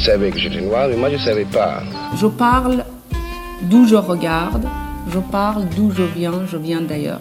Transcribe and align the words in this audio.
savait 0.00 0.30
que 0.30 0.38
j'étais 0.38 0.60
noir, 0.60 0.88
mais 0.88 0.96
moi 0.96 1.10
je 1.10 1.16
ne 1.16 1.20
savais 1.20 1.44
pas. 1.44 1.82
Je 2.16 2.26
parle 2.26 2.84
d'où 3.62 3.86
je 3.86 3.96
regarde, 3.96 4.66
je 5.12 5.18
parle 5.18 5.64
d'où 5.76 5.90
je 5.90 6.02
viens, 6.02 6.46
je 6.50 6.56
viens 6.56 6.80
d'ailleurs. 6.80 7.20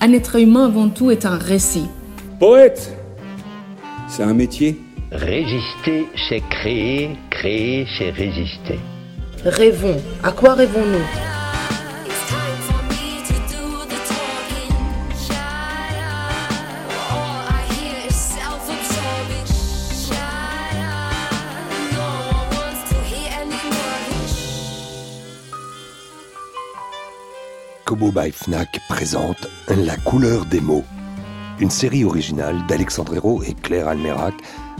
Un 0.00 0.12
être 0.12 0.36
humain 0.36 0.66
avant 0.66 0.88
tout 0.88 1.10
est 1.10 1.24
un 1.24 1.38
récit. 1.38 1.88
Poète, 2.38 2.96
c'est 4.08 4.22
un 4.22 4.34
métier. 4.34 4.80
Résister, 5.12 6.06
c'est 6.28 6.42
créer, 6.50 7.16
créer, 7.30 7.86
c'est 7.96 8.10
résister. 8.10 8.80
Rêvons. 9.44 9.96
À 10.22 10.32
quoi 10.32 10.54
rêvons-nous? 10.54 11.35
By 28.16 28.32
Fnac 28.32 28.80
présente 28.88 29.46
La 29.68 29.94
couleur 29.98 30.46
des 30.46 30.62
mots, 30.62 30.84
une 31.58 31.68
série 31.68 32.02
originale 32.02 32.64
d'Alexandre 32.66 33.14
Hérault 33.14 33.42
et 33.42 33.52
Claire 33.52 33.88
Almerac, 33.88 34.32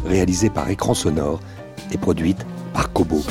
réalisée 0.07 0.49
par 0.49 0.71
Écran 0.71 0.95
Sonore 0.95 1.41
et 1.93 1.99
produite 1.99 2.47
par 2.73 2.91
Kobo. 2.95 3.23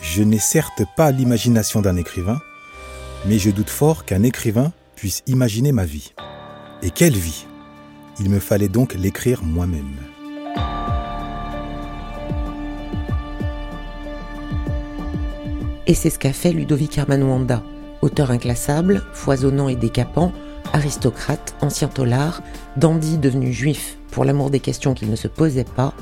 Je 0.00 0.22
n'ai 0.22 0.38
certes 0.38 0.82
pas 0.96 1.10
l'imagination 1.10 1.80
d'un 1.80 1.96
écrivain, 1.96 2.40
mais 3.26 3.38
je 3.38 3.50
doute 3.50 3.70
fort 3.70 4.04
qu'un 4.04 4.22
écrivain 4.22 4.72
puisse 4.94 5.24
imaginer 5.26 5.72
ma 5.72 5.84
vie. 5.84 6.12
Et 6.82 6.90
quelle 6.90 7.16
vie? 7.16 7.46
Il 8.20 8.30
me 8.30 8.38
fallait 8.38 8.68
donc 8.68 8.94
l'écrire 8.94 9.42
moi-même. 9.42 9.96
Et 15.90 15.94
c'est 15.94 16.10
ce 16.10 16.20
qu'a 16.20 16.32
fait 16.32 16.52
Ludovic 16.52 16.98
Armand 16.98 17.44
auteur 18.00 18.30
inclassable, 18.30 19.02
foisonnant 19.12 19.68
et 19.68 19.74
décapant, 19.74 20.32
aristocrate, 20.72 21.56
ancien 21.62 21.88
tolard, 21.88 22.42
dandy 22.76 23.18
devenu 23.18 23.52
juif 23.52 23.98
pour 24.12 24.24
l'amour 24.24 24.50
des 24.50 24.60
questions 24.60 24.94
qu'il 24.94 25.10
ne 25.10 25.16
se 25.16 25.26
posait 25.26 25.64
pas, 25.64 25.92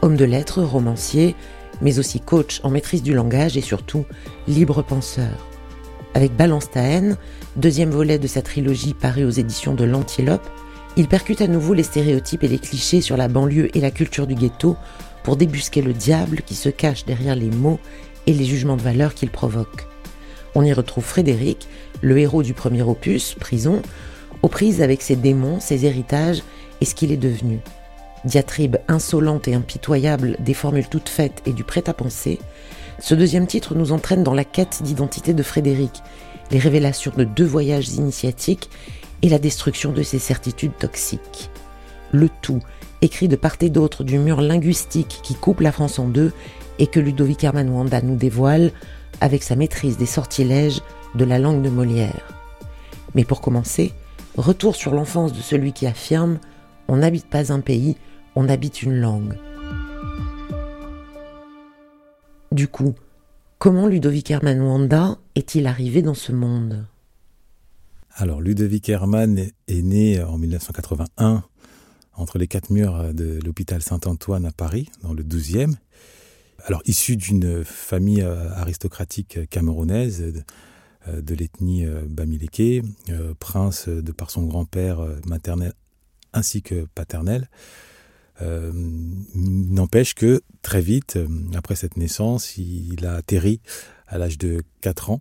homme 0.00 0.16
de 0.16 0.24
lettres, 0.24 0.62
romancier, 0.62 1.36
mais 1.82 1.98
aussi 1.98 2.20
coach 2.20 2.60
en 2.62 2.70
maîtrise 2.70 3.02
du 3.02 3.12
langage 3.12 3.58
et 3.58 3.60
surtout 3.60 4.06
libre 4.48 4.80
penseur. 4.80 5.46
Avec 6.14 6.34
Balance 6.34 6.70
ta 6.70 6.80
haine, 6.80 7.18
deuxième 7.56 7.90
volet 7.90 8.18
de 8.18 8.26
sa 8.26 8.40
trilogie 8.40 8.94
paru 8.94 9.24
aux 9.24 9.30
éditions 9.30 9.74
de 9.74 9.84
l'Antilope, 9.84 10.48
il 10.96 11.06
percute 11.06 11.42
à 11.42 11.48
nouveau 11.48 11.74
les 11.74 11.82
stéréotypes 11.82 12.44
et 12.44 12.48
les 12.48 12.58
clichés 12.58 13.02
sur 13.02 13.18
la 13.18 13.28
banlieue 13.28 13.68
et 13.76 13.82
la 13.82 13.90
culture 13.90 14.26
du 14.26 14.36
ghetto 14.36 14.78
pour 15.22 15.36
débusquer 15.36 15.82
le 15.82 15.92
diable 15.92 16.40
qui 16.40 16.54
se 16.54 16.70
cache 16.70 17.04
derrière 17.04 17.36
les 17.36 17.50
mots 17.50 17.78
et 18.26 18.32
les 18.32 18.44
jugements 18.44 18.76
de 18.76 18.82
valeur 18.82 19.14
qu'il 19.14 19.30
provoque. 19.30 19.86
On 20.54 20.62
y 20.62 20.72
retrouve 20.72 21.04
Frédéric, 21.04 21.68
le 22.00 22.18
héros 22.18 22.42
du 22.42 22.54
premier 22.54 22.82
opus, 22.82 23.34
Prison, 23.38 23.82
aux 24.42 24.48
prises 24.48 24.82
avec 24.82 25.02
ses 25.02 25.16
démons, 25.16 25.60
ses 25.60 25.86
héritages 25.86 26.42
et 26.80 26.84
ce 26.84 26.94
qu'il 26.94 27.12
est 27.12 27.16
devenu. 27.16 27.60
Diatribe 28.24 28.76
insolente 28.88 29.48
et 29.48 29.54
impitoyable 29.54 30.36
des 30.40 30.54
formules 30.54 30.88
toutes 30.88 31.08
faites 31.08 31.42
et 31.46 31.52
du 31.52 31.64
prêt-à-penser, 31.64 32.38
ce 33.00 33.14
deuxième 33.14 33.46
titre 33.46 33.74
nous 33.74 33.92
entraîne 33.92 34.22
dans 34.22 34.34
la 34.34 34.44
quête 34.44 34.82
d'identité 34.82 35.34
de 35.34 35.42
Frédéric, 35.42 36.02
les 36.50 36.58
révélations 36.58 37.12
de 37.16 37.24
deux 37.24 37.44
voyages 37.44 37.88
initiatiques 37.94 38.70
et 39.22 39.28
la 39.28 39.38
destruction 39.38 39.92
de 39.92 40.02
ses 40.02 40.18
certitudes 40.18 40.76
toxiques. 40.78 41.50
Le 42.12 42.28
tout, 42.40 42.60
écrit 43.02 43.28
de 43.28 43.36
part 43.36 43.56
et 43.60 43.70
d'autre 43.70 44.04
du 44.04 44.18
mur 44.18 44.40
linguistique 44.40 45.20
qui 45.22 45.34
coupe 45.34 45.60
la 45.60 45.72
France 45.72 45.98
en 45.98 46.06
deux 46.06 46.32
et 46.78 46.86
que 46.86 47.00
Ludovic 47.00 47.44
Armand 47.44 47.84
nous 48.02 48.16
dévoile 48.16 48.72
avec 49.20 49.42
sa 49.42 49.56
maîtrise 49.56 49.96
des 49.96 50.06
sortilèges 50.06 50.80
de 51.14 51.24
la 51.24 51.38
langue 51.38 51.62
de 51.62 51.70
Molière. 51.70 52.34
Mais 53.14 53.24
pour 53.24 53.40
commencer, 53.40 53.92
retour 54.36 54.74
sur 54.74 54.92
l'enfance 54.92 55.32
de 55.32 55.40
celui 55.40 55.72
qui 55.72 55.86
affirme 55.86 56.38
On 56.88 56.96
n'habite 56.96 57.26
pas 57.26 57.52
un 57.52 57.60
pays, 57.60 57.96
on 58.34 58.48
habite 58.48 58.82
une 58.82 58.96
langue. 58.96 59.38
Du 62.52 62.68
coup, 62.68 62.94
comment 63.58 63.86
Ludovic 63.86 64.30
Herman 64.30 64.60
Wanda 64.60 65.18
est-il 65.34 65.66
arrivé 65.66 66.02
dans 66.02 66.14
ce 66.14 66.32
monde? 66.32 66.86
Alors, 68.16 68.40
Ludovic 68.40 68.88
Herman 68.88 69.48
est 69.66 69.82
né 69.82 70.22
en 70.22 70.38
1981 70.38 71.42
entre 72.16 72.38
les 72.38 72.46
quatre 72.46 72.70
murs 72.70 73.12
de 73.12 73.40
l'hôpital 73.44 73.82
Saint-Antoine 73.82 74.46
à 74.46 74.52
Paris, 74.52 74.88
dans 75.02 75.12
le 75.12 75.24
12e. 75.24 75.74
Alors, 76.62 76.82
issu 76.86 77.16
d'une 77.16 77.64
famille 77.64 78.22
euh, 78.22 78.50
aristocratique 78.54 79.38
camerounaise 79.50 80.44
euh, 81.08 81.20
de 81.20 81.34
l'ethnie 81.34 81.84
euh, 81.84 82.02
Bamileke, 82.08 82.82
prince 83.38 83.88
de 83.88 84.12
par 84.12 84.30
son 84.30 84.44
grand-père 84.44 85.00
maternel 85.26 85.74
ainsi 86.32 86.62
que 86.62 86.86
paternel, 86.96 87.48
n'empêche 88.42 90.16
que 90.16 90.42
très 90.62 90.80
vite, 90.80 91.16
après 91.54 91.76
cette 91.76 91.96
naissance, 91.96 92.56
il 92.56 93.06
a 93.06 93.14
atterri 93.14 93.60
à 94.08 94.18
l'âge 94.18 94.36
de 94.36 94.64
4 94.80 95.10
ans 95.10 95.20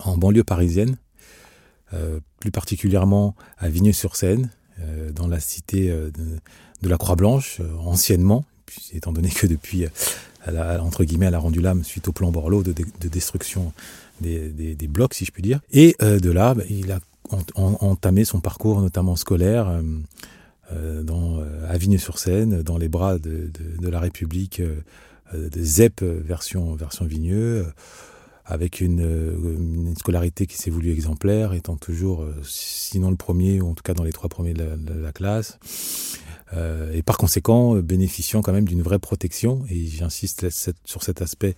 en 0.00 0.18
banlieue 0.18 0.42
parisienne, 0.42 0.96
plus 2.40 2.50
particulièrement 2.50 3.36
à 3.58 3.68
Vigneux-sur-Seine, 3.68 4.50
dans 5.12 5.28
la 5.28 5.38
cité 5.38 5.88
de, 5.88 6.40
la 6.82 6.98
Croix-Blanche, 6.98 7.60
anciennement, 7.78 8.44
étant 8.92 9.12
donné 9.12 9.28
que 9.28 9.46
depuis 9.46 9.86
elle 10.46 10.56
a, 10.56 10.82
entre 10.82 11.04
guillemets, 11.04 11.26
elle 11.26 11.34
a 11.34 11.38
rendu 11.38 11.60
l'âme 11.60 11.84
suite 11.84 12.08
au 12.08 12.12
plan 12.12 12.30
Borloo 12.30 12.62
de, 12.62 12.72
destruction 13.08 13.72
des, 14.20 14.88
blocs, 14.88 15.14
si 15.14 15.24
je 15.24 15.32
puis 15.32 15.42
dire. 15.42 15.60
Et 15.72 15.96
euh, 16.02 16.18
de 16.18 16.30
là, 16.30 16.54
bah, 16.54 16.64
il 16.68 16.92
a 16.92 17.00
entamé 17.54 18.24
son 18.24 18.40
parcours, 18.40 18.80
notamment 18.80 19.16
scolaire, 19.16 19.68
euh, 19.68 19.82
euh, 20.72 21.02
dans, 21.02 21.40
à 21.68 21.76
Vigneux-sur-Seine, 21.76 22.62
dans 22.62 22.78
les 22.78 22.88
bras 22.88 23.18
de, 23.18 23.50
la 23.82 24.00
République, 24.00 24.62
de 25.32 25.62
ZEP 25.62 26.02
version, 26.02 26.74
version 26.74 27.04
Vigneux, 27.04 27.66
avec 28.44 28.80
une, 28.80 29.94
scolarité 29.98 30.46
qui 30.46 30.56
s'est 30.56 30.70
voulue 30.70 30.90
exemplaire, 30.90 31.52
étant 31.52 31.76
toujours, 31.76 32.24
sinon 32.42 33.10
le 33.10 33.16
premier, 33.16 33.60
ou 33.60 33.70
en 33.70 33.74
tout 33.74 33.82
cas 33.82 33.94
dans 33.94 34.04
les 34.04 34.12
trois 34.12 34.28
premiers 34.28 34.54
de 34.54 34.94
la 35.02 35.12
classe. 35.12 35.58
Euh, 36.54 36.92
et 36.92 37.02
par 37.02 37.18
conséquent 37.18 37.76
euh, 37.76 37.82
bénéficiant 37.82 38.40
quand 38.40 38.52
même 38.52 38.66
d'une 38.66 38.82
vraie 38.82 38.98
protection. 38.98 39.64
Et 39.70 39.86
j'insiste 39.86 40.46
sur 40.84 41.02
cet 41.02 41.22
aspect. 41.22 41.56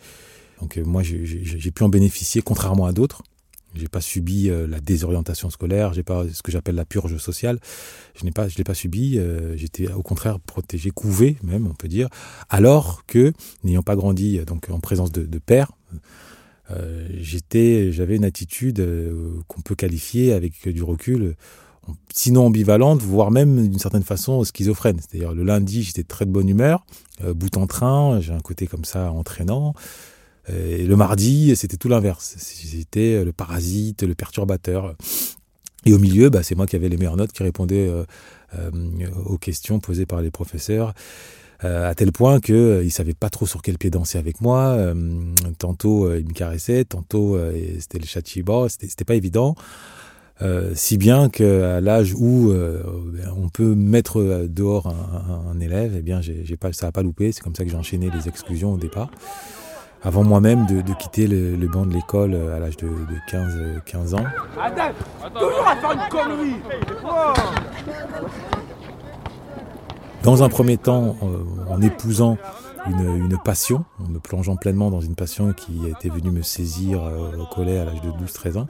Donc 0.61 0.77
euh, 0.77 0.85
moi, 0.85 1.03
j'ai 1.03 1.71
pu 1.71 1.83
en 1.83 1.89
bénéficier, 1.89 2.43
contrairement 2.43 2.87
à 2.87 2.93
d'autres. 2.93 3.23
J'ai 3.77 3.87
pas 3.87 4.01
subi 4.01 4.51
la 4.51 4.81
désorientation 4.81 5.49
scolaire, 5.49 5.93
j'ai 5.93 6.03
pas 6.03 6.25
ce 6.33 6.43
que 6.43 6.51
j'appelle 6.51 6.75
la 6.75 6.85
purge 6.85 7.17
sociale. 7.19 7.61
Je 8.17 8.25
n'ai 8.25 8.33
pas, 8.33 8.49
je 8.49 8.59
l'ai 8.59 8.65
pas 8.65 8.75
subi. 8.75 9.17
J'étais 9.55 9.93
au 9.93 10.03
contraire 10.03 10.41
protégé, 10.41 10.91
couvé 10.91 11.37
même, 11.45 11.69
on 11.69 11.75
peut 11.75 11.87
dire. 11.87 12.09
Alors 12.49 13.07
que 13.07 13.33
n'ayant 13.63 13.85
pas 13.85 13.95
grandi 13.95 14.41
donc 14.41 14.69
en 14.71 14.81
présence 14.81 15.13
de, 15.13 15.25
de 15.25 15.39
père, 15.39 15.71
j'étais, 17.17 17.93
j'avais 17.93 18.17
une 18.17 18.25
attitude 18.25 18.85
qu'on 19.47 19.61
peut 19.61 19.77
qualifier 19.77 20.33
avec 20.33 20.69
du 20.69 20.83
recul 20.83 21.37
sinon 22.15 22.47
ambivalente, 22.47 23.01
voire 23.03 23.31
même 23.31 23.69
d'une 23.69 23.79
certaine 23.79 24.03
façon 24.03 24.45
schizophrène. 24.45 24.99
C'est-à-dire 24.99 25.33
le 25.33 25.43
lundi, 25.43 25.83
j'étais 25.83 26.03
très 26.03 26.27
de 26.27 26.31
bonne 26.31 26.49
humeur, 26.49 26.85
euh, 27.25 27.35
bout 27.35 27.57
en 27.57 27.67
train, 27.67 28.21
j'ai 28.21 28.33
un 28.33 28.41
côté 28.41 28.67
comme 28.67 28.85
ça 28.85 29.13
entraînant. 29.13 29.75
Euh, 30.49 30.79
et 30.79 30.85
le 30.85 30.97
mardi, 30.97 31.55
c'était 31.57 31.77
tout 31.77 31.89
l'inverse. 31.89 32.37
J'étais 32.65 33.25
le 33.25 33.33
parasite, 33.33 34.03
le 34.03 34.15
perturbateur. 34.15 34.95
Et 35.87 35.95
au 35.95 35.99
milieu, 35.99 36.29
bah, 36.29 36.43
c'est 36.43 36.55
moi 36.55 36.67
qui 36.67 36.77
avais 36.77 36.89
les 36.89 36.97
meilleures 36.97 37.17
notes, 37.17 37.33
qui 37.33 37.43
répondais 37.43 37.89
euh, 37.89 38.05
aux 39.25 39.39
questions 39.39 39.81
posées 39.81 40.07
par 40.07 40.21
les 40.21 40.31
professeurs. 40.31 40.93
à 41.61 41.95
tel 41.95 42.11
point 42.11 42.41
qu'ils 42.41 42.85
ne 42.85 42.89
savaient 42.89 43.15
pas 43.15 43.31
trop 43.31 43.47
sur 43.47 43.63
quel 43.63 43.79
pied 43.79 43.91
danser 43.91 44.19
avec 44.19 44.41
moi. 44.41 44.77
tantôt, 45.59 46.15
ils 46.15 46.27
me 46.27 46.33
caressaient, 46.33 46.85
tantôt, 46.85 47.39
c'était 47.79 47.99
le 47.99 48.07
châtiment. 48.07 48.69
C'était 48.69 49.05
pas 49.05 49.15
évident. 49.15 49.55
Euh, 50.43 50.71
si 50.75 50.97
bien 50.97 51.29
qu'à 51.29 51.81
l'âge 51.81 52.15
où 52.15 52.51
euh, 52.51 52.83
on 53.37 53.49
peut 53.49 53.75
mettre 53.75 54.47
dehors 54.49 54.87
un, 54.87 55.61
élève, 55.61 55.95
eh 55.99 56.03
bien, 56.03 56.21
j'ai 56.21 56.57
pas, 56.57 56.73
ça 56.73 56.87
n'a 56.87 56.93
pas 56.93 57.03
loupé. 57.03 57.33
C'est 57.33 57.43
comme 57.43 57.55
ça 57.55 57.65
que 57.65 57.71
j'ai 57.71 57.77
enchaîné 57.77 58.11
les 58.11 58.29
exclusions 58.29 58.73
au 58.73 58.79
départ. 58.79 59.11
Avant 60.03 60.25
moi-même 60.25 60.67
de, 60.67 60.95
quitter 60.95 61.27
le, 61.27 61.69
banc 61.69 61.85
de 61.85 61.93
l'école 61.93 62.35
à 62.35 62.59
l'âge 62.59 62.79
de, 62.79 62.89
15, 63.29 63.83
15 63.85 64.15
ans. 64.15 64.25
Dans 70.23 70.43
un 70.43 70.49
premier 70.51 70.77
temps, 70.77 71.17
euh, 71.23 71.73
en 71.73 71.81
épousant 71.81 72.37
une, 72.87 73.39
passion, 73.45 73.85
en 73.99 74.09
me 74.09 74.19
plongeant 74.19 74.57
pleinement 74.57 74.91
dans 74.91 75.01
une 75.01 75.15
passion 75.15 75.53
qui 75.53 75.89
était 75.89 76.09
venue 76.09 76.31
me 76.31 76.43
saisir 76.43 77.03
au 77.03 77.47
collet 77.55 77.79
à 77.79 77.85
l'âge 77.85 78.01
de 78.01 78.11
12-13 78.11 78.59
ans, 78.59 78.67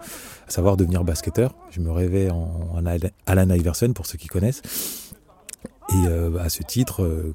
à 0.46 0.50
savoir 0.50 0.76
devenir 0.76 1.04
basketteur. 1.04 1.54
Je 1.70 1.80
me 1.80 1.90
rêvais 1.90 2.30
en, 2.30 2.84
Alan 3.26 3.50
Iverson, 3.50 3.92
pour 3.92 4.06
ceux 4.06 4.18
qui 4.18 4.28
connaissent. 4.28 4.62
Et 5.92 6.38
à 6.38 6.48
ce 6.48 6.62
titre, 6.62 7.34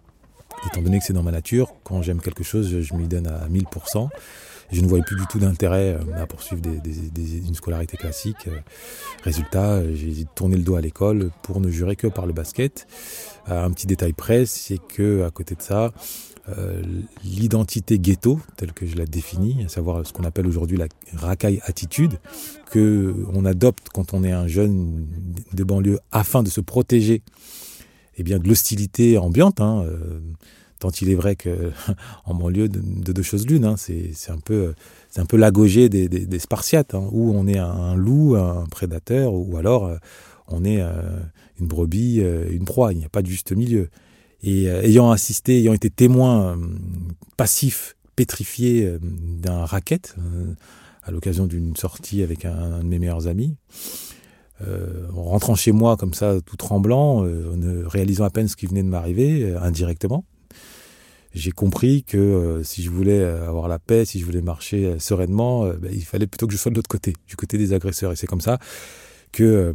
étant 0.68 0.82
donné 0.82 1.00
que 1.00 1.06
c'est 1.06 1.14
dans 1.14 1.24
ma 1.24 1.32
nature, 1.32 1.74
quand 1.84 2.02
j'aime 2.02 2.22
quelque 2.22 2.44
chose, 2.44 2.82
je 2.82 2.94
m'y 2.94 3.08
donne 3.08 3.28
à 3.28 3.48
1000%. 3.48 4.10
Je 4.72 4.82
ne 4.82 4.88
voyais 4.88 5.04
plus 5.04 5.16
du 5.16 5.26
tout 5.28 5.40
d'intérêt 5.40 5.96
euh, 5.96 6.22
à 6.22 6.26
poursuivre 6.26 6.62
une 6.66 7.56
scolarité 7.56 7.98
classique. 7.98 8.48
Euh, 8.48 8.60
résultat, 9.24 9.82
j'ai 9.94 10.26
tourné 10.36 10.58
le 10.58 10.64
dos 10.64 10.76
à 10.76 10.82
l'école 10.82 11.32
pour 11.44 11.62
ne 11.62 11.70
jurer 11.70 11.96
que 11.96 12.08
par 12.08 12.26
le 12.26 12.34
basket. 12.34 12.88
Un 13.48 13.70
petit 13.72 13.88
détail 13.88 14.14
près, 14.14 14.46
c'est 14.46 14.80
que 14.80 15.24
à 15.24 15.30
côté 15.30 15.56
de 15.56 15.62
ça, 15.62 15.92
euh, 16.50 16.82
l'identité 17.24 18.00
ghetto, 18.00 18.40
telle 18.58 18.74
que 18.74 18.86
je 18.86 18.96
la 18.96 19.06
définis, 19.06 19.64
à 19.66 19.68
savoir 19.68 20.06
ce 20.06 20.14
qu'on 20.14 20.24
appelle 20.24 20.48
aujourd'hui 20.48 20.78
la 20.78 20.88
racaille 21.16 21.60
attitude, 21.64 22.20
que 22.72 23.16
on 23.34 23.46
adopte 23.46 23.90
quand 23.94 24.14
on 24.14 24.24
est 24.24 24.32
un 24.32 24.48
jeune 24.48 25.08
de 25.54 25.64
banlieue 25.64 26.00
afin 26.12 26.44
de 26.44 26.50
se 26.50 26.62
protéger 26.62 27.22
eh 28.18 28.24
bien, 28.24 28.40
de 28.40 28.48
l'hostilité 28.48 29.18
ambiante. 29.18 29.60
Hein, 29.60 29.86
tant 30.80 30.90
il 30.90 31.10
est 31.10 31.16
vrai 31.16 31.36
que 31.36 31.72
en 32.26 32.34
banlieue 32.34 32.70
de, 32.70 33.12
deux 33.12 33.24
choses 33.24 33.48
l'une, 33.48 33.66
hein, 33.66 33.76
c'est 33.78 34.12
un 34.30 34.38
peu 34.38 34.74
c'est 35.16 35.22
un 35.22 35.26
peu 35.26 35.38
l'agogé 35.38 35.88
des, 35.88 36.40
Spartiates, 36.40 36.94
hein, 36.94 37.08
où 37.14 37.32
on 37.34 37.48
est 37.48 37.58
un, 37.58 37.96
loup, 37.96 38.36
un 38.36 38.66
prédateur, 38.66 39.34
ou 39.34 39.56
alors 39.56 39.86
euh, 39.86 39.96
on 40.50 40.66
est 40.66 40.82
euh, 40.82 40.92
une 41.58 41.68
brebis, 41.68 42.20
euh, 42.20 42.50
une 42.52 42.66
proie. 42.66 42.92
Il 42.92 42.98
n'y 42.98 43.06
a 43.06 43.10
pas 43.10 43.22
de 43.22 43.28
juste 43.28 43.54
milieu. 43.54 43.88
Et 44.44 44.66
ayant 44.66 45.12
assisté, 45.12 45.58
ayant 45.58 45.72
été 45.72 45.90
témoin 45.90 46.60
passif, 47.38 47.96
pétrifié 48.18 48.98
d'un 49.02 49.66
racket 49.66 50.16
à 51.02 51.12
l'occasion 51.12 51.48
d'une 51.48 51.78
sortie 51.78 52.22
avec 52.22 52.44
un, 52.44 52.80
de 52.80 52.84
mes 52.84 53.00
meilleurs 53.00 53.28
amis, 53.28 53.56
en 54.62 55.24
rentrant 55.24 55.56
chez 55.56 55.72
moi 55.72 55.98
comme 55.98 56.14
ça, 56.14 56.42
tout 56.46 56.58
tremblant, 56.58 57.24
ne 57.24 57.86
réalisant 57.86 58.26
à 58.26 58.30
peine 58.30 58.48
ce 58.48 58.56
qui 58.56 58.68
venait 58.68 58.84
de 58.84 58.88
m'arriver, 58.88 59.56
indirectement, 59.56 60.26
j'ai 61.36 61.52
compris 61.52 62.04
que 62.04 62.18
euh, 62.18 62.64
si 62.64 62.82
je 62.82 62.90
voulais 62.90 63.20
euh, 63.20 63.48
avoir 63.48 63.68
la 63.68 63.78
paix, 63.78 64.06
si 64.06 64.20
je 64.22 64.26
voulais 64.26 64.42
marcher 64.42 64.86
euh, 64.86 65.00
sereinement, 65.00 65.68
ben, 65.68 65.92
il 65.94 66.06
fallait 66.06 66.28
plutôt 66.28 66.48
que 66.48 66.54
je 66.54 66.58
sois 66.58 66.72
de 66.72 66.78
l'autre 66.78 66.88
côté, 66.88 67.14
du 67.28 67.36
côté 67.36 67.58
des 67.58 67.74
agresseurs. 67.74 68.14
Et 68.14 68.16
c'est 68.16 68.26
comme 68.26 68.42
ça 68.42 68.58
que 69.34 69.74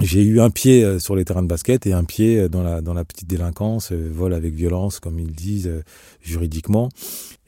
j'ai 0.00 0.22
eu 0.22 0.40
un 0.40 0.50
pied 0.50 0.98
sur 0.98 1.14
les 1.14 1.24
terrains 1.24 1.42
de 1.42 1.46
basket 1.46 1.86
et 1.86 1.92
un 1.92 2.02
pied 2.02 2.48
dans 2.48 2.64
la, 2.64 2.80
dans 2.80 2.92
la 2.92 3.04
petite 3.04 3.28
délinquance, 3.28 3.92
vol 3.92 4.34
avec 4.34 4.52
violence, 4.52 4.98
comme 4.98 5.20
ils 5.20 5.30
disent 5.30 5.70
juridiquement. 6.22 6.88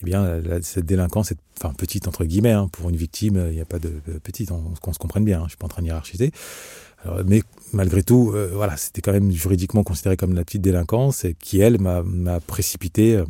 Eh 0.02 0.04
bien, 0.04 0.40
cette 0.62 0.86
délinquance, 0.86 1.32
est, 1.32 1.38
enfin 1.58 1.74
petite 1.74 2.06
entre 2.06 2.24
guillemets, 2.24 2.52
hein, 2.52 2.68
pour 2.70 2.90
une 2.90 2.96
victime, 2.96 3.44
il 3.48 3.54
n'y 3.54 3.60
a 3.60 3.64
pas 3.64 3.80
de, 3.80 3.88
petite, 4.22 4.52
on, 4.52 4.92
se 4.92 4.98
comprenne 4.98 5.24
bien, 5.24 5.40
hein, 5.40 5.44
je 5.46 5.50
suis 5.50 5.56
pas 5.56 5.66
en 5.66 5.70
train 5.70 5.82
de 5.82 5.88
hiérarchiser 5.88 6.30
mais 7.26 7.42
malgré 7.72 8.02
tout, 8.02 8.32
euh, 8.34 8.50
voilà, 8.54 8.76
c'était 8.76 9.00
quand 9.00 9.12
même 9.12 9.30
juridiquement 9.32 9.82
considéré 9.82 10.16
comme 10.16 10.34
la 10.34 10.44
petite 10.44 10.62
délinquance 10.62 11.26
qui, 11.40 11.60
elle, 11.60 11.80
m'a 11.80 12.40
précipité 12.40 13.16
euh, 13.16 13.24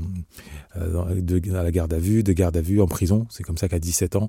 euh, 0.76 1.58
à 1.58 1.62
la 1.62 1.70
garde 1.70 1.92
à 1.94 1.98
vue, 1.98 2.22
de 2.22 2.32
garde 2.32 2.56
à 2.56 2.60
vue 2.60 2.80
en 2.82 2.86
prison. 2.86 3.26
C'est 3.30 3.42
comme 3.42 3.58
ça 3.58 3.68
qu'à 3.68 3.78
17 3.78 4.16
ans, 4.16 4.28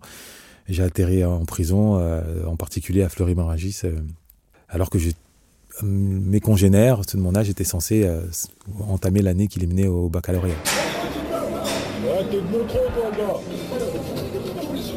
j'ai 0.69 0.84
atterri 0.84 1.25
en 1.25 1.44
prison, 1.45 2.00
en 2.45 2.56
particulier 2.56 3.04
à 3.04 3.10
Fleury-Mérogis, 3.10 3.81
alors 4.69 4.90
que 4.90 4.98
mes 5.81 6.39
congénères, 6.39 7.01
ceux 7.07 7.18
de 7.18 7.24
mon 7.24 7.36
âge, 7.36 7.50
étaient 7.50 7.66
censés 7.66 8.10
entamer 8.80 9.22
l'année 9.22 9.50
qui 9.50 9.60
les 9.60 9.68
menait 9.68 9.88
au 9.88 10.07
baccalauréat. 10.07 10.56
t'es 12.31 12.38
de 12.38 12.42
mon 12.44 12.63
toi, 12.63 13.42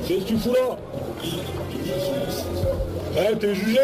Qu'est-ce 0.06 0.20
que 0.20 0.28
tu 0.28 0.36
fous 0.36 0.52
là? 0.52 0.78
Eh, 3.18 3.38
t'es 3.38 3.54
jugé? 3.56 3.80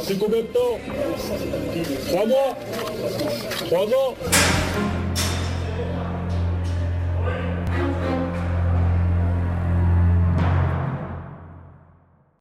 C'est 0.00 0.18
combien 0.18 0.40
de 0.40 0.46
temps 0.46 0.78
Trois 2.06 2.26
mois 2.26 2.56
Trois 3.66 3.86
ans 3.86 4.14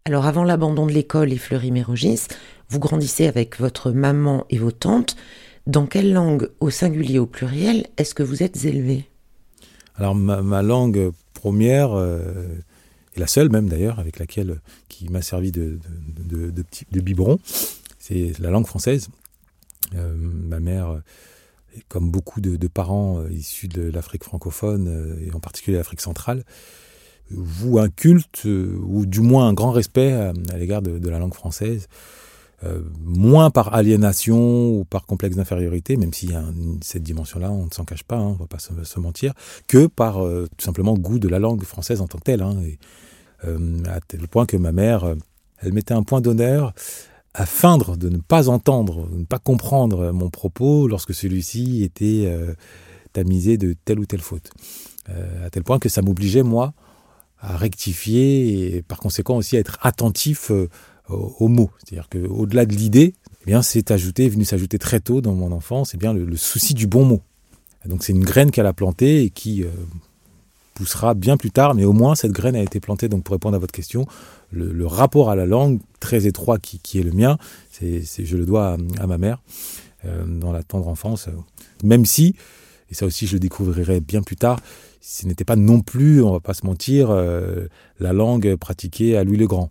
Alors 0.05 0.25
avant 0.25 0.43
l'abandon 0.43 0.85
de 0.87 0.91
l'école 0.91 1.31
et 1.31 1.37
Fleury-Mérogis, 1.37 2.27
vous 2.69 2.79
grandissez 2.79 3.27
avec 3.27 3.59
votre 3.59 3.91
maman 3.91 4.45
et 4.49 4.57
vos 4.57 4.71
tantes. 4.71 5.15
Dans 5.67 5.85
quelle 5.85 6.11
langue, 6.11 6.49
au 6.59 6.69
singulier 6.69 7.19
ou 7.19 7.23
au 7.23 7.27
pluriel, 7.27 7.85
est-ce 7.97 8.15
que 8.15 8.23
vous 8.23 8.43
êtes 8.43 8.65
élevé 8.65 9.05
Alors 9.95 10.15
ma, 10.15 10.61
langue 10.61 11.11
première, 11.33 11.93
euh, 11.93 12.23
et 13.15 13.19
la 13.19 13.27
seule 13.27 13.49
même 13.49 13.69
d'ailleurs 13.69 13.99
avec 13.99 14.19
laquelle 14.19 14.59
qui 15.01 15.11
m'a 15.11 15.21
servi 15.21 15.51
de, 15.51 15.79
de, 16.29 16.51
de, 16.51 16.99
biberon, 17.01 17.39
c'est 17.97 18.37
la 18.39 18.51
langue 18.51 18.67
française. 18.67 19.09
Euh, 19.95 20.13
ma 20.15 20.59
mère, 20.59 21.01
comme 21.87 22.11
beaucoup 22.11 22.39
de, 22.39 22.67
parents 22.67 23.19
euh, 23.19 23.31
issus 23.31 23.67
de 23.67 23.89
l'Afrique 23.89 24.23
francophone 24.23 24.87
euh, 24.87 25.25
et 25.25 25.33
en 25.33 25.39
particulier 25.39 25.77
l'Afrique 25.77 26.01
centrale, 26.01 26.43
voue 27.31 27.79
un 27.79 27.89
culte 27.89 28.43
ou 28.45 29.05
du 29.05 29.21
moins 29.21 29.47
un 29.47 29.53
grand 29.53 29.71
respect 29.71 30.11
à, 30.11 30.57
l'égard 30.57 30.81
de, 30.81 31.09
la 31.09 31.17
langue 31.17 31.33
française. 31.33 31.87
moins 33.03 33.49
par 33.49 33.73
aliénation 33.73 34.69
ou 34.69 34.85
par 34.85 35.05
complexe 35.05 35.37
d'infériorité, 35.37 35.95
même 35.95 36.13
s'il 36.13 36.31
y 36.31 36.35
cette 36.81 37.03
dimension-là, 37.03 37.49
on 37.49 37.65
ne 37.65 37.71
s'en 37.71 37.85
cache 37.85 38.03
pas, 38.03 38.17
hein, 38.17 38.27
on 38.27 38.33
ne 38.33 38.39
va 38.39 38.47
pas 38.47 38.59
se, 38.59 38.99
mentir, 38.99 39.33
que 39.67 39.87
par 39.87 40.15
tout 40.17 40.65
simplement 40.65 40.93
goût 40.93 41.19
de 41.19 41.29
la 41.29 41.39
langue 41.39 41.63
française 41.63 42.01
en 42.01 42.07
tant 42.07 42.17
que 42.17 42.25
telle. 42.25 42.41
Hein, 42.41 42.57
euh, 42.61 42.75
à 43.43 43.99
tel 44.01 44.27
point 44.27 44.45
que 44.45 44.57
ma 44.57 44.71
mère, 44.71 45.03
euh, 45.03 45.15
elle 45.59 45.73
mettait 45.73 45.93
un 45.93 46.03
point 46.03 46.21
d'honneur 46.21 46.73
à 47.33 47.45
feindre 47.45 47.95
de 47.95 48.09
ne 48.09 48.17
pas 48.17 48.49
entendre, 48.49 49.07
de 49.09 49.17
ne 49.17 49.25
pas 49.25 49.39
comprendre 49.39 50.11
mon 50.11 50.29
propos 50.29 50.87
lorsque 50.87 51.13
celui-ci 51.13 51.83
était 51.83 52.25
euh, 52.25 52.53
tamisé 53.13 53.57
de 53.57 53.75
telle 53.85 53.99
ou 53.99 54.05
telle 54.05 54.21
faute. 54.21 54.49
à 55.07 55.49
tel 55.49 55.63
point 55.63 55.79
que 55.79 55.89
ça 55.89 56.01
m'obligeait, 56.01 56.43
moi, 56.43 56.73
à 57.39 57.57
rectifier 57.57 58.75
et 58.75 58.81
par 58.81 58.99
conséquent 58.99 59.37
aussi 59.37 59.55
à 59.55 59.59
être 59.59 59.77
attentif 59.81 60.51
aux, 61.09 61.47
mots. 61.47 61.71
C'est-à-dire 61.79 62.09
qu'au-delà 62.09 62.65
de 62.65 62.73
l'idée, 62.73 63.13
eh 63.41 63.45
bien, 63.45 63.61
c'est 63.61 63.91
ajouté, 63.91 64.29
venu 64.29 64.45
s'ajouter 64.45 64.77
très 64.77 64.99
tôt 64.99 65.21
dans 65.21 65.33
mon 65.33 65.51
enfance, 65.51 65.93
eh 65.93 65.97
bien, 65.97 66.13
le, 66.13 66.35
souci 66.37 66.73
du 66.73 66.87
bon 66.87 67.05
mot. 67.05 67.21
donc 67.85 68.03
c'est 68.03 68.13
une 68.13 68.23
graine 68.23 68.51
qu'elle 68.51 68.67
a 68.67 68.73
plantée 68.73 69.23
et 69.23 69.29
qui, 69.29 69.65
poussera 70.81 71.13
bien 71.13 71.37
plus 71.37 71.51
tard, 71.51 71.75
mais 71.75 71.85
au 71.85 71.93
moins 71.93 72.15
cette 72.15 72.31
graine 72.31 72.55
a 72.55 72.61
été 72.61 72.79
plantée. 72.79 73.07
Donc 73.07 73.23
pour 73.23 73.33
répondre 73.33 73.55
à 73.55 73.59
votre 73.59 73.71
question, 73.71 74.07
le, 74.51 74.85
rapport 74.87 75.29
à 75.29 75.35
la 75.35 75.45
langue 75.45 75.79
très 75.99 76.25
étroit 76.25 76.57
qui, 76.57 76.99
est 76.99 77.03
le 77.03 77.11
mien, 77.11 77.37
c'est, 77.69 78.03
je 78.03 78.35
le 78.35 78.47
dois 78.47 78.77
à, 78.99 79.05
ma 79.05 79.19
mère 79.19 79.43
euh, 80.05 80.25
dans 80.25 80.51
la 80.51 80.63
tendre 80.63 80.87
enfance. 80.87 81.29
Même 81.83 82.05
si, 82.05 82.35
et 82.89 82.95
ça 82.95 83.05
aussi 83.05 83.27
je 83.27 83.33
le 83.33 83.39
découvrirai 83.39 83.99
bien 83.99 84.23
plus 84.23 84.37
tard, 84.37 84.59
ce 85.01 85.27
n'était 85.27 85.45
pas 85.45 85.55
non 85.55 85.81
plus, 85.81 86.23
on 86.23 86.31
va 86.31 86.39
pas 86.39 86.55
se 86.55 86.65
mentir, 86.65 87.11
euh, 87.11 87.67
la 87.99 88.11
langue 88.11 88.55
pratiquée 88.55 89.15
à 89.17 89.23
Louis 89.23 89.37
le 89.37 89.45
Grand 89.45 89.69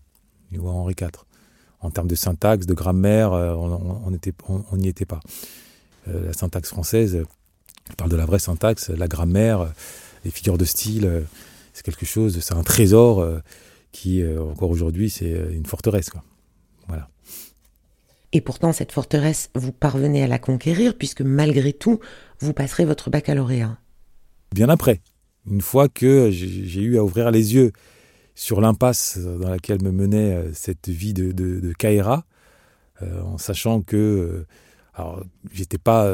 ou 0.56 0.68
à 0.68 0.70
Henri 0.70 0.94
IV. 1.00 1.10
En 1.80 1.90
termes 1.90 2.08
de 2.08 2.14
syntaxe, 2.14 2.66
de 2.66 2.74
grammaire, 2.74 3.32
euh, 3.32 3.54
on 3.56 4.76
n'y 4.76 4.88
était 4.88 5.06
pas. 5.06 5.20
la 6.06 6.32
syntaxe 6.34 6.68
française, 6.68 7.24
je 7.88 7.94
parle 7.96 8.10
de 8.10 8.16
la 8.16 8.26
vraie 8.26 8.38
syntaxe, 8.38 8.90
la 8.90 9.08
grammaire 9.08 9.72
les 10.24 10.30
figures 10.30 10.58
de 10.58 10.64
style, 10.64 11.06
euh, 11.06 11.20
c'est 11.72 11.84
quelque 11.84 12.06
chose, 12.06 12.40
c'est 12.40 12.54
un 12.54 12.62
trésor 12.62 13.20
euh, 13.20 13.38
qui, 13.92 14.22
euh, 14.22 14.42
encore 14.42 14.70
aujourd'hui, 14.70 15.10
c'est 15.10 15.30
une 15.52 15.66
forteresse. 15.66 16.10
Quoi. 16.10 16.22
Voilà. 16.88 17.08
Et 18.32 18.40
pourtant, 18.40 18.72
cette 18.72 18.92
forteresse, 18.92 19.50
vous 19.54 19.72
parvenez 19.72 20.22
à 20.22 20.26
la 20.26 20.38
conquérir, 20.38 20.96
puisque 20.96 21.22
malgré 21.22 21.72
tout, 21.72 22.00
vous 22.40 22.52
passerez 22.52 22.84
votre 22.84 23.10
baccalauréat. 23.10 23.78
Bien 24.54 24.68
après, 24.68 25.00
une 25.46 25.60
fois 25.60 25.88
que 25.88 26.30
j'ai 26.30 26.80
eu 26.80 26.98
à 26.98 27.04
ouvrir 27.04 27.30
les 27.30 27.54
yeux 27.54 27.72
sur 28.34 28.60
l'impasse 28.60 29.18
dans 29.18 29.48
laquelle 29.48 29.82
me 29.82 29.90
menait 29.90 30.44
cette 30.52 30.88
vie 30.88 31.12
de, 31.12 31.32
de, 31.32 31.60
de 31.60 31.72
Kaira, 31.72 32.24
en 33.02 33.38
sachant 33.38 33.80
que 33.80 34.44
alors 34.94 35.24
j'étais 35.52 35.78
pas 35.78 36.06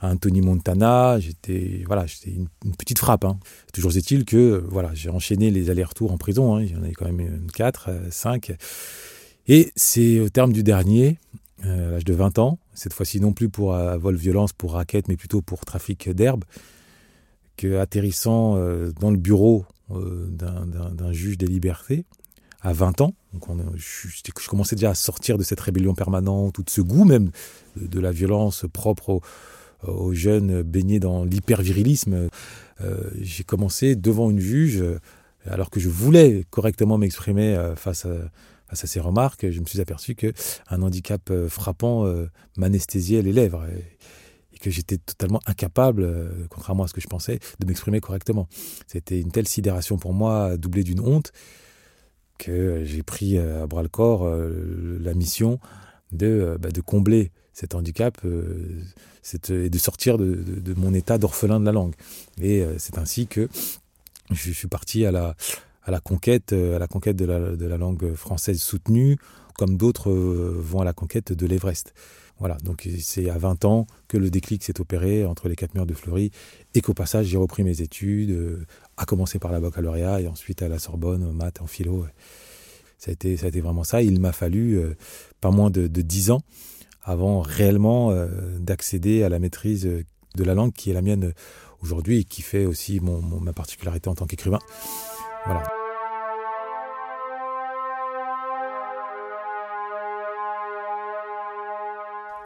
Anthony 0.00 0.40
Montana, 0.40 1.18
j'étais 1.18 1.82
voilà, 1.86 2.06
j'étais 2.06 2.30
une, 2.30 2.48
petite 2.76 2.98
frappe. 2.98 3.24
Hein. 3.24 3.38
Toujours 3.72 3.96
est-il 3.96 4.24
que 4.24 4.64
voilà, 4.68 4.90
j'ai 4.94 5.10
enchaîné 5.10 5.50
les 5.50 5.70
allers-retours 5.70 6.12
en 6.12 6.18
prison. 6.18 6.56
Hein. 6.56 6.62
Il 6.62 6.72
y 6.72 6.76
en 6.76 6.82
avait 6.82 6.92
quand 6.92 7.10
même 7.10 7.46
4, 7.54 7.90
5. 8.10 8.50
Euh, 8.50 8.54
Et 9.48 9.72
c'est 9.76 10.20
au 10.20 10.28
terme 10.28 10.52
du 10.52 10.62
dernier, 10.62 11.18
euh, 11.64 11.88
à 11.88 11.90
l'âge 11.92 12.04
de 12.04 12.14
20 12.14 12.38
ans, 12.38 12.58
cette 12.74 12.92
fois-ci 12.92 13.20
non 13.20 13.32
plus 13.32 13.48
pour 13.48 13.74
euh, 13.74 13.96
vol-violence, 13.96 14.52
pour 14.52 14.72
raquette, 14.72 15.08
mais 15.08 15.16
plutôt 15.16 15.42
pour 15.42 15.64
trafic 15.64 16.10
d'herbe, 16.10 16.44
que 17.56 17.78
atterrissant 17.78 18.56
dans 19.00 19.12
le 19.12 19.16
bureau 19.16 19.64
d'un 19.88 21.12
juge 21.12 21.38
des 21.38 21.46
libertés, 21.46 22.04
à 22.62 22.72
20 22.72 23.02
ans, 23.02 23.14
donc 23.34 23.44
je, 23.76 24.48
commençais 24.48 24.74
déjà 24.74 24.90
à 24.90 24.94
sortir 24.94 25.36
de 25.36 25.42
cette 25.42 25.60
rébellion 25.60 25.94
permanente, 25.94 26.54
tout 26.54 26.62
de 26.62 26.70
ce 26.70 26.80
goût 26.80 27.04
même 27.04 27.30
de, 27.76 27.86
de 27.86 28.00
la 28.00 28.10
violence 28.10 28.64
propre 28.72 29.10
au, 29.10 29.22
aux 29.86 30.14
jeunes 30.14 30.62
baignés 30.62 31.00
dans 31.00 31.24
l'hypervirilisme. 31.24 32.28
j'ai 33.20 33.44
commencé 33.44 33.96
devant 33.96 34.30
une 34.30 34.40
juge, 34.40 34.82
alors 35.46 35.70
que 35.70 35.80
je 35.80 35.88
voulais 35.88 36.44
correctement 36.50 36.98
m'exprimer 36.98 37.72
face 37.76 38.04
à, 38.06 38.14
face 38.68 38.84
à 38.84 38.86
ces 38.86 39.00
remarques, 39.00 39.50
je 39.50 39.60
me 39.60 39.66
suis 39.66 39.80
aperçu 39.80 40.14
qu'un 40.14 40.32
handicap 40.70 41.32
frappant 41.48 42.06
m'anesthésiait 42.56 43.22
les 43.22 43.32
lèvres 43.32 43.66
et 44.52 44.58
que 44.58 44.70
j'étais 44.70 44.98
totalement 44.98 45.40
incapable, 45.46 46.46
contrairement 46.48 46.84
à 46.84 46.88
ce 46.88 46.94
que 46.94 47.00
je 47.00 47.08
pensais, 47.08 47.38
de 47.60 47.66
m'exprimer 47.66 48.00
correctement. 48.00 48.48
C'était 48.86 49.20
une 49.20 49.30
telle 49.30 49.48
sidération 49.48 49.98
pour 49.98 50.14
moi, 50.14 50.56
doublée 50.56 50.84
d'une 50.84 51.00
honte, 51.00 51.32
que 52.38 52.82
j'ai 52.84 53.02
pris 53.02 53.38
à 53.38 53.66
bras 53.66 53.82
le 53.82 53.88
corps 53.88 54.28
la 54.28 55.14
mission 55.14 55.60
de, 56.12 56.56
bah, 56.60 56.70
de 56.70 56.80
combler 56.80 57.30
cet 57.54 57.74
handicap 57.74 58.20
et 58.24 59.70
de 59.70 59.78
sortir 59.78 60.18
de, 60.18 60.74
mon 60.76 60.92
état 60.92 61.16
d'orphelin 61.16 61.60
de 61.60 61.64
la 61.64 61.72
langue. 61.72 61.94
Et 62.42 62.64
c'est 62.78 62.98
ainsi 62.98 63.26
que 63.26 63.48
je, 64.30 64.50
suis 64.50 64.68
parti 64.68 65.06
à 65.06 65.12
la, 65.12 66.00
conquête, 66.00 66.52
à 66.52 66.78
la 66.78 66.86
conquête 66.86 67.16
de 67.16 67.24
la, 67.24 67.56
de 67.56 67.66
la 67.66 67.78
langue 67.78 68.14
française 68.14 68.60
soutenue, 68.60 69.16
comme 69.54 69.76
d'autres 69.76 70.12
vont 70.12 70.80
à 70.80 70.84
la 70.84 70.92
conquête 70.92 71.32
de 71.32 71.46
l'Everest. 71.46 71.94
Voilà, 72.40 72.56
donc 72.64 72.88
c'est 73.00 73.30
à 73.30 73.38
20 73.38 73.64
ans 73.64 73.86
que 74.08 74.16
le 74.16 74.28
déclic 74.28 74.64
s'est 74.64 74.80
opéré 74.80 75.24
entre 75.24 75.48
les 75.48 75.54
quatre 75.54 75.74
murs 75.74 75.86
de 75.86 75.94
Fleury 75.94 76.32
et 76.74 76.80
qu'au 76.80 76.92
passage 76.92 77.26
j'ai 77.26 77.36
repris 77.36 77.62
mes 77.62 77.80
études, 77.80 78.66
à 78.96 79.04
commencer 79.04 79.38
par 79.38 79.52
la 79.52 79.60
baccalauréat 79.60 80.20
et 80.20 80.26
ensuite 80.26 80.60
à 80.60 80.68
la 80.68 80.80
Sorbonne, 80.80 81.22
en 81.24 81.32
maths, 81.32 81.62
en 81.62 81.68
philo. 81.68 82.06
Ça 82.98 83.10
a 83.10 83.12
été, 83.12 83.36
ça 83.36 83.50
vraiment 83.50 83.84
ça. 83.84 84.02
Il 84.02 84.20
m'a 84.20 84.32
fallu 84.32 84.80
pas 85.40 85.50
moins 85.50 85.70
de, 85.70 85.86
de 85.86 86.02
10 86.02 86.32
ans 86.32 86.42
avant 87.04 87.40
réellement 87.40 88.10
euh, 88.10 88.26
d'accéder 88.58 89.22
à 89.22 89.28
la 89.28 89.38
maîtrise 89.38 89.84
de 89.84 90.44
la 90.44 90.54
langue 90.54 90.72
qui 90.72 90.90
est 90.90 90.94
la 90.94 91.02
mienne 91.02 91.32
aujourd'hui 91.82 92.20
et 92.20 92.24
qui 92.24 92.42
fait 92.42 92.64
aussi 92.64 93.00
mon, 93.00 93.20
ma 93.40 93.52
particularité 93.52 94.08
en 94.08 94.14
tant 94.14 94.26
qu'écrivain. 94.26 94.58
Voilà. 95.44 95.62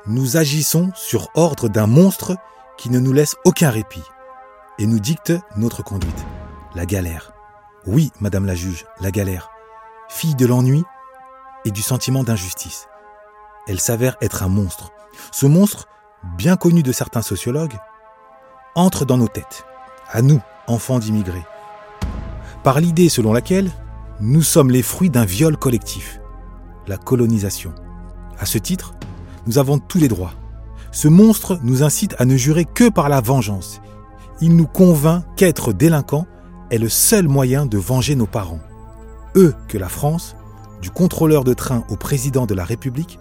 Nous 0.07 0.37
agissons 0.37 0.91
sur 0.95 1.29
ordre 1.35 1.69
d'un 1.69 1.87
monstre 1.87 2.37
qui 2.79 2.91
ne 2.91 2.99
nous 2.99 3.13
laisse 3.13 3.37
aucun 3.45 3.71
répit 3.71 4.03
et 4.79 4.87
nous 4.87 5.01
dicte 5.01 5.33
notre 5.57 5.83
conduite. 5.83 6.25
La 6.75 6.87
galère. 6.87 7.33
Oui, 7.87 8.11
Madame 8.21 8.47
la 8.47 8.55
juge, 8.55 8.87
la 9.01 9.11
galère. 9.11 9.51
Fille 10.09 10.35
de 10.35 10.47
l'ennui 10.47 10.83
et 11.65 11.71
du 11.71 11.83
sentiment 11.83 12.25
d'injustice 12.25 12.89
elle 13.69 13.81
s'avère 13.81 14.17
être 14.21 14.43
un 14.43 14.49
monstre. 14.49 14.91
Ce 15.31 15.47
monstre, 15.47 15.87
bien 16.37 16.57
connu 16.57 16.83
de 16.83 16.91
certains 16.91 17.23
sociologues, 17.23 17.79
entre 18.75 19.05
dans 19.05 19.19
nos 19.19 19.29
têtes, 19.29 19.65
à 20.11 20.23
nous, 20.23 20.41
enfants 20.67 20.99
d'immigrés, 20.99 21.45
par 22.65 22.81
l'idée 22.81 23.09
selon 23.09 23.33
laquelle 23.33 23.71
nous 24.21 24.43
sommes 24.43 24.71
les 24.71 24.83
fruits 24.83 25.11
d'un 25.11 25.25
viol 25.25 25.57
collectif, 25.57 26.19
la 26.87 26.97
colonisation. 26.97 27.75
À 28.39 28.47
ce 28.47 28.59
titre, 28.59 28.95
nous 29.47 29.59
avons 29.59 29.79
tous 29.79 29.99
les 29.99 30.09
droits. 30.09 30.33
Ce 30.91 31.09
monstre 31.09 31.59
nous 31.63 31.83
incite 31.83 32.15
à 32.19 32.25
ne 32.25 32.37
jurer 32.37 32.65
que 32.65 32.89
par 32.89 33.09
la 33.09 33.21
vengeance. 33.21 33.81
Il 34.41 34.57
nous 34.57 34.67
convainc 34.67 35.25
qu'être 35.37 35.73
délinquant 35.73 36.27
est 36.71 36.79
le 36.79 36.89
seul 36.89 37.29
moyen 37.29 37.67
de 37.67 37.79
venger 37.79 38.15
nos 38.15 38.27
parents. 38.27 38.61
Eux 39.37 39.55
que 39.69 39.79
la 39.79 39.89
France, 39.89 40.37
du 40.81 40.91
contrôleur 40.91 41.45
de 41.45 41.55
train 41.55 41.85
au 41.89 41.97
président 41.97 42.47
de 42.47 42.55
la 42.55 42.65
République, 42.65 43.19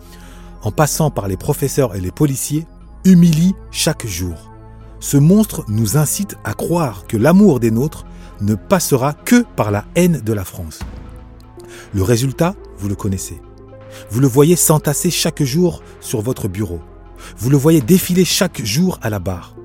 en 0.62 0.72
passant 0.72 1.12
par 1.12 1.28
les 1.28 1.38
professeurs 1.38 1.96
et 1.96 2.02
les 2.02 2.12
policiers, 2.12 2.66
humilie 3.06 3.56
chaque 3.72 4.06
jour. 4.06 4.52
Ce 5.00 5.18
monstre 5.18 5.64
nous 5.68 5.98
incite 5.98 6.36
à 6.44 6.54
croire 6.54 7.06
que 7.08 7.18
l'amour 7.18 7.60
des 7.60 7.72
nôtres 7.72 8.06
ne 8.42 8.56
passera 8.56 9.14
que 9.14 9.44
par 9.56 9.72
la 9.72 9.86
haine 9.96 10.22
de 10.22 10.34
la 10.34 10.44
France. 10.44 10.80
Le 11.94 12.04
résultat, 12.04 12.56
vous 12.78 12.90
le 12.90 12.96
connaissez. 12.96 13.42
Vous 14.10 14.20
le 14.20 14.28
voyez 14.28 14.56
s'entasser 14.56 15.12
chaque 15.12 15.44
jour 15.44 15.82
sur 16.02 16.22
votre 16.22 16.48
bureau. 16.48 16.80
Vous 17.38 17.50
le 17.50 17.58
voyez 17.58 17.82
défiler 17.82 18.26
chaque 18.26 18.64
jour 18.64 19.00
à 19.02 19.10
la 19.10 19.20
barre. 19.20 19.56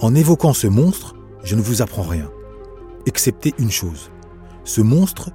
En 0.00 0.14
évoquant 0.14 0.52
ce 0.52 0.66
monstre, 0.66 1.14
je 1.42 1.56
ne 1.56 1.62
vous 1.62 1.82
apprends 1.82 2.02
rien, 2.02 2.30
excepté 3.06 3.54
une 3.58 3.70
chose. 3.70 4.10
Ce 4.64 4.80
monstre, 4.80 5.30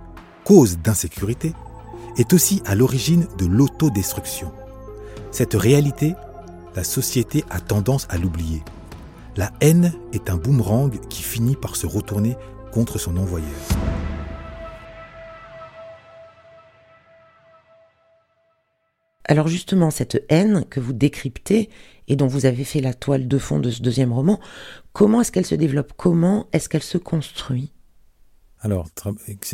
cause 0.46 0.78
d'insécurité, 0.78 1.54
est 2.18 2.34
aussi 2.34 2.62
à 2.66 2.76
l'origine 2.76 3.28
de 3.38 3.46
l'autodestruction. 3.46 4.52
Cette 5.34 5.56
réalité, 5.56 6.14
la 6.76 6.84
société 6.84 7.44
a 7.50 7.60
tendance 7.60 8.06
à 8.12 8.20
l'oublier. 8.20 8.62
La 9.36 9.52
haine 9.62 9.92
est 10.14 10.30
un 10.30 10.38
boomerang 10.38 10.92
qui 11.10 11.24
finit 11.24 11.56
par 11.56 11.76
se 11.76 11.88
retourner 11.88 12.36
contre 12.72 13.00
son 13.00 13.18
envoyeur. 13.18 13.50
Alors 19.24 19.48
justement, 19.48 19.90
cette 19.90 20.24
haine 20.30 20.66
que 20.70 20.80
vous 20.80 20.94
décryptez 20.94 21.72
et 22.08 22.16
dont 22.16 22.28
vous 22.28 22.46
avez 22.46 22.64
fait 22.64 22.82
la 22.82 22.94
toile 22.94 23.28
de 23.28 23.38
fond 23.40 23.58
de 23.58 23.72
ce 23.72 23.82
deuxième 23.82 24.14
roman, 24.14 24.40
comment 24.92 25.22
est-ce 25.22 25.32
qu'elle 25.32 25.48
se 25.48 25.56
développe? 25.56 25.94
Comment 25.98 26.46
est-ce 26.54 26.70
qu'elle 26.70 26.84
se 26.84 27.00
construit? 27.00 27.72
Alors, 28.60 28.88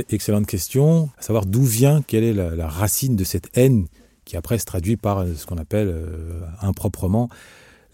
excellente 0.10 0.46
question. 0.46 1.10
À 1.18 1.22
savoir 1.22 1.46
d'où 1.46 1.64
vient, 1.64 2.02
quelle 2.02 2.26
est 2.26 2.34
la 2.34 2.68
racine 2.68 3.16
de 3.16 3.24
cette 3.24 3.58
haine 3.58 3.88
qui 4.30 4.38
après 4.38 4.60
se 4.60 4.66
traduit 4.66 4.96
par 4.96 5.18
euh, 5.18 5.34
ce 5.36 5.48
qu'on 5.48 5.58
appelle 5.58 5.88
euh, 5.88 6.42
improprement 6.62 7.30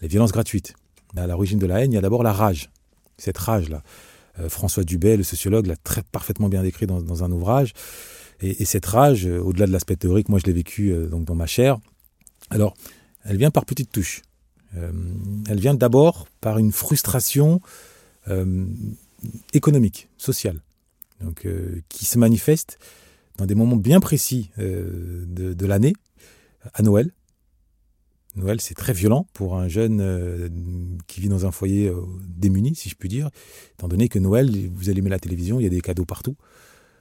les 0.02 0.08
violences 0.08 0.32
gratuites. 0.32 0.74
À 1.16 1.26
l'origine 1.26 1.58
de 1.58 1.64
la 1.64 1.82
haine, 1.82 1.92
il 1.92 1.94
y 1.94 1.98
a 1.98 2.02
d'abord 2.02 2.22
la 2.22 2.34
rage, 2.34 2.68
cette 3.16 3.38
rage-là. 3.38 3.82
Euh, 4.38 4.50
François 4.50 4.84
Dubé, 4.84 5.16
le 5.16 5.22
sociologue, 5.22 5.64
l'a 5.64 5.76
très 5.76 6.02
parfaitement 6.02 6.50
bien 6.50 6.62
décrit 6.62 6.86
dans, 6.86 7.24
un 7.24 7.32
ouvrage. 7.32 7.72
Et, 8.42 8.66
cette 8.66 8.84
rage, 8.84 9.24
au-delà 9.24 9.66
de 9.66 9.72
l'aspect 9.72 9.96
théorique, 9.96 10.28
moi 10.28 10.38
je 10.38 10.44
l'ai 10.44 10.52
vécu 10.52 10.94
donc 11.10 11.24
dans 11.24 11.34
ma 11.34 11.46
chair. 11.46 11.78
Alors, 12.50 12.74
elle 13.24 13.38
vient 13.38 13.50
par 13.50 13.64
petites 13.64 13.90
touches. 13.90 14.20
elle 14.74 15.58
vient 15.58 15.72
d'abord 15.72 16.28
par 16.42 16.58
une 16.58 16.70
frustration 16.70 17.62
économique, 19.54 20.10
sociale, 20.18 20.60
donc, 21.22 21.48
qui 21.88 22.04
se 22.04 22.18
manifeste 22.18 22.78
dans 23.38 23.46
des 23.46 23.54
moments 23.54 23.76
bien 23.76 24.00
précis 24.00 24.50
de 24.58 25.66
l'année, 25.66 25.94
à 26.74 26.82
Noël. 26.82 27.12
Noël, 28.36 28.60
c'est 28.60 28.74
très 28.74 28.92
violent 28.92 29.26
pour 29.32 29.56
un 29.56 29.66
jeune 29.66 30.00
euh, 30.00 30.48
qui 31.06 31.20
vit 31.20 31.28
dans 31.28 31.46
un 31.46 31.50
foyer 31.50 31.88
euh, 31.88 32.02
démuni, 32.28 32.74
si 32.74 32.90
je 32.90 32.94
puis 32.94 33.08
dire, 33.08 33.30
étant 33.72 33.88
donné 33.88 34.08
que 34.08 34.18
Noël, 34.18 34.50
vous 34.74 34.90
allumez 34.90 35.08
la 35.08 35.18
télévision, 35.18 35.58
il 35.58 35.62
y 35.62 35.66
a 35.66 35.70
des 35.70 35.80
cadeaux 35.80 36.04
partout. 36.04 36.36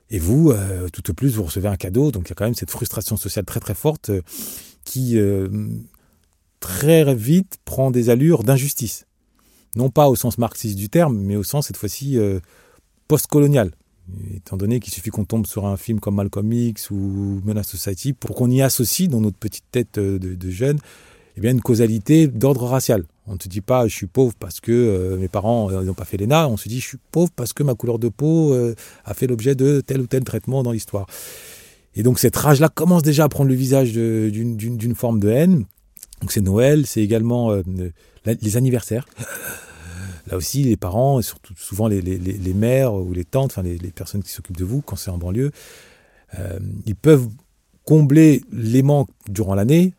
Et 0.09 0.19
vous, 0.19 0.51
euh, 0.51 0.87
tout 0.89 1.09
au 1.09 1.13
plus, 1.13 1.35
vous 1.35 1.43
recevez 1.43 1.67
un 1.67 1.75
cadeau, 1.75 2.11
donc 2.11 2.27
il 2.27 2.29
y 2.29 2.31
a 2.31 2.35
quand 2.35 2.45
même 2.45 2.55
cette 2.55 2.71
frustration 2.71 3.17
sociale 3.17 3.43
très 3.43 3.59
très 3.59 3.75
forte 3.75 4.11
qui 4.85 5.17
très 6.59 7.15
vite 7.15 7.57
prend 7.65 7.91
des 7.91 8.09
allures 8.09 8.43
d'injustice. 8.43 9.05
Non 9.75 9.89
pas 9.89 10.07
au 10.07 10.15
sens 10.15 10.37
marxiste 10.37 10.77
du 10.77 10.89
terme, 10.89 11.17
mais 11.17 11.35
au 11.35 11.43
sens 11.43 11.67
cette 11.67 11.77
fois-ci 11.77 12.19
post-colonial 13.07 13.71
étant 14.35 14.57
donné 14.57 14.79
qu'il 14.79 14.93
suffit 14.93 15.09
qu'on 15.09 15.25
tombe 15.25 15.45
sur 15.45 15.65
un 15.65 15.77
film 15.77 15.99
comme 15.99 16.15
Malcolm 16.15 16.51
X 16.51 16.91
ou 16.91 17.41
Menace 17.45 17.67
Society 17.67 18.13
pour 18.13 18.35
qu'on 18.35 18.49
y 18.49 18.61
associe 18.61 19.09
dans 19.09 19.21
notre 19.21 19.37
petite 19.37 19.65
tête 19.71 19.99
de, 19.99 20.17
de 20.17 20.49
jeunes 20.49 20.79
eh 21.37 21.41
bien, 21.41 21.51
une 21.51 21.61
causalité 21.61 22.27
d'ordre 22.27 22.65
racial. 22.65 23.03
On 23.27 23.33
ne 23.33 23.39
se 23.39 23.49
dit 23.49 23.61
pas 23.61 23.87
je 23.87 23.95
suis 23.95 24.07
pauvre 24.07 24.33
parce 24.39 24.59
que 24.59 24.71
euh, 24.71 25.17
mes 25.17 25.27
parents 25.27 25.69
n'ont 25.71 25.93
pas 25.93 26.05
fait 26.05 26.17
l'ENA, 26.17 26.47
on 26.47 26.57
se 26.57 26.69
dit 26.69 26.79
je 26.79 26.87
suis 26.87 26.97
pauvre 27.11 27.31
parce 27.35 27.53
que 27.53 27.63
ma 27.63 27.73
couleur 27.73 27.99
de 27.99 28.07
peau 28.07 28.53
euh, 28.53 28.75
a 29.03 29.13
fait 29.13 29.27
l'objet 29.27 29.55
de 29.55 29.81
tel 29.81 29.99
ou 30.01 30.07
tel 30.07 30.23
traitement 30.23 30.63
dans 30.63 30.71
l'histoire. 30.71 31.07
Et 31.95 32.03
donc 32.03 32.19
cette 32.19 32.35
rage-là 32.35 32.69
commence 32.69 33.03
déjà 33.03 33.25
à 33.25 33.29
prendre 33.29 33.49
le 33.49 33.55
visage 33.55 33.93
d'une 33.93 34.95
forme 34.95 35.19
de 35.19 35.29
haine. 35.29 35.65
Donc 36.21 36.31
c'est 36.31 36.41
Noël, 36.41 36.85
c'est 36.85 37.01
également 37.01 37.51
euh, 37.51 37.63
les 38.25 38.57
anniversaires. 38.57 39.05
Là 40.27 40.37
aussi, 40.37 40.63
les 40.63 40.77
parents, 40.77 41.19
et 41.19 41.23
surtout 41.23 41.53
souvent 41.55 41.87
les, 41.87 42.01
mères 42.53 42.93
ou 42.93 43.13
les 43.13 43.25
tantes, 43.25 43.51
enfin 43.51 43.61
les, 43.61 43.77
personnes 43.91 44.23
qui 44.23 44.31
s'occupent 44.31 44.57
de 44.57 44.65
vous 44.65 44.81
quand 44.81 44.95
c'est 44.95 45.11
en 45.11 45.17
banlieue, 45.17 45.51
euh, 46.39 46.59
ils 46.85 46.95
peuvent 46.95 47.27
combler 47.83 48.43
les 48.51 48.81
manques 48.81 49.09
durant 49.29 49.53
l'année, 49.53 49.93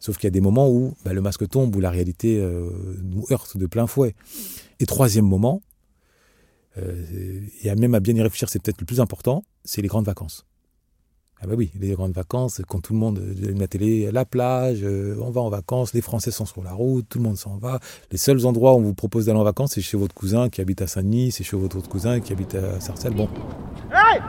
sauf 0.00 0.16
qu'il 0.16 0.24
y 0.24 0.28
a 0.28 0.32
des 0.32 0.40
moments 0.40 0.68
où 0.68 0.94
bah, 1.04 1.12
le 1.12 1.20
masque 1.20 1.48
tombe, 1.48 1.74
où 1.74 1.80
la 1.80 1.90
réalité 1.90 2.38
euh, 2.38 2.70
nous 3.02 3.24
heurte 3.30 3.56
de 3.56 3.66
plein 3.66 3.86
fouet. 3.86 4.14
Et 4.80 4.86
troisième 4.86 5.26
moment, 5.26 5.62
euh, 6.78 7.40
et 7.62 7.74
même 7.74 7.94
à 7.94 8.00
bien 8.00 8.14
y 8.14 8.22
réfléchir, 8.22 8.48
c'est 8.48 8.60
peut-être 8.60 8.80
le 8.80 8.86
plus 8.86 9.00
important, 9.00 9.44
c'est 9.64 9.82
les 9.82 9.88
grandes 9.88 10.06
vacances. 10.06 10.44
Ah 11.40 11.46
bah 11.46 11.54
oui, 11.56 11.70
les 11.78 11.92
grandes 11.92 12.12
vacances, 12.12 12.60
quand 12.66 12.80
tout 12.80 12.92
le 12.92 12.98
monde 12.98 13.18
allume 13.18 13.60
la 13.60 13.68
télé, 13.68 14.10
la 14.10 14.24
plage, 14.24 14.80
euh, 14.82 15.16
on 15.20 15.30
va 15.30 15.40
en 15.40 15.48
vacances, 15.48 15.94
les 15.94 16.00
Français 16.00 16.32
sont 16.32 16.46
sur 16.46 16.64
la 16.64 16.72
route, 16.72 17.06
tout 17.08 17.18
le 17.18 17.24
monde 17.24 17.36
s'en 17.36 17.56
va. 17.58 17.78
Les 18.10 18.18
seuls 18.18 18.44
endroits 18.44 18.74
où 18.74 18.78
on 18.78 18.82
vous 18.82 18.94
propose 18.94 19.26
d'aller 19.26 19.38
en 19.38 19.44
vacances, 19.44 19.74
c'est 19.74 19.80
chez 19.80 19.96
votre 19.96 20.16
cousin 20.16 20.48
qui 20.48 20.60
habite 20.60 20.82
à 20.82 20.88
Saint-Denis, 20.88 21.30
c'est 21.30 21.44
chez 21.44 21.56
votre 21.56 21.78
autre 21.78 21.88
cousin 21.88 22.18
qui 22.18 22.32
habite 22.32 22.56
à 22.56 22.80
Sarcelles. 22.80 23.14
Bon. 23.14 23.28
Hey 23.92 24.20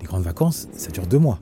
Les 0.00 0.06
grandes 0.06 0.22
vacances, 0.22 0.68
ça 0.72 0.90
dure 0.90 1.06
deux 1.06 1.18
mois. 1.18 1.40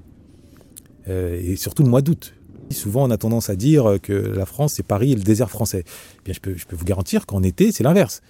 Euh, 1.09 1.41
et 1.43 1.57
surtout 1.57 1.83
le 1.83 1.89
mois 1.89 2.03
d'août. 2.03 2.35
Souvent, 2.71 3.05
on 3.05 3.11
a 3.11 3.17
tendance 3.17 3.49
à 3.49 3.57
dire 3.57 3.99
que 4.03 4.13
la 4.13 4.45
France, 4.45 4.75
c'est 4.75 4.83
Paris 4.83 5.13
et 5.13 5.15
le 5.15 5.23
désert 5.23 5.51
français. 5.51 5.85
Eh 5.87 6.23
bien, 6.25 6.35
je 6.35 6.41
peux, 6.41 6.77
vous 6.77 6.85
garantir 6.85 7.27
qu'en 7.27 7.43
été, 7.43 7.71
c'est 7.71 7.85
l'inverse. 7.85 8.23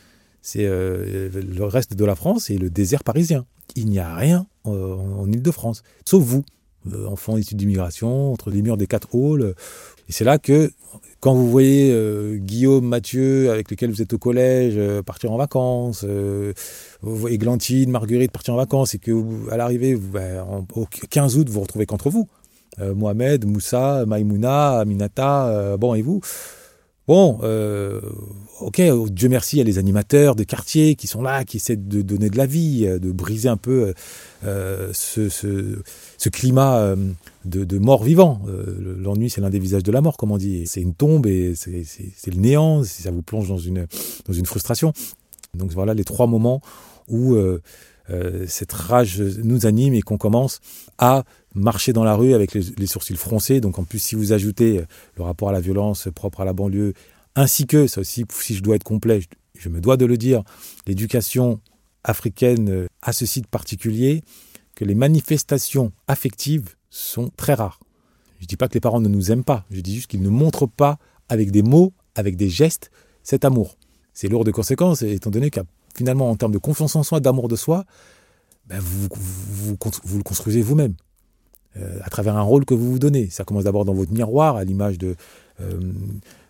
C'est 0.43 0.67
euh, 0.67 1.31
le 1.33 1.65
reste 1.65 1.95
de 1.95 2.05
la 2.05 2.15
France 2.15 2.51
et 2.51 2.59
le 2.59 2.69
désert 2.69 3.03
parisien. 3.03 3.47
Il 3.77 3.87
n'y 3.89 3.99
a 3.99 4.15
rien 4.15 4.47
en 4.65 5.31
Ile-de-France, 5.31 5.83
sauf 6.05 6.23
vous, 6.23 6.45
euh, 6.93 7.07
enfants 7.07 7.37
issus 7.37 7.55
d'immigration, 7.55 8.33
entre 8.33 8.51
les 8.51 8.63
murs 8.63 8.77
des 8.77 8.87
quatre 8.87 9.09
halls. 9.15 9.55
Et 10.09 10.13
c'est 10.13 10.25
là 10.25 10.39
que, 10.39 10.71
quand 11.21 11.35
vous 11.35 11.51
voyez 11.51 11.91
euh, 11.93 12.37
Guillaume, 12.37 12.87
Mathieu, 12.87 13.51
avec 13.51 13.71
lesquels 13.71 13.91
vous 13.91 14.03
êtes 14.03 14.13
au 14.13 14.19
collège, 14.19 14.75
euh, 14.77 15.03
partir 15.03 15.33
en 15.33 15.37
vacances, 15.37 16.05
euh, 16.09 16.53
vous 17.03 17.17
voyez 17.17 17.39
Glantine, 17.39 17.91
Marguerite 17.91 18.31
partir 18.31 18.55
en 18.55 18.57
vacances, 18.57 18.95
et 18.95 18.99
que 18.99 19.11
vous- 19.11 19.49
à 19.51 19.57
l'arrivée, 19.57 19.97
ben, 19.97 20.41
en- 20.43 20.67
au 20.75 20.87
15 21.11 21.37
août, 21.37 21.49
vous 21.49 21.55
vous 21.55 21.61
retrouvez 21.61 21.87
qu'entre 21.87 22.11
vous. 22.11 22.29
Euh, 22.79 22.95
Mohamed, 22.95 23.47
Moussa, 23.47 24.05
Maïmouna, 24.07 24.79
Aminata, 24.79 25.49
euh, 25.49 25.77
bon, 25.77 25.95
et 25.95 26.03
vous? 26.03 26.21
Bon, 27.09 27.39
euh, 27.45 28.01
ok, 28.61 28.83
Dieu 29.11 29.29
merci, 29.29 29.57
il 29.57 29.59
y 29.59 29.63
a 29.63 29.65
les 29.65 29.79
animateurs 29.79 30.35
de 30.35 30.43
quartier 30.43 30.97
qui 30.97 31.07
sont 31.07 31.23
là, 31.23 31.45
qui 31.45 31.59
essaient 31.59 31.77
de 31.77 32.03
donner 32.03 32.31
de 32.31 32.37
la 32.37 32.47
vie, 32.47 32.85
euh, 32.85 32.99
de 32.99 33.13
briser 33.13 33.49
un 33.49 33.57
peu 33.57 33.95
euh, 34.45 34.91
ce, 34.93 35.29
ce, 35.29 35.79
ce 36.19 36.29
climat 36.29 36.79
euh, 36.79 36.97
de, 37.45 37.63
de 37.63 37.79
mort-vivant. 37.79 38.41
Euh, 38.49 38.97
L'ennui, 38.99 39.31
c'est 39.31 39.41
l'un 39.41 39.51
des 39.51 39.61
visages 39.61 39.85
de 39.85 39.93
la 39.93 40.01
mort, 40.01 40.17
comme 40.17 40.33
on 40.33 40.37
dit. 40.37 40.67
C'est 40.67 40.81
une 40.81 40.95
tombe 40.95 41.29
et 41.29 41.55
c'est 41.55 41.71
le 42.35 42.41
néant, 42.41 42.83
ça 42.83 43.13
vous 43.13 43.23
plonge 43.23 43.49
dans 43.49 43.59
une, 43.59 43.87
dans 44.27 44.33
une 44.33 44.47
frustration. 44.47 44.93
Donc 45.55 45.71
voilà 45.71 45.95
les 45.95 46.05
trois 46.05 46.27
moments 46.27 46.61
où 47.09 47.37
cette 48.47 48.73
rage 48.73 49.21
nous 49.21 49.67
anime 49.67 49.95
et 49.95 50.03
qu'on 50.03 50.19
commence 50.19 50.61
à 50.99 51.25
marcher 51.55 51.93
dans 51.93 52.05
la 52.05 52.15
rue 52.15 52.35
avec 52.35 52.55
les, 52.55 52.87
sourcils 52.87 53.17
froncés. 53.17 53.61
Donc 53.61 53.79
en 53.79 53.85
plus, 53.85 53.99
si 53.99 54.15
vous 54.15 54.33
ajoutez 54.33 54.83
le 55.17 55.23
rapport 55.23 55.49
à 55.49 55.53
la 55.53 55.61
violence 55.61 56.09
propre 56.15 56.41
à 56.41 56.45
la 56.45 56.53
banlieue, 56.53 56.93
ainsi 57.35 57.67
que, 57.67 57.87
ça 57.87 58.01
aussi, 58.01 58.25
si 58.31 58.55
je 58.55 58.63
dois 58.63 58.77
être 58.77 58.85
complet, 58.85 59.21
je, 59.21 59.29
je 59.59 59.69
me 59.69 59.81
dois 59.81 59.97
de 59.97 60.07
le 60.07 60.17
dire, 60.17 60.43
l'éducation 60.87 61.61
africaine 62.05 62.71
euh, 62.71 62.87
a 63.03 63.13
ce 63.13 63.27
site 63.27 63.47
particulier 63.47 64.23
que 64.75 64.85
les 64.85 64.95
manifestations 64.95 65.93
affectives 66.07 66.75
sont 66.91 67.31
très 67.37 67.55
rares. 67.55 67.81
Je 68.39 68.45
ne 68.45 68.49
dis 68.49 68.57
pas 68.57 68.69
que 68.69 68.75
les 68.75 68.81
parents 68.81 69.01
ne 69.01 69.09
nous 69.09 69.33
aiment 69.33 69.45
pas, 69.45 69.65
je 69.71 69.81
dis 69.81 69.95
juste 69.95 70.09
qu'ils 70.09 70.23
ne 70.23 70.29
montrent 70.29 70.67
pas 70.67 70.99
avec 71.29 71.51
des 71.51 71.63
mots, 71.63 71.93
avec 72.15 72.37
des 72.37 72.49
gestes, 72.49 72.91
cet 73.23 73.45
amour. 73.45 73.77
C'est 74.13 74.29
lourd 74.29 74.45
de 74.45 74.51
conséquences, 74.51 75.03
étant 75.03 75.31
donné 75.31 75.51
qu'à 75.51 75.65
finalement, 75.97 76.31
en 76.31 76.37
termes 76.37 76.53
de 76.53 76.59
confiance 76.59 76.97
en 76.97 77.03
soi, 77.03 77.21
d'amour 77.21 77.49
de 77.49 77.57
soi, 77.57 77.85
ben, 78.67 78.79
vous, 78.81 79.09
vous, 79.13 80.19
le 80.19 80.23
construisez 80.23 80.63
vous-même, 80.63 80.95
euh, 81.77 81.99
à 82.03 82.11
travers 82.11 82.37
un 82.37 82.43
rôle 82.43 82.65
que 82.65 82.75
vous 82.75 82.93
vous 82.93 82.99
donnez. 82.99 83.31
Ça 83.31 83.45
commence 83.45 83.65
d'abord 83.65 83.85
dans 83.85 83.95
votre 83.95 84.13
miroir, 84.13 84.57
à 84.57 84.65
l'image 84.65 84.99
de 84.99 85.17
euh, 85.61 85.81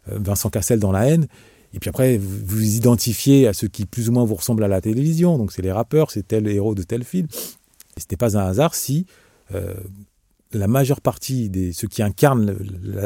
Vincent 0.06 0.50
Cassel 0.50 0.80
dans 0.80 0.92
La 0.92 1.06
haine, 1.06 1.26
et 1.74 1.78
puis 1.78 1.90
après, 1.90 2.16
vous 2.16 2.38
vous 2.44 2.74
identifiez 2.74 3.46
à 3.46 3.52
ceux 3.52 3.68
qui 3.68 3.86
plus 3.86 4.08
ou 4.08 4.12
moins 4.12 4.24
vous 4.24 4.36
ressemblent 4.36 4.64
à 4.64 4.68
la 4.68 4.80
télévision, 4.80 5.36
donc 5.36 5.52
c'est 5.52 5.62
les 5.62 5.72
rappeurs, 5.72 6.10
c'est 6.10 6.26
tel 6.26 6.46
héros 6.48 6.74
de 6.74 6.82
tel 6.82 7.04
film. 7.04 7.26
Et 7.96 8.00
ce 8.00 8.06
n'est 8.10 8.16
pas 8.16 8.38
un 8.38 8.46
hasard 8.46 8.74
si 8.74 9.04
euh, 9.54 9.74
la 10.52 10.68
majeure 10.68 11.00
partie 11.00 11.50
de 11.50 11.72
ceux 11.72 11.88
qui 11.88 12.02
incarnent 12.02 12.56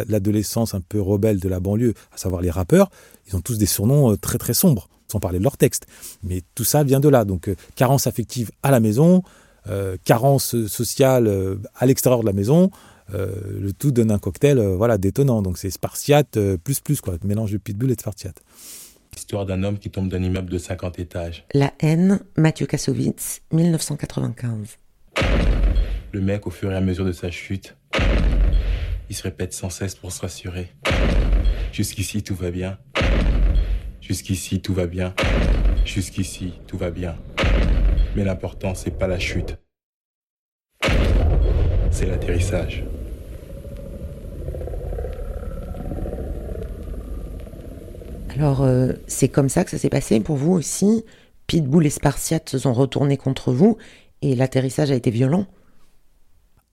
l'adolescence 0.09 0.75
un 0.75 0.80
peu 0.80 1.00
rebelle 1.00 1.40
de 1.40 1.49
la 1.49 1.59
banlieue, 1.59 1.94
à 2.12 2.18
savoir 2.18 2.42
les 2.42 2.50
rappeurs, 2.50 2.90
ils 3.26 3.35
ont 3.35 3.40
tous 3.40 3.58
des 3.58 3.67
surnoms 3.67 4.17
très 4.17 4.38
très 4.38 4.54
sombres 4.54 4.90
sans 5.10 5.20
parler 5.20 5.38
de 5.38 5.44
leur 5.44 5.56
texte. 5.56 5.86
Mais 6.23 6.42
tout 6.54 6.64
ça 6.64 6.84
vient 6.84 7.00
de 7.00 7.08
là. 7.08 7.25
Donc, 7.25 7.49
euh, 7.49 7.54
carence 7.76 8.06
affective 8.06 8.50
à 8.62 8.70
la 8.70 8.80
maison, 8.80 9.23
euh, 9.68 9.96
carence 10.04 10.66
sociale 10.66 11.26
euh, 11.26 11.56
à 11.76 11.86
l'extérieur 11.86 12.20
de 12.20 12.26
la 12.26 12.32
maison, 12.32 12.70
le 13.12 13.73
tout 13.73 13.90
donne 13.90 14.12
un 14.12 14.20
cocktail 14.20 14.60
voilà, 14.60 14.96
détonnant. 14.96 15.42
Donc, 15.42 15.58
c'est 15.58 15.70
Spartiate 15.70 16.38
plus 16.58 16.78
plus, 16.78 17.00
quoi. 17.00 17.16
Mélange 17.25 17.50
de 17.50 17.58
Pitbull 17.58 17.90
et 17.90 17.96
de 17.96 18.00
Spartiate. 18.00 18.40
Histoire 19.16 19.46
d'un 19.46 19.64
homme 19.64 19.80
qui 19.80 19.90
tombe 19.90 20.08
d'un 20.08 20.23
immeuble 20.23 20.49
de 20.49 20.58
50 20.58 21.00
étages. 21.00 21.44
La 21.52 21.73
haine, 21.80 22.20
Mathieu 22.36 22.66
Kassovitz, 22.66 23.40
1995. 23.50 24.76
Le 26.12 26.20
mec, 26.20 26.46
au 26.46 26.50
fur 26.50 26.70
et 26.70 26.76
à 26.76 26.80
mesure 26.80 27.04
de 27.04 27.10
sa 27.10 27.32
chute, 27.32 27.75
il 29.08 29.16
se 29.16 29.25
répète 29.25 29.52
sans 29.52 29.70
cesse 29.70 29.96
pour 29.96 30.12
se 30.12 30.20
rassurer. 30.20 30.70
Jusqu'ici, 31.73 32.23
tout 32.23 32.36
va 32.36 32.52
bien. 32.52 32.78
Jusqu'ici, 34.00 34.60
tout 34.60 34.75
va 34.75 34.86
bien. 34.86 35.15
Jusqu'ici, 35.84 36.54
tout 36.67 36.78
va 36.78 36.91
bien. 36.91 37.17
Mais 38.17 38.25
l'important, 38.25 38.75
c'est 38.75 38.91
pas 38.91 39.06
la 39.06 39.19
chute. 39.19 39.56
C'est 41.91 42.06
l'atterrissage. 42.06 42.84
Alors, 48.30 48.63
euh, 48.63 48.93
c'est 49.06 49.28
comme 49.28 49.49
ça 49.49 49.65
que 49.65 49.71
ça 49.71 49.78
s'est 49.78 49.91
passé 49.91 50.19
pour 50.21 50.36
vous 50.36 50.52
aussi 50.52 51.04
Pitbull 51.47 51.84
et 51.84 51.91
Spartiate 51.91 52.49
se 52.49 52.58
sont 52.58 52.73
retournés 52.73 53.17
contre 53.17 53.52
vous 53.52 53.76
et 54.23 54.34
l'atterrissage 54.34 54.91
a 54.91 54.95
été 54.95 55.10
violent 55.10 55.47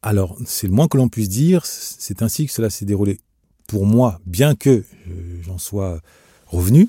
Alors, 0.02 0.38
c'est 0.46 0.68
le 0.68 0.74
moins 0.74 0.88
que 0.88 0.98
l'on 0.98 1.10
puisse 1.10 1.30
dire. 1.30 1.66
C'est 1.66 2.22
ainsi 2.22 2.46
que 2.46 2.52
cela 2.52 2.70
s'est 2.70 2.86
déroulé 2.86 3.20
pour 3.68 3.86
moi, 3.86 4.22
bien 4.26 4.56
que 4.56 4.84
j'en 5.42 5.58
sois 5.58 6.00
revenu. 6.46 6.88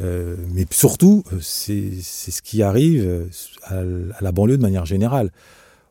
Euh, 0.00 0.36
mais 0.52 0.66
surtout, 0.70 1.24
c'est 1.40 2.00
ce 2.00 2.42
qui 2.42 2.62
arrive 2.62 3.28
à, 3.64 3.78
à, 3.78 3.84
la 4.20 4.32
banlieue 4.32 4.56
de 4.56 4.62
manière 4.62 4.86
générale. 4.86 5.30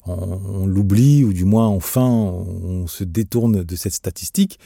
On, 0.07 0.67
l'oublie, 0.67 1.23
ou 1.23 1.33
du 1.33 1.45
moins, 1.45 1.67
enfin, 1.67 2.07
on, 2.07 2.85
se 2.85 3.03
détourne 3.03 3.63
de 3.63 3.75
cette 3.75 3.93
statistique. 3.93 4.59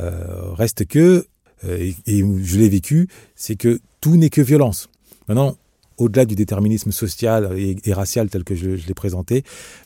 Euh, 0.00 0.52
reste 0.52 0.84
que, 0.86 1.26
et, 1.66 1.94
je 2.06 2.58
l'ai 2.58 2.68
vécu, 2.68 3.08
c'est 3.36 3.56
que 3.56 3.80
tout 4.00 4.16
n'est 4.16 4.30
que 4.30 4.40
violence. 4.40 4.88
Maintenant, 5.28 5.56
au-delà 5.98 6.24
du 6.24 6.34
déterminisme 6.34 6.92
social 6.92 7.56
et, 7.58 7.92
racial 7.92 8.30
tel 8.30 8.44
que 8.44 8.54
je, 8.54 8.70
l'ai 8.70 8.94
présenté, 8.94 9.44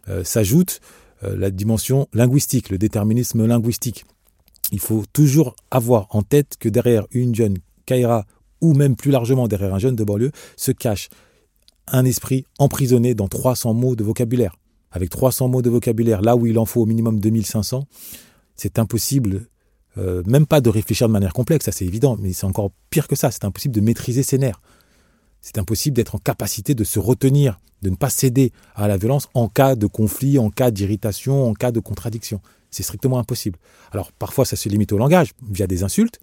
euh, 0.09 0.25
s'ajoute 0.25 0.81
euh, 1.25 1.37
la 1.37 1.51
dimension 1.51 2.09
linguistique, 2.13 2.71
le 2.71 2.79
déterminisme 2.79 3.47
linguistique. 3.47 4.05
Il 4.71 4.81
faut 4.81 5.05
toujours 5.13 5.57
avoir 5.71 6.07
en 6.11 6.23
tête 6.23 6.57
que 6.59 6.69
derrière 6.69 7.07
une 7.11 7.35
jeune 7.35 7.59
Kaira 7.87 8.27
ou 8.63 8.73
même 8.73 8.97
plus 8.97 9.11
largement 9.11 9.49
derrière 9.49 9.75
un 9.75 9.79
jeune 9.79 9.97
de 9.97 10.05
banlieue, 10.05 10.33
se 10.57 10.73
cache 10.73 11.11
un 11.89 12.05
esprit 12.05 12.47
emprisonné 12.59 13.15
dans 13.15 13.29
300 13.29 13.75
mots 13.75 13.97
de 13.97 14.05
vocabulaire. 14.05 14.57
Avec 14.91 15.11
300 15.11 15.49
mots 15.49 15.63
de 15.63 15.71
vocabulaire, 15.71 16.23
là 16.23 16.37
où 16.37 16.47
il 16.47 16.59
en 16.59 16.65
faut 16.65 16.83
au 16.83 16.87
minimum 16.87 17.19
2500, 17.19 17.87
c'est 18.57 18.79
impossible, 18.79 19.47
euh, 19.99 20.23
même 20.27 20.47
pas 20.47 20.61
de 20.61 20.71
réfléchir 20.71 21.09
de 21.09 21.13
manière 21.13 21.33
complexe, 21.33 21.65
ça 21.65 21.73
c'est 21.73 21.85
évident, 21.85 22.17
mais 22.21 22.33
c'est 22.33 22.47
encore 22.47 22.71
pire 22.91 23.09
que 23.09 23.17
ça, 23.17 23.31
c'est 23.31 23.45
impossible 23.45 23.75
de 23.75 23.81
maîtriser 23.81 24.23
ses 24.23 24.39
nerfs. 24.39 24.61
C'est 25.41 25.59
impossible 25.59 25.97
d'être 25.97 26.15
en 26.15 26.19
capacité 26.19 26.75
de 26.75 26.85
se 26.85 26.99
retenir, 26.99 27.59
de 27.83 27.91
ne 27.91 27.97
pas 27.97 28.11
céder 28.11 28.53
à 28.77 28.87
la 28.87 28.97
violence 28.97 29.29
en 29.35 29.49
cas 29.49 29.75
de 29.75 29.87
conflit, 29.87 30.39
en 30.39 30.51
cas 30.51 30.71
d'irritation, 30.71 31.49
en 31.49 31.55
cas 31.55 31.73
de 31.73 31.81
contradiction. 31.81 32.41
C'est 32.71 32.85
strictement 32.85 33.19
impossible. 33.19 33.59
Alors 33.91 34.13
parfois 34.13 34.45
ça 34.45 34.57
se 34.57 34.69
limite 34.69 34.93
au 34.93 34.99
langage, 34.99 35.33
via 35.51 35.67
des 35.67 35.83
insultes, 35.83 36.21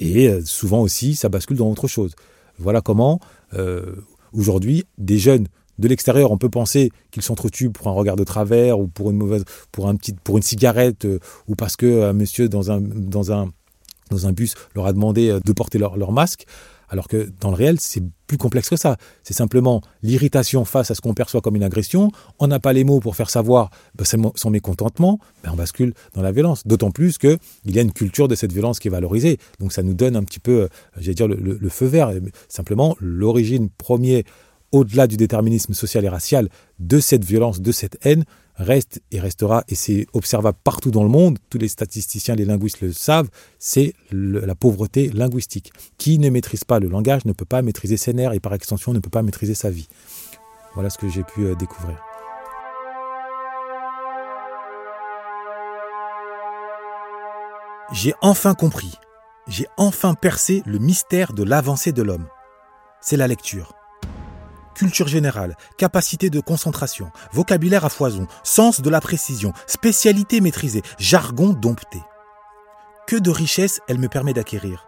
et 0.00 0.40
souvent 0.44 0.80
aussi, 0.80 1.14
ça 1.14 1.28
bascule 1.28 1.56
dans 1.56 1.70
autre 1.70 1.88
chose. 1.88 2.14
Voilà 2.58 2.80
comment, 2.80 3.20
euh, 3.54 3.96
aujourd'hui, 4.32 4.84
des 4.98 5.18
jeunes 5.18 5.46
de 5.78 5.88
l'extérieur, 5.88 6.30
on 6.30 6.38
peut 6.38 6.48
penser 6.48 6.90
qu'ils 7.10 7.22
s'entretuent 7.22 7.70
pour 7.70 7.88
un 7.88 7.92
regard 7.92 8.16
de 8.16 8.24
travers 8.24 8.78
ou 8.80 8.86
pour 8.86 9.10
une 9.10 9.18
mauvaise, 9.18 9.44
pour 9.72 9.88
un 9.88 9.96
petit, 9.96 10.14
pour 10.14 10.38
une 10.38 10.42
cigarette 10.42 11.04
euh, 11.04 11.18
ou 11.48 11.54
parce 11.54 11.76
que 11.76 12.04
un 12.04 12.14
monsieur 12.14 12.48
dans 12.48 12.70
un, 12.70 12.80
dans 12.80 13.32
un, 13.32 13.50
dans 14.10 14.26
un 14.26 14.32
bus 14.32 14.54
leur 14.74 14.86
a 14.86 14.92
demandé 14.92 15.38
de 15.44 15.52
porter 15.52 15.78
leur, 15.78 15.96
leur 15.96 16.12
masque. 16.12 16.46
Alors 16.88 17.08
que 17.08 17.30
dans 17.40 17.50
le 17.50 17.56
réel, 17.56 17.78
c'est 17.80 18.02
plus 18.26 18.38
complexe 18.38 18.68
que 18.68 18.76
ça. 18.76 18.96
C'est 19.22 19.34
simplement 19.34 19.80
l'irritation 20.02 20.64
face 20.64 20.90
à 20.90 20.94
ce 20.94 21.00
qu'on 21.00 21.14
perçoit 21.14 21.40
comme 21.40 21.56
une 21.56 21.62
agression. 21.62 22.10
On 22.38 22.46
n'a 22.48 22.58
pas 22.58 22.72
les 22.72 22.84
mots 22.84 23.00
pour 23.00 23.16
faire 23.16 23.30
savoir 23.30 23.70
ben, 23.94 24.04
son 24.34 24.50
mécontentement. 24.50 25.18
Ben, 25.42 25.50
on 25.52 25.56
bascule 25.56 25.94
dans 26.14 26.22
la 26.22 26.32
violence. 26.32 26.66
D'autant 26.66 26.90
plus 26.90 27.18
qu'il 27.18 27.38
y 27.66 27.78
a 27.78 27.82
une 27.82 27.92
culture 27.92 28.28
de 28.28 28.34
cette 28.34 28.52
violence 28.52 28.78
qui 28.78 28.88
est 28.88 28.90
valorisée. 28.90 29.38
Donc 29.60 29.72
ça 29.72 29.82
nous 29.82 29.94
donne 29.94 30.16
un 30.16 30.24
petit 30.24 30.40
peu, 30.40 30.68
j'allais 30.96 31.14
dire, 31.14 31.28
le, 31.28 31.36
le, 31.36 31.68
feu 31.68 31.86
vert. 31.86 32.12
Simplement, 32.48 32.96
l'origine 33.00 33.68
première, 33.70 34.22
au-delà 34.72 35.06
du 35.06 35.16
déterminisme 35.16 35.74
social 35.74 36.04
et 36.04 36.08
racial, 36.08 36.48
de 36.78 37.00
cette 37.00 37.24
violence, 37.24 37.60
de 37.60 37.72
cette 37.72 37.98
haine, 38.04 38.24
reste 38.56 39.00
et 39.12 39.20
restera, 39.20 39.64
et 39.68 39.74
c'est 39.74 40.06
observable 40.12 40.58
partout 40.64 40.90
dans 40.90 41.02
le 41.02 41.08
monde, 41.08 41.38
tous 41.50 41.58
les 41.58 41.68
statisticiens, 41.68 42.34
les 42.34 42.44
linguistes 42.44 42.80
le 42.80 42.92
savent, 42.92 43.28
c'est 43.58 43.94
la 44.10 44.54
pauvreté 44.54 45.08
linguistique. 45.10 45.72
Qui 45.98 46.18
ne 46.18 46.30
maîtrise 46.30 46.64
pas 46.64 46.80
le 46.80 46.88
langage 46.88 47.24
ne 47.24 47.32
peut 47.32 47.44
pas 47.44 47.62
maîtriser 47.62 47.96
ses 47.96 48.12
nerfs 48.12 48.32
et 48.32 48.40
par 48.40 48.54
extension 48.54 48.92
ne 48.92 48.98
peut 48.98 49.10
pas 49.10 49.22
maîtriser 49.22 49.54
sa 49.54 49.70
vie. 49.70 49.88
Voilà 50.74 50.90
ce 50.90 50.98
que 50.98 51.08
j'ai 51.08 51.22
pu 51.22 51.54
découvrir. 51.56 52.02
J'ai 57.92 58.14
enfin 58.20 58.54
compris, 58.54 58.92
j'ai 59.46 59.68
enfin 59.76 60.14
percé 60.14 60.62
le 60.66 60.78
mystère 60.78 61.32
de 61.32 61.44
l'avancée 61.44 61.92
de 61.92 62.02
l'homme. 62.02 62.26
C'est 63.00 63.16
la 63.16 63.28
lecture. 63.28 63.74
Culture 64.76 65.08
générale, 65.08 65.56
capacité 65.78 66.28
de 66.28 66.38
concentration, 66.38 67.10
vocabulaire 67.32 67.86
à 67.86 67.88
foison, 67.88 68.26
sens 68.44 68.82
de 68.82 68.90
la 68.90 69.00
précision, 69.00 69.54
spécialité 69.66 70.42
maîtrisée, 70.42 70.82
jargon 70.98 71.54
dompté. 71.54 71.98
Que 73.06 73.16
de 73.16 73.30
richesses 73.30 73.80
elle 73.88 73.98
me 73.98 74.08
permet 74.08 74.34
d'acquérir. 74.34 74.86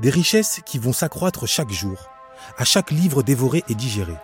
Des 0.00 0.10
richesses 0.10 0.60
qui 0.66 0.80
vont 0.80 0.92
s'accroître 0.92 1.46
chaque 1.46 1.70
jour, 1.70 2.08
à 2.56 2.64
chaque 2.64 2.90
livre 2.90 3.22
dévoré 3.22 3.62
et 3.68 3.76
digéré. 3.76 4.16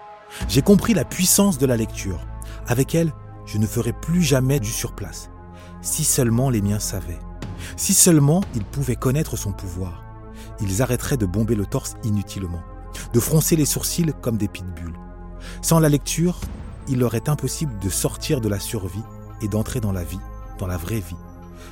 J'ai 0.49 0.63
compris 0.63 0.95
la 0.95 1.05
puissance 1.05 1.59
de 1.59 1.67
la 1.67 1.77
lecture. 1.77 2.27
Avec 2.67 2.97
elle, 2.97 3.13
je 3.47 3.59
ne 3.59 3.69
ferai 3.69 3.93
plus 3.93 4.23
jamais 4.23 4.59
du 4.59 4.71
surplace. 4.71 5.31
Si 5.81 6.03
seulement 6.03 6.51
les 6.51 6.61
miens 6.61 6.81
savaient. 6.81 7.21
Si 7.77 7.95
seulement 7.95 8.43
ils 8.57 8.65
pouvaient 8.65 8.97
connaître 8.97 9.37
son 9.37 9.53
pouvoir. 9.53 10.03
Ils 10.61 10.83
arrêteraient 10.83 11.17
de 11.17 11.27
bomber 11.27 11.55
le 11.55 11.67
torse 11.67 11.95
inutilement, 12.03 12.65
de 13.13 13.21
froncer 13.21 13.55
les 13.55 13.65
sourcils 13.65 14.13
comme 14.21 14.39
des 14.39 14.49
pitbulls. 14.49 15.04
Sans 15.63 15.81
la 15.81 15.89
lecture, 15.89 16.41
il 16.89 16.99
leur 16.99 17.15
est 17.15 17.29
impossible 17.29 17.79
de 17.79 17.89
sortir 17.89 18.41
de 18.41 18.49
la 18.49 18.61
survie 18.61 19.03
et 19.43 19.49
d'entrer 19.49 19.81
dans 19.81 19.93
la 19.93 20.05
vie, 20.05 20.21
dans 20.59 20.67
la 20.67 20.77
vraie 20.77 21.01
vie. 21.01 21.17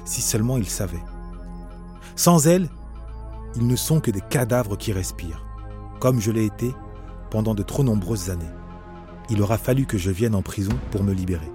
Si 0.04 0.20
seulement 0.20 0.56
ils 0.56 0.68
savaient. 0.68 1.02
Sans 2.16 2.46
elle, 2.46 2.68
ils 3.56 3.66
ne 3.66 3.76
sont 3.76 4.00
que 4.00 4.10
des 4.10 4.20
cadavres 4.20 4.76
qui 4.76 4.92
respirent, 4.92 5.44
comme 6.00 6.20
je 6.20 6.30
l'ai 6.30 6.44
été 6.44 6.74
pendant 7.30 7.54
de 7.54 7.62
trop 7.62 7.84
nombreuses 7.84 8.30
années. 8.30 8.44
Il 9.30 9.40
aura 9.42 9.58
fallu 9.58 9.86
que 9.86 9.98
je 9.98 10.10
vienne 10.10 10.34
en 10.34 10.42
prison 10.42 10.72
pour 10.90 11.04
me 11.04 11.12
libérer. 11.12 11.50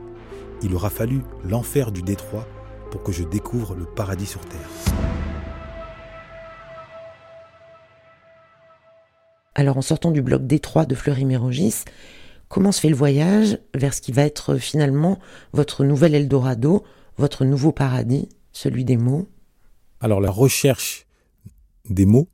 Il 0.64 0.74
aura 0.74 0.90
fallu 0.90 1.22
l'enfer 1.44 1.92
du 1.92 2.02
détroit 2.02 2.48
pour 2.92 3.04
que 3.04 3.12
je 3.12 3.24
découvre 3.24 3.76
le 3.76 3.86
paradis 3.86 4.26
sur 4.26 4.42
Terre. 4.42 5.17
Alors 9.58 9.76
en 9.76 9.82
sortant 9.82 10.12
du 10.12 10.22
bloc 10.22 10.46
Détroit 10.46 10.86
de 10.86 10.94
Fleury-Mérogis, 10.94 11.84
comment 12.48 12.72
se 12.72 12.80
fait 12.80 12.90
le 12.90 12.96
voyage 12.96 13.58
vers 13.74 13.96
ce 13.96 14.02
qui 14.02 14.12
va 14.12 14.22
être 14.22 14.58
finalement 14.58 15.18
votre 15.52 15.84
nouvel 15.84 16.14
Eldorado, 16.14 16.84
votre 17.18 17.44
nouveau 17.44 17.72
paradis, 17.72 18.30
celui 18.54 18.86
des 18.86 18.98
mots? 18.98 19.28
Alors 20.00 20.22
la 20.22 20.30
recherche 20.30 21.08
des 21.90 22.06
mots, 22.06 22.28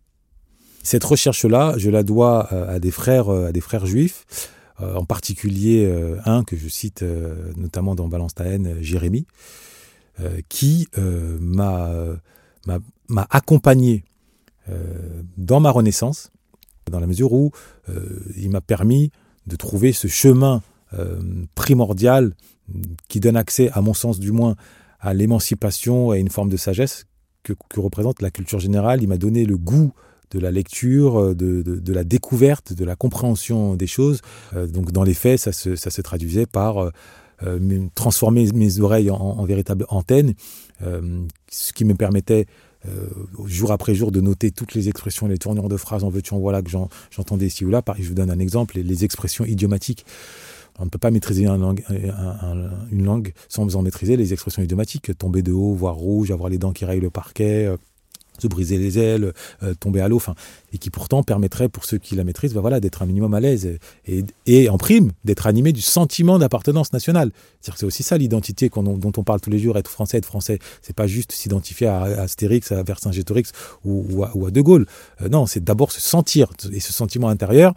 cette 0.84 1.06
recherche-là, 1.06 1.76
je 1.78 1.90
la 1.90 2.04
dois 2.04 2.52
à 2.52 2.80
des 2.80 2.92
frères, 2.92 3.30
à 3.30 3.54
des 3.54 3.62
frères 3.62 3.86
juifs 3.86 4.26
euh, 4.82 4.96
en 4.96 5.06
particulier 5.06 5.86
euh, 5.86 6.18
un 6.26 6.44
que 6.44 6.58
je 6.58 6.68
cite 6.68 7.04
euh, 7.04 7.54
notamment 7.56 7.96
dans 7.96 8.10
Balance 8.10 8.34
ta 8.34 8.44
haine, 8.44 8.82
Jérémie, 8.82 9.28
qui 10.48 10.88
m'a 11.40 12.20
accompagné 13.32 14.04
dans 15.38 15.60
ma 15.60 15.72
renaissance, 15.72 16.32
dans 16.92 17.00
la 17.00 17.08
mesure 17.08 17.34
où 17.34 17.52
il 18.36 18.50
m'a 18.50 18.62
permis 18.62 19.12
de 19.48 19.56
trouver 19.56 19.92
ce 19.94 20.08
chemin 20.08 20.62
primordial 21.56 22.34
qui 23.08 23.20
donne 23.20 23.38
accès, 23.38 23.70
à 23.74 23.82
mon 23.82 23.94
sens 23.94 24.20
du 24.20 24.32
moins, 24.32 24.56
à 25.00 25.14
l'émancipation 25.14 26.14
et 26.14 26.18
à 26.18 26.20
une 26.20 26.30
forme 26.30 26.50
de 26.50 26.58
sagesse 26.58 27.06
que, 27.44 27.54
représente 27.76 28.22
la 28.22 28.32
culture 28.32 28.60
générale. 28.60 29.04
Il 29.04 29.10
m'a 29.10 29.18
donné 29.18 29.46
le 29.46 29.58
goût 29.58 29.92
de 30.32 30.40
la 30.40 30.50
lecture, 30.50 31.20
euh, 31.20 31.36
de, 31.36 31.94
la 31.94 32.04
découverte, 32.04 32.74
de 32.74 32.86
la 32.86 32.96
compréhension 32.96 33.76
des 33.76 33.88
choses. 33.88 34.22
Euh, 34.56 34.66
donc 34.66 34.92
dans 34.92 35.04
les 35.04 35.14
faits, 35.14 35.40
ça 35.40 35.52
se, 35.52 36.02
traduisait 36.02 36.46
par 36.46 36.92
euh, 37.44 37.90
transformer 37.94 38.50
mes 38.54 38.80
oreilles 38.80 39.12
en, 39.12 39.18
en 39.18 39.46
véritable 39.46 39.86
antenne, 39.90 40.34
ce 40.80 41.74
qui 41.74 41.86
me 41.86 41.94
permettait 41.94 42.46
jour 43.46 43.72
après 43.72 43.96
jour 43.96 44.12
de 44.12 44.22
noter 44.22 44.52
toutes 44.52 44.74
les 44.74 44.90
expressions, 44.90 45.28
les 45.28 45.38
tournures 45.38 45.70
de 45.70 45.78
phrases 45.78 46.04
en 46.04 46.10
veux-tu 46.10 46.34
en 46.34 46.40
voilà 46.40 46.62
que 46.62 46.70
j'entendais 47.12 47.48
ici 47.48 47.66
ou 47.66 47.70
là. 47.70 47.82
Je 47.98 48.08
vous 48.08 48.16
donne 48.16 48.32
un 48.32 48.40
exemple, 48.40 48.80
les, 48.80 49.04
expressions 49.04 49.46
idiomatiques. 49.46 50.06
On 50.80 50.86
ne 50.86 50.90
peut 50.90 50.98
pas 50.98 51.12
maîtriser 51.12 51.46
une 51.46 51.62
langue, 51.62 51.84
une 52.92 53.06
langue 53.06 53.34
sans 53.48 53.76
en 53.76 53.82
maîtriser 53.82 54.18
les 54.18 54.34
expressions 54.34 54.64
idiomatiques. 54.64 55.18
Tomber 55.18 55.42
de 55.42 55.52
haut, 55.52 55.74
voir 55.74 55.96
rouge, 55.96 56.32
avoir 56.32 56.50
les 56.50 56.58
dents 56.58 56.72
qui 56.72 56.86
rayent 56.86 57.00
le 57.00 57.10
parquet, 57.10 57.70
se 58.40 58.48
briser 58.48 58.78
les 58.78 59.00
ailes, 59.00 59.34
euh, 59.62 59.74
tomber 59.74 60.02
à 60.02 60.08
l'eau, 60.08 60.22
et 60.72 60.78
qui 60.78 60.90
pourtant 60.90 61.24
permettrait 61.24 61.70
pour 61.70 61.86
ceux 61.86 61.98
qui 61.98 62.16
la 62.16 62.24
maîtrisent, 62.24 62.54
ben 62.54 62.62
voilà, 62.62 62.80
d'être 62.80 63.02
un 63.02 63.06
minimum 63.06 63.34
à 63.34 63.40
l'aise 63.40 63.78
et, 64.06 64.70
en 64.70 64.78
prime 64.78 65.12
d'être 65.24 65.48
animé 65.48 65.72
du 65.72 65.82
sentiment 65.82 66.40
d'appartenance 66.40 66.94
nationale. 66.94 67.32
C'est 67.62 67.84
aussi 67.84 68.04
ça 68.04 68.18
l'identité 68.18 68.70
dont 68.76 69.12
on 69.18 69.24
parle 69.24 69.42
tous 69.42 69.50
les 69.50 69.60
jours, 69.60 69.78
être 69.78 69.90
français, 69.90 70.18
être 70.18 70.26
français. 70.26 70.60
C'est 70.82 70.96
pas 70.96 71.08
juste 71.08 71.32
s'identifier 71.32 71.88
à, 71.88 72.02
Astérix, 72.04 72.72
à 72.72 72.84
Vercingétorix 72.84 73.52
ou, 73.86 74.06
ou, 74.10 74.26
ou, 74.34 74.46
à, 74.46 74.52
De 74.52 74.62
Gaulle. 74.62 74.86
Euh, 75.22 75.30
non, 75.30 75.46
c'est 75.46 75.64
d'abord 75.64 75.92
se 75.92 76.02
sentir 76.02 76.50
et 76.72 76.80
ce 76.80 76.94
sentiment 76.94 77.30
intérieur. 77.30 77.74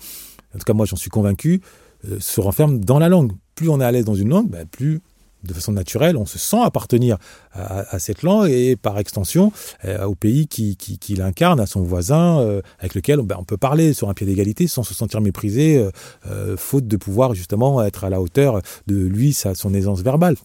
En 0.54 0.58
tout 0.58 0.64
cas, 0.64 0.72
moi, 0.72 0.86
j'en 0.86 0.96
suis 0.96 1.10
convaincu, 1.10 1.60
euh, 2.08 2.18
se 2.20 2.40
renferme 2.40 2.80
dans 2.80 2.98
la 2.98 3.08
langue. 3.08 3.32
Plus 3.54 3.68
on 3.68 3.80
est 3.80 3.84
à 3.84 3.92
l'aise 3.92 4.04
dans 4.04 4.14
une 4.14 4.28
langue, 4.28 4.48
ben, 4.48 4.66
plus 4.66 5.00
de 5.44 5.54
façon 5.54 5.72
naturelle, 5.72 6.16
on 6.16 6.26
se 6.26 6.38
sent 6.38 6.60
appartenir 6.62 7.18
à, 7.52 7.98
cette 7.98 8.22
langue 8.22 8.50
et 8.50 8.76
par 8.76 8.98
extension 8.98 9.52
euh, 9.84 10.04
au 10.04 10.14
pays 10.14 10.46
qui, 10.46 10.76
qui, 10.76 11.14
l'incarne, 11.14 11.60
à 11.60 11.66
son 11.66 11.82
voisin, 11.82 12.40
euh, 12.40 12.60
avec 12.78 12.94
lequel 12.94 13.20
ben, 13.22 13.36
on 13.38 13.44
peut 13.44 13.56
parler 13.56 13.92
sur 13.92 14.08
un 14.08 14.14
pied 14.14 14.26
d'égalité 14.26 14.66
sans 14.66 14.82
se 14.82 14.94
sentir 14.94 15.20
méprisé, 15.20 15.88
euh, 16.26 16.56
faute 16.56 16.86
de 16.86 16.96
pouvoir 16.96 17.34
justement 17.34 17.82
être 17.82 18.04
à 18.04 18.10
la 18.10 18.20
hauteur 18.20 18.60
de 18.86 18.96
lui, 18.96 19.32
sa, 19.32 19.54
son 19.54 19.72
aisance 19.74 20.02
verbale. 20.02 20.36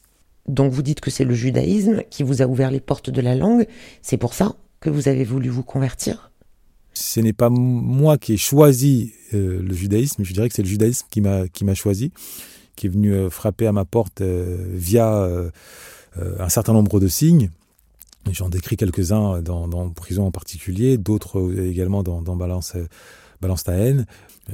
Donc 0.47 0.71
vous 0.71 0.81
dites 0.81 1.01
que 1.01 1.11
c'est 1.11 1.25
le 1.25 1.33
judaïsme 1.33 2.03
qui 2.09 2.23
vous 2.23 2.41
a 2.41 2.45
ouvert 2.45 2.71
les 2.71 2.79
portes 2.79 3.09
de 3.09 3.21
la 3.21 3.35
langue, 3.35 3.65
c'est 4.01 4.17
pour 4.17 4.33
ça 4.33 4.55
que 4.79 4.89
vous 4.89 5.07
avez 5.07 5.23
voulu 5.23 5.49
vous 5.49 5.63
convertir? 5.63 6.31
Ce 6.93 7.19
n'est 7.19 7.33
pas 7.33 7.49
moi 7.49 8.17
qui 8.17 8.33
ai 8.33 8.37
choisi 8.37 9.13
le 9.31 9.73
judaïsme, 9.73 10.23
je 10.25 10.33
dirais 10.33 10.49
que 10.49 10.55
c'est 10.55 10.63
le 10.63 10.67
judaïsme 10.67 11.07
qui 11.09 11.21
m'a 11.21 11.75
choisi 11.75 12.11
qui 12.81 12.87
est 12.87 12.89
venu 12.89 13.13
euh, 13.13 13.29
frapper 13.29 13.67
à 13.67 13.71
ma 13.71 13.85
porte 13.85 14.21
euh, 14.21 14.57
via 14.71 15.13
euh, 15.13 15.51
un 16.39 16.49
certain 16.49 16.73
nombre 16.73 16.99
de 16.99 17.07
signes. 17.07 17.51
J'en 18.31 18.49
décris 18.49 18.75
quelques-uns 18.75 19.39
dans, 19.43 19.89
Prison 19.91 20.25
en 20.25 20.31
particulier, 20.31 20.97
d'autres 20.97 21.55
également 21.59 22.01
dans, 22.01 22.35
Balance, 22.35 22.73
Balance 23.39 23.63
ta 23.63 23.73
haine. 23.73 24.05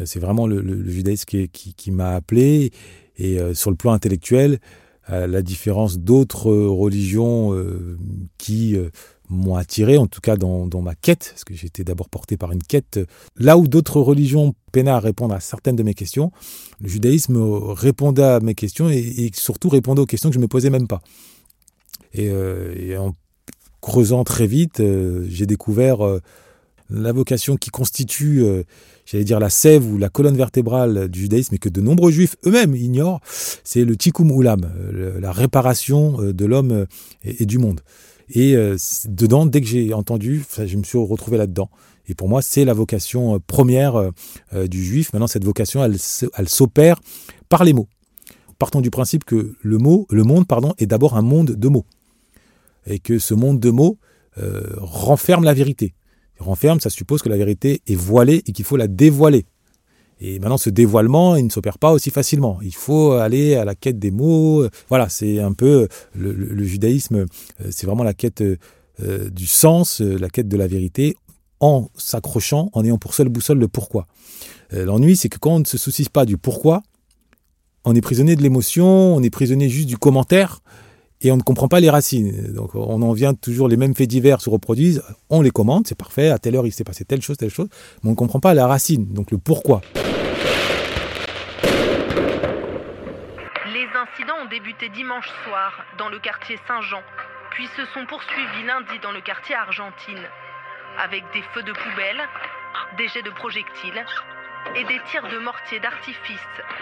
C'est 0.06 0.20
vraiment 0.20 0.46
le, 0.46 0.90
judaïsme 0.90 1.26
qui, 1.26 1.50
qui, 1.50 1.74
qui 1.74 1.92
m'a 1.92 2.12
appelé. 2.16 2.72
Et 3.18 3.40
sur 3.54 3.72
le 3.72 3.76
plan 3.76 3.92
intellectuel, 3.92 4.60
à 5.04 5.28
la 5.28 5.42
différence 5.42 6.00
d'autres 6.00 6.50
religions 6.50 7.54
qui 8.38 8.78
m'ont 9.30 9.56
attiré, 9.56 9.98
en 9.98 10.08
tout 10.08 10.22
cas 10.22 10.38
dans, 10.38 10.68
dans 10.68 10.82
ma 10.82 10.96
quête, 10.96 11.32
parce 11.32 11.44
que 11.44 11.54
j'étais 11.54 11.84
d'abord 11.84 12.10
porté 12.10 12.38
par 12.38 12.52
une 12.52 12.64
quête. 12.64 13.00
Là 13.38 13.58
où 13.58 13.68
d'autres 13.68 14.00
religions 14.00 14.54
peinaient 14.72 14.92
à 14.92 15.00
répondre 15.00 15.34
à 15.34 15.40
certaines 15.40 15.76
de 15.76 15.84
mes 15.84 15.94
questions, 15.94 16.32
le 16.82 16.88
judaïsme 16.88 17.38
répondait 17.38 18.24
à 18.24 18.40
mes 18.40 18.56
questions 18.56 18.90
et, 18.90 19.32
surtout 19.34 19.70
répondait 19.70 20.02
aux 20.02 20.06
questions 20.06 20.30
que 20.30 20.34
je 20.34 20.40
ne 20.40 20.44
me 20.44 20.48
posais 20.48 20.70
même 20.70 20.88
pas. 20.88 21.02
Et, 22.14 22.30
euh, 22.30 22.98
en 23.00 23.14
creusant 23.82 24.24
très 24.24 24.48
vite, 24.48 24.80
euh, 24.80 25.26
j'ai 25.30 25.46
découvert 25.46 26.06
euh, 26.06 26.20
la 26.90 27.12
vocation 27.12 27.58
qui 27.58 27.70
constitue, 27.70 28.46
j'allais 29.06 29.26
dire, 29.26 29.42
la 29.42 29.50
sève 29.50 29.86
ou 29.86 29.98
la 29.98 30.08
colonne 30.08 30.38
vertébrale 30.38 31.10
du 31.10 31.20
judaïsme 31.20 31.56
et 31.56 31.58
que 31.58 31.68
de 31.68 31.82
nombreux 31.82 32.12
juifs 32.12 32.38
eux-mêmes 32.46 32.76
ignorent, 32.76 33.20
c'est 33.66 33.84
le 33.84 33.98
tikkun 33.98 34.30
ulam, 34.30 34.72
la 35.20 35.34
réparation 35.34 36.32
de 36.32 36.46
l'homme 36.46 36.86
et 37.26 37.46
du 37.46 37.58
monde. 37.58 37.82
Et 38.30 38.56
euh, 38.56 38.76
dedans, 39.06 39.46
dès 39.46 39.62
que 39.62 39.68
j'ai 39.68 39.94
entendu, 39.94 40.44
je 40.58 40.78
me 40.78 40.84
suis 40.84 40.98
retrouvé 40.98 41.38
là-dedans. 41.38 41.70
Et 42.08 42.16
pour 42.16 42.30
moi, 42.30 42.42
c'est 42.42 42.66
la 42.66 42.74
vocation 42.74 43.36
euh, 43.36 43.40
première 43.40 43.96
euh, 43.96 44.68
du 44.68 44.84
juif. 44.84 45.14
Maintenant, 45.14 45.28
cette 45.28 45.46
vocation, 45.46 45.84
elle, 45.84 45.98
elle 46.38 46.50
s'opère 46.50 47.00
par 47.50 47.64
les 47.64 47.74
mots. 47.74 47.88
Partons 48.60 48.82
du 48.82 48.90
principe 48.90 49.24
que 49.24 49.56
le 49.62 49.78
mot, 49.78 50.08
le 50.10 50.24
monde, 50.24 50.48
pardon, 50.48 50.74
est 50.78 50.88
d'abord 50.88 51.16
un 51.16 51.22
monde 51.22 51.52
de 51.52 51.68
mots, 51.68 51.86
et 52.88 52.98
que 52.98 53.20
ce 53.20 53.34
monde 53.34 53.60
de 53.60 53.70
mots 53.70 54.00
renferme 54.78 55.44
la 55.44 55.54
vérité. 55.54 55.94
Renferme, 56.40 56.80
ça 56.80 56.90
suppose 56.90 57.22
que 57.22 57.30
la 57.30 57.38
vérité 57.38 57.82
est 57.88 57.96
voilée 57.96 58.44
et 58.48 58.52
qu'il 58.52 58.66
faut 58.66 58.78
la 58.78 58.88
dévoiler. 58.88 59.46
Et 60.20 60.40
maintenant, 60.40 60.58
ce 60.58 60.70
dévoilement, 60.70 61.36
il 61.36 61.46
ne 61.46 61.50
s'opère 61.50 61.78
pas 61.78 61.92
aussi 61.92 62.10
facilement. 62.10 62.60
Il 62.64 62.74
faut 62.74 63.12
aller 63.14 63.56
à 63.56 63.66
la 63.66 63.76
quête 63.76 64.00
des 64.00 64.12
mots. 64.12 64.68
Voilà, 64.90 65.10
c'est 65.10 65.40
un 65.40 65.54
peu 65.54 65.88
le, 66.16 66.64
judaïsme, 66.64 67.26
euh, 67.62 67.68
c'est 67.70 67.86
vraiment 67.86 68.04
la 68.04 68.14
quête 68.14 68.42
euh, 68.42 69.30
du 69.30 69.46
sens, 69.46 70.02
euh, 70.02 70.18
la 70.18 70.30
quête 70.30 70.48
de 70.48 70.58
la 70.58 70.68
vérité, 70.68 71.16
en 71.60 71.90
s'accrochant, 71.96 72.70
en 72.74 72.84
ayant 72.84 72.98
pour 72.98 73.14
seule 73.14 73.30
boussole 73.30 73.60
le 73.60 73.68
pourquoi. 73.68 74.08
L'ennui, 74.72 75.16
c'est 75.16 75.30
que 75.30 75.38
quand 75.38 75.52
on 75.56 75.60
ne 75.60 75.66
se 75.66 75.78
soucie 75.78 76.06
pas 76.12 76.26
du 76.26 76.38
pourquoi, 76.38 76.84
on 77.86 77.96
est 77.96 78.02
prisonnier 78.02 78.36
de 78.36 78.44
l'émotion, 78.44 79.16
on 79.16 79.24
est 79.24 79.30
prisonnier 79.30 79.70
juste 79.70 79.88
du 79.88 79.98
commentaire, 79.98 80.60
et 81.22 81.32
on 81.32 81.38
ne 81.38 81.42
comprend 81.42 81.68
pas 81.68 81.80
les 81.80 81.90
racines. 81.90 82.54
Donc 82.54 82.76
on 82.76 83.02
en 83.02 83.14
vient 83.14 83.34
toujours, 83.34 83.68
les 83.68 83.78
mêmes 83.78 83.96
faits 83.96 84.10
divers 84.10 84.42
se 84.42 84.50
reproduisent, 84.50 85.04
on 85.30 85.42
les 85.42 85.52
commente, 85.52 85.88
c'est 85.88 85.98
parfait, 85.98 86.30
à 86.30 86.40
telle 86.40 86.56
heure 86.56 86.66
il 86.66 86.72
s'est 86.72 86.84
passé 86.84 87.06
telle 87.06 87.22
chose, 87.22 87.38
telle 87.38 87.50
chose, 87.50 87.68
mais 88.04 88.10
on 88.10 88.12
ne 88.12 88.18
comprend 88.18 88.40
pas 88.40 88.54
la 88.54 88.68
racine, 88.68 89.14
donc 89.14 89.32
le 89.32 89.38
pourquoi. 89.38 89.82
Les 93.74 93.88
incidents 93.94 94.38
ont 94.44 94.50
débuté 94.50 94.90
dimanche 94.90 95.30
soir 95.46 95.86
dans 95.98 96.10
le 96.10 96.20
quartier 96.20 96.58
Saint-Jean, 96.68 97.02
puis 97.52 97.68
se 97.76 97.86
sont 97.94 98.06
poursuivis 98.08 98.66
lundi 98.66 99.00
dans 99.02 99.12
le 99.12 99.22
quartier 99.22 99.56
Argentine, 99.56 100.24
avec 101.04 101.24
des 101.34 101.42
feux 101.54 101.64
de 101.64 101.74
poubelle, 101.74 102.22
des 102.98 103.08
jets 103.08 103.24
de 103.24 103.32
projectiles 103.32 104.06
et 104.76 104.84
des 104.84 105.00
tirs 105.10 105.28
de 105.30 105.38
mortier 105.38 105.80
d'artifice. 105.80 106.40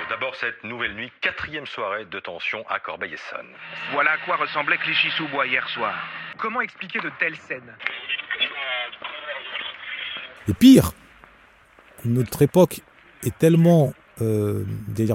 D'abord 0.10 0.36
cette 0.36 0.64
nouvelle 0.64 0.94
nuit, 0.96 1.12
quatrième 1.22 1.66
soirée 1.66 2.06
de 2.06 2.20
tension 2.20 2.64
à 2.70 2.80
Corbeil-Essonne. 2.80 3.48
Voilà 3.94 4.12
à 4.12 4.18
quoi 4.20 4.38
ressemblait 4.38 4.78
Clichy-sous-Bois 4.78 5.48
hier 5.48 5.68
soir. 5.70 5.96
Comment 6.38 6.62
expliquer 6.62 7.00
de 7.00 7.12
telles 7.20 7.36
scènes? 7.36 7.74
Et 10.48 10.54
pire, 10.54 10.92
notre 12.04 12.42
époque 12.42 12.82
est 13.24 13.38
tellement 13.38 13.94
euh, 14.22 14.64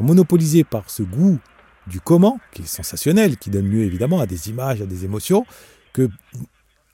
monopolisée 0.03 0.65
par 0.65 0.91
ce 0.91 1.03
goût 1.03 1.39
du 1.87 2.01
comment, 2.01 2.41
qui 2.53 2.63
est 2.63 2.67
sensationnel, 2.67 3.37
qui 3.37 3.51
donne 3.51 3.69
lieu 3.69 3.83
évidemment 3.83 4.21
à 4.21 4.27
des 4.27 4.51
images, 4.51 4.83
à 4.83 4.87
des 4.87 5.05
émotions, 5.05 5.47
que 5.93 6.09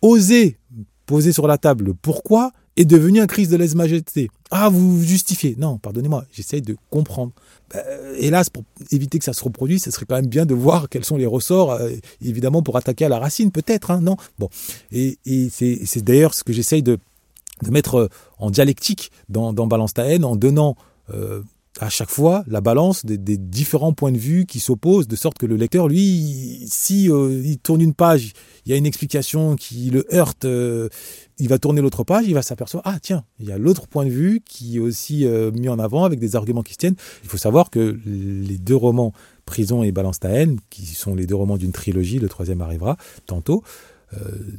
oser 0.02 0.58
poser 1.06 1.32
sur 1.32 1.46
la 1.46 1.56
table 1.56 1.94
pourquoi 1.94 2.50
est 2.76 2.84
devenu 2.84 3.20
un 3.20 3.26
crise 3.26 3.48
de 3.48 3.56
lèse-majesté. 3.56 4.30
Ah, 4.50 4.68
vous 4.68 5.02
justifiez. 5.02 5.56
Non, 5.58 5.78
pardonnez-moi, 5.78 6.24
j'essaye 6.32 6.62
de 6.62 6.76
comprendre. 6.90 7.32
Ben, 7.72 7.82
hélas, 8.18 8.50
pour 8.50 8.64
éviter 8.92 9.18
que 9.18 9.24
ça 9.24 9.32
se 9.32 9.42
reproduise, 9.42 9.82
ce 9.82 9.90
serait 9.90 10.06
quand 10.06 10.16
même 10.16 10.26
bien 10.26 10.46
de 10.46 10.54
voir 10.54 10.88
quels 10.88 11.04
sont 11.04 11.16
les 11.16 11.26
ressorts, 11.26 11.72
euh, 11.72 11.90
évidemment, 12.22 12.62
pour 12.62 12.76
attaquer 12.76 13.06
à 13.06 13.08
la 13.08 13.18
racine, 13.18 13.50
peut-être, 13.50 13.90
hein, 13.90 14.00
non? 14.00 14.16
Bon. 14.38 14.48
Et, 14.92 15.18
c'est 15.50 16.02
d'ailleurs 16.02 16.34
ce 16.34 16.44
que 16.44 16.52
j'essaye 16.52 16.82
de, 16.82 16.98
mettre 17.70 17.94
euh, 17.96 18.08
en 18.38 18.50
dialectique 18.50 19.10
dans, 19.28 19.52
Balance 19.52 19.94
ta 19.94 20.04
haine, 20.04 20.24
en 20.24 20.36
donnant 20.36 20.76
euh, 21.12 21.42
à 21.80 21.88
chaque 21.88 22.10
fois 22.10 22.44
la 22.46 22.60
balance 22.60 23.04
des, 23.04 23.36
différents 23.36 23.92
points 23.92 24.12
de 24.12 24.18
vue 24.18 24.46
qui 24.46 24.60
s'opposent, 24.60 25.08
de 25.08 25.16
sorte 25.16 25.38
que 25.38 25.46
le 25.46 25.56
lecteur, 25.56 25.88
lui, 25.88 26.66
si 26.68 27.10
euh, 27.10 27.42
il 27.44 27.58
tourne 27.58 27.80
une 27.80 27.94
page, 27.94 28.32
il 28.64 28.72
y 28.72 28.74
a 28.74 28.76
une 28.76 28.86
explication 28.86 29.56
qui 29.56 29.90
le 29.90 30.04
heurte, 30.12 30.44
euh, 30.44 30.88
il 31.38 31.48
va 31.48 31.58
tourner 31.58 31.80
l'autre 31.80 32.04
page, 32.04 32.24
il 32.26 32.34
va 32.34 32.42
s'apercevoir, 32.42 32.82
ah 32.86 32.98
tiens, 33.00 33.24
il 33.38 33.46
y 33.46 33.52
a 33.52 33.58
l'autre 33.58 33.86
point 33.86 34.04
de 34.04 34.10
vue 34.10 34.42
qui 34.44 34.76
est 34.76 34.80
aussi 34.80 35.26
euh, 35.26 35.50
mis 35.52 35.68
en 35.68 35.78
avant 35.78 36.04
avec 36.04 36.18
des 36.18 36.36
arguments 36.36 36.62
qui 36.62 36.72
se 36.72 36.78
tiennent. 36.78 36.96
Il 37.22 37.28
faut 37.28 37.38
savoir 37.38 37.70
que 37.70 37.98
les 38.06 38.58
deux 38.58 38.76
romans, 38.76 39.12
Prison 39.44 39.82
et 39.82 39.92
Balance 39.92 40.20
ta 40.20 40.30
haine, 40.30 40.58
qui 40.70 40.86
sont 40.86 41.14
les 41.14 41.26
deux 41.26 41.36
romans 41.36 41.56
d'une 41.56 41.72
trilogie, 41.72 42.18
le 42.18 42.28
troisième 42.28 42.60
arrivera 42.60 42.96
tantôt, 43.26 43.62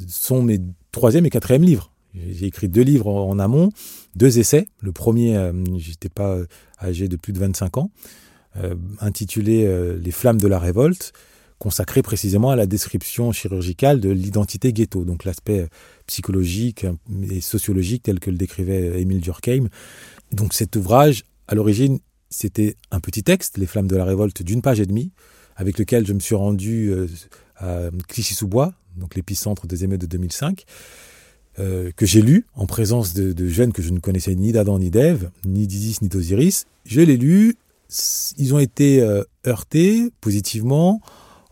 sont 0.08 0.43
mes 0.43 0.60
troisième 0.91 1.25
et 1.25 1.30
quatrième 1.30 1.63
livres. 1.63 1.91
J'ai 2.15 2.48
écrit 2.48 2.67
deux 2.67 2.82
livres 2.82 3.08
en 3.08 3.39
amont, 3.39 3.72
deux 4.15 4.39
essais. 4.39 4.67
Le 4.82 4.91
premier, 4.91 5.38
euh, 5.38 5.54
j'étais 5.78 6.10
pas 6.10 6.38
âgé 6.82 7.08
de 7.08 7.15
plus 7.15 7.34
de 7.34 7.39
25 7.39 7.78
ans, 7.78 7.91
euh, 8.58 8.76
intitulé 9.00 9.65
euh, 9.65 9.98
Les 10.00 10.12
flammes 10.12 10.39
de 10.39 10.48
la 10.48 10.60
révolte, 10.60 11.13
consacré 11.60 12.02
précisément 12.02 12.52
à 12.52 12.56
la 12.56 12.65
description 12.65 13.32
chirurgicale 13.32 14.00
de 14.00 14.10
l'identité 14.10 14.74
ghetto, 14.74 15.06
donc 15.06 15.26
l'aspect 15.26 15.67
psychologique 16.06 16.86
et 17.30 17.41
sociologique 17.41 18.04
tel 18.04 18.20
que 18.20 18.30
le 18.30 18.38
décrivait 18.38 19.02
Émile 19.02 19.22
Durkheim. 19.22 19.67
Donc 20.32 20.54
cet 20.54 20.76
ouvrage, 20.76 21.24
à 21.48 21.56
l'origine, 21.56 22.00
c'était 22.30 22.76
un 22.91 23.00
petit 23.00 23.24
texte, 23.24 23.58
Les 23.58 23.65
flammes 23.65 23.88
de 23.88 23.96
la 23.96 24.06
révolte, 24.06 24.43
d'une 24.43 24.62
page 24.62 24.80
et 24.80 24.86
demie, 24.86 25.12
avec 25.56 25.80
lequel 25.80 26.06
je 26.06 26.13
me 26.13 26.20
suis 26.20 26.36
rendu 26.36 26.93
à 27.56 27.89
Clichy-sous-Bois, 28.08 28.74
donc 28.98 29.15
l'épicentre 29.15 29.65
des 29.65 29.84
émeutes 29.84 30.02
de 30.02 30.06
2005. 30.06 30.65
Euh, 31.60 31.89
que 31.96 32.06
j'ai 32.06 32.22
lu 32.22 32.46
en 32.56 32.67
présence 32.67 33.15
de, 33.15 33.48
jeunes 33.48 33.74
que 33.74 33.82
je 33.82 33.89
ne 33.89 33.98
connaissais 33.98 34.36
ni 34.36 34.52
d'Adam 34.52 34.78
ni 34.78 34.91
d'Ève, 34.91 35.32
ni 35.43 35.65
d'Isis 35.65 36.04
ni 36.04 36.08
d'Osiris. 36.08 36.65
Je 36.86 37.02
l'ai 37.02 37.17
lu, 37.17 37.56
ils 38.38 38.54
ont 38.54 38.60
été 38.60 39.02
euh, 39.02 39.24
heurtés 39.48 40.12
positivement 40.22 41.02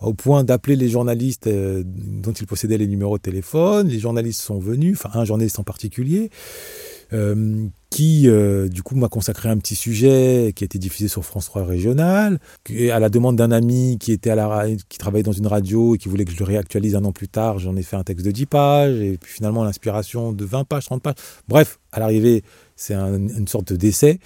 au 0.01 0.13
point 0.13 0.43
d'appeler 0.43 0.75
les 0.75 0.89
journalistes 0.89 1.47
euh, 1.47 1.81
dont 1.85 2.33
ils 2.33 2.45
possédaient 2.45 2.77
les 2.77 2.85
numéros 2.85 3.17
de 3.17 3.23
téléphone. 3.23 3.87
Les 3.87 3.97
journalistes 3.97 4.41
sont 4.41 4.59
venus, 4.59 4.95
enfin 4.95 5.17
un 5.19 5.25
journaliste 5.25 5.57
en 5.57 5.63
particulier, 5.63 6.29
qui 7.89 8.27
du 8.69 8.83
coup 8.83 8.95
m'a 8.95 9.07
consacré 9.07 9.49
un 9.49 9.57
petit 9.57 9.75
sujet 9.75 10.51
qui 10.55 10.63
a 10.63 10.65
été 10.65 10.79
diffusé 10.79 11.07
sur 11.07 11.23
France 11.23 11.45
3 11.45 11.63
régional, 11.63 12.39
à 12.91 12.99
la 12.99 13.09
demande 13.09 13.35
d'un 13.35 13.51
ami 13.51 13.97
qui 13.99 14.11
était 14.11 14.31
à 14.31 14.35
la 14.35 14.67
qui 14.89 14.97
travaillait 14.97 15.23
dans 15.23 15.31
une 15.31 15.47
radio 15.47 15.95
et 15.95 15.97
qui 15.97 16.09
voulait 16.09 16.25
que 16.25 16.31
je 16.31 16.39
le 16.39 16.45
réactualise 16.45 16.95
un 16.95 17.05
an 17.05 17.11
plus 17.11 17.29
tard, 17.29 17.59
j'en 17.59 17.75
ai 17.75 17.83
fait 17.83 17.95
un 17.95 18.03
texte 18.03 18.25
de 18.25 18.31
10 18.31 18.45
pages 18.47 18.99
et 18.99 19.17
puis 19.17 19.33
finalement 19.33 19.63
l'inspiration 19.63 20.33
de 20.33 20.45
20 20.45 20.65
pages, 20.65 20.85
30 20.85 21.01
pages. 21.01 21.15
Bref, 21.47 21.79
à 21.91 21.99
l'arrivée, 21.99 22.43
c'est 22.75 22.95
une 22.95 23.47
sorte 23.47 23.71
d'essai 23.71 24.19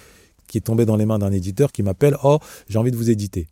qui 0.48 0.58
est 0.58 0.62
tombé 0.62 0.84
dans 0.84 0.96
les 0.96 1.06
mains 1.06 1.20
d'un 1.20 1.30
éditeur 1.30 1.70
qui 1.70 1.82
m'appelle 1.84 2.16
"Oh, 2.24 2.38
j'ai 2.68 2.78
envie 2.78 2.90
de 2.90 2.96
vous 2.96 3.10
éditer." 3.10 3.46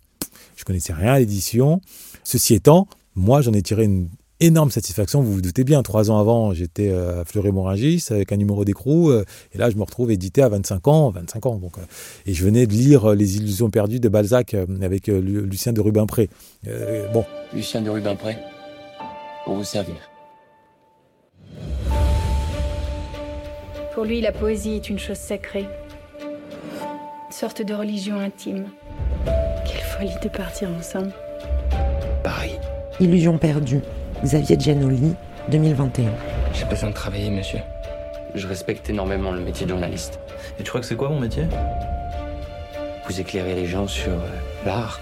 Je 0.57 0.65
connaissais 0.65 0.93
rien 0.93 1.13
à 1.13 1.19
l'édition. 1.21 1.81
Ceci 2.25 2.55
étant, 2.55 2.89
moi, 3.15 3.41
j'en 3.41 3.53
ai 3.53 3.63
tiré 3.63 3.85
une 3.85 4.09
énorme 4.41 4.71
satisfaction. 4.71 5.21
Vous 5.21 5.33
vous 5.33 5.41
doutez 5.41 5.65
bien, 5.65 5.83
trois 5.83 6.11
ans 6.11 6.19
avant, 6.19 6.53
j'étais 6.53 6.91
euh, 6.91 7.23
à 7.23 7.25
Fleury-Morangis 7.25 8.07
avec 8.11 8.33
un 8.33 8.37
numéro 8.37 8.65
d'écrou. 8.65 9.11
Euh, 9.11 9.25
et 9.53 9.59
là, 9.59 9.71
je 9.71 9.77
me 9.77 9.83
retrouve 9.83 10.11
édité 10.11 10.43
à 10.43 10.49
25 10.49 10.89
ans. 10.89 11.11
25 11.11 11.47
ans 11.47 11.57
donc, 11.57 11.79
euh, 11.79 11.83
et 12.27 12.35
je 12.35 12.45
venais 12.45 12.67
de 12.67 12.73
lire 12.73 13.15
Les 13.15 13.37
Illusions 13.37 13.71
perdues 13.71 14.01
de 14.01 14.09
Balzac 14.09 14.55
avec 14.83 15.09
Lucien 15.09 15.73
de 15.73 15.81
Rubempré. 15.81 16.29
bon. 17.13 17.25
Lucien 17.53 17.81
de 17.81 17.91
Rubempré, 17.91 18.37
pour 19.45 19.57
vous 19.57 19.65
servir. 19.65 19.97
Pour 23.95 24.05
lui, 24.05 24.21
la 24.21 24.33
poésie 24.33 24.75
est 24.75 24.89
une 24.89 24.99
chose 24.99 25.17
sacrée. 25.17 25.67
Une 26.23 27.33
sorte 27.33 27.63
de 27.63 27.75
religion 27.75 28.19
intime. 28.19 28.67
Quelle 29.25 29.83
folie 29.83 30.15
de 30.23 30.29
partir 30.29 30.69
ensemble. 30.71 31.13
Paris. 32.23 32.59
Illusion 33.01 33.39
perdue, 33.39 33.81
Xavier 34.25 34.59
Giannoli, 34.59 35.15
2021. 35.49 36.11
J'ai 36.53 36.65
besoin 36.65 36.91
de 36.91 36.95
travailler, 36.95 37.31
monsieur. 37.31 37.61
Je 38.35 38.49
respecte 38.49 38.91
énormément 38.91 39.31
le 39.31 39.41
métier 39.41 39.65
de 39.65 39.71
journaliste. 39.71 40.19
Et 40.59 40.65
tu 40.65 40.69
crois 40.71 40.81
que 40.81 40.87
c'est 40.87 40.97
quoi 40.97 41.09
mon 41.09 41.21
métier? 41.21 41.45
Vous 43.09 43.21
éclairez 43.21 43.55
les 43.55 43.67
gens 43.67 43.87
sur 43.87 44.11
euh, 44.11 44.29
l'art, 44.67 45.01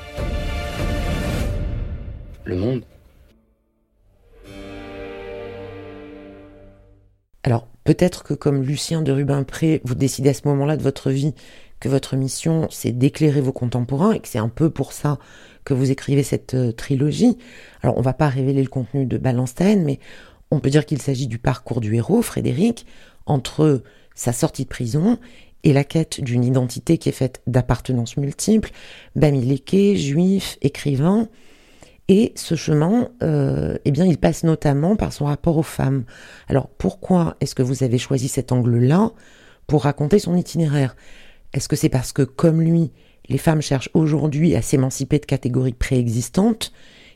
le 2.44 2.56
monde. 2.56 2.82
Alors, 7.42 7.68
peut-être 7.84 8.22
que 8.22 8.34
comme 8.34 8.62
Lucien 8.62 9.00
de 9.00 9.12
Rubempré, 9.12 9.80
vous 9.84 9.94
décidez 9.94 10.28
à 10.28 10.34
ce 10.34 10.46
moment-là 10.46 10.76
de 10.76 10.82
votre 10.82 11.10
vie 11.10 11.34
que 11.80 11.88
votre 11.88 12.16
mission, 12.16 12.68
c'est 12.70 12.92
d'éclairer 12.92 13.40
vos 13.40 13.52
contemporains 13.52 14.12
et 14.12 14.20
que 14.20 14.28
c'est 14.28 14.38
un 14.38 14.48
peu 14.48 14.68
pour 14.68 14.92
ça 14.92 15.18
que 15.66 15.74
vous 15.74 15.90
écrivez 15.90 16.22
cette 16.22 16.54
euh, 16.54 16.72
trilogie. 16.72 17.36
Alors, 17.82 17.98
on 17.98 18.00
va 18.00 18.14
pas 18.14 18.28
révéler 18.28 18.62
le 18.62 18.68
contenu 18.68 19.04
de 19.04 19.18
Balanstein, 19.18 19.84
mais 19.84 19.98
on 20.50 20.60
peut 20.60 20.70
dire 20.70 20.86
qu'il 20.86 21.02
s'agit 21.02 21.26
du 21.26 21.38
parcours 21.38 21.82
du 21.82 21.94
héros, 21.96 22.22
Frédéric, 22.22 22.86
entre 23.26 23.82
sa 24.14 24.32
sortie 24.32 24.62
de 24.62 24.68
prison 24.68 25.18
et 25.64 25.72
la 25.72 25.82
quête 25.82 26.20
d'une 26.20 26.44
identité 26.44 26.96
qui 26.96 27.08
est 27.08 27.12
faite 27.12 27.42
d'appartenances 27.48 28.16
multiples, 28.16 28.70
bamileke, 29.16 29.96
juif, 29.96 30.56
écrivain. 30.62 31.28
Et 32.08 32.32
ce 32.36 32.54
chemin, 32.54 33.08
euh, 33.24 33.76
eh 33.84 33.90
bien, 33.90 34.04
il 34.04 34.18
passe 34.18 34.44
notamment 34.44 34.94
par 34.94 35.12
son 35.12 35.24
rapport 35.24 35.56
aux 35.58 35.64
femmes. 35.64 36.04
Alors, 36.48 36.68
pourquoi 36.68 37.36
est-ce 37.40 37.56
que 37.56 37.64
vous 37.64 37.82
avez 37.82 37.98
choisi 37.98 38.28
cet 38.28 38.52
angle-là 38.52 39.10
pour 39.66 39.82
raconter 39.82 40.20
son 40.20 40.36
itinéraire? 40.36 40.94
Est-ce 41.52 41.68
que 41.68 41.74
c'est 41.74 41.88
parce 41.88 42.12
que, 42.12 42.22
comme 42.22 42.60
lui, 42.60 42.92
les 43.28 43.38
femmes 43.38 43.62
cherchent 43.62 43.90
aujourd'hui 43.94 44.54
à 44.54 44.62
s'émanciper 44.62 45.18
de 45.18 45.26
catégories 45.26 45.72
préexistantes 45.72 46.72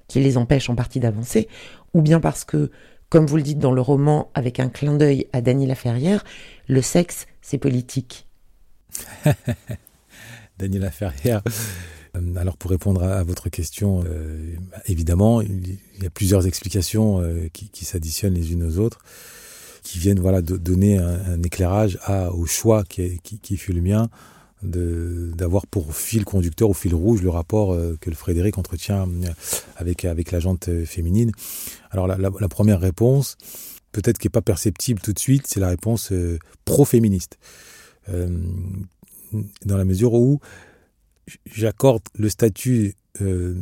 qui 0.08 0.20
les 0.20 0.36
empêchent 0.36 0.70
en 0.70 0.74
partie 0.74 1.00
d'avancer, 1.00 1.48
ou 1.94 2.02
bien 2.02 2.20
parce 2.20 2.44
que, 2.44 2.70
comme 3.08 3.26
vous 3.26 3.36
le 3.36 3.42
dites 3.42 3.58
dans 3.58 3.72
le 3.72 3.80
roman 3.80 4.30
avec 4.34 4.60
un 4.60 4.68
clin 4.68 4.96
d'œil 4.96 5.26
à 5.32 5.40
Dany 5.40 5.66
Laferrière, 5.66 6.24
le 6.66 6.82
sexe, 6.82 7.26
c'est 7.40 7.58
politique. 7.58 8.26
Dany 10.58 10.78
Laferrière. 10.78 11.42
Euh, 12.16 12.36
alors 12.36 12.56
pour 12.56 12.70
répondre 12.70 13.02
à, 13.02 13.22
votre 13.22 13.48
question, 13.48 14.04
euh, 14.06 14.54
évidemment, 14.86 15.40
il 15.40 15.78
y 16.02 16.06
a 16.06 16.10
plusieurs 16.10 16.46
explications 16.46 17.20
euh, 17.20 17.48
qui, 17.52 17.84
s'additionnent 17.84 18.34
les 18.34 18.52
unes 18.52 18.64
aux 18.64 18.78
autres, 18.78 19.00
qui 19.82 19.98
viennent 19.98 20.20
donner 20.42 20.98
un, 20.98 21.42
éclairage 21.42 21.98
au 22.32 22.44
choix 22.46 22.84
qui, 22.84 23.56
fut 23.56 23.72
le 23.72 23.80
mien 23.80 24.10
d'avoir 24.62 25.66
pour 25.66 25.94
fil 25.94 26.24
conducteur 26.24 26.68
ou 26.68 26.74
fil 26.74 26.94
rouge 26.94 27.22
le 27.22 27.30
rapport 27.30 27.72
euh, 27.72 27.96
que 28.00 28.10
le 28.10 28.16
Frédéric 28.16 28.58
entretient 28.58 29.08
euh, 29.08 29.28
avec, 29.76 30.04
avec 30.04 30.32
la 30.32 30.38
euh, 30.68 30.84
féminine. 30.84 31.32
Alors 31.90 32.06
la, 32.06 32.48
première 32.48 32.80
réponse, 32.80 33.36
peut-être 33.92 34.18
qui 34.18 34.26
n'est 34.26 34.32
pas 34.32 34.42
perceptible 34.42 35.00
tout 35.00 35.12
de 35.12 35.18
suite, 35.18 35.46
c'est 35.46 35.60
la 35.60 35.68
réponse 35.68 36.12
pro-féministe. 36.64 37.38
dans 38.08 39.76
la 39.76 39.84
mesure 39.84 40.14
où 40.14 40.40
j'accorde 41.46 42.02
le 42.18 42.28
statut, 42.28 42.94
on 43.20 43.54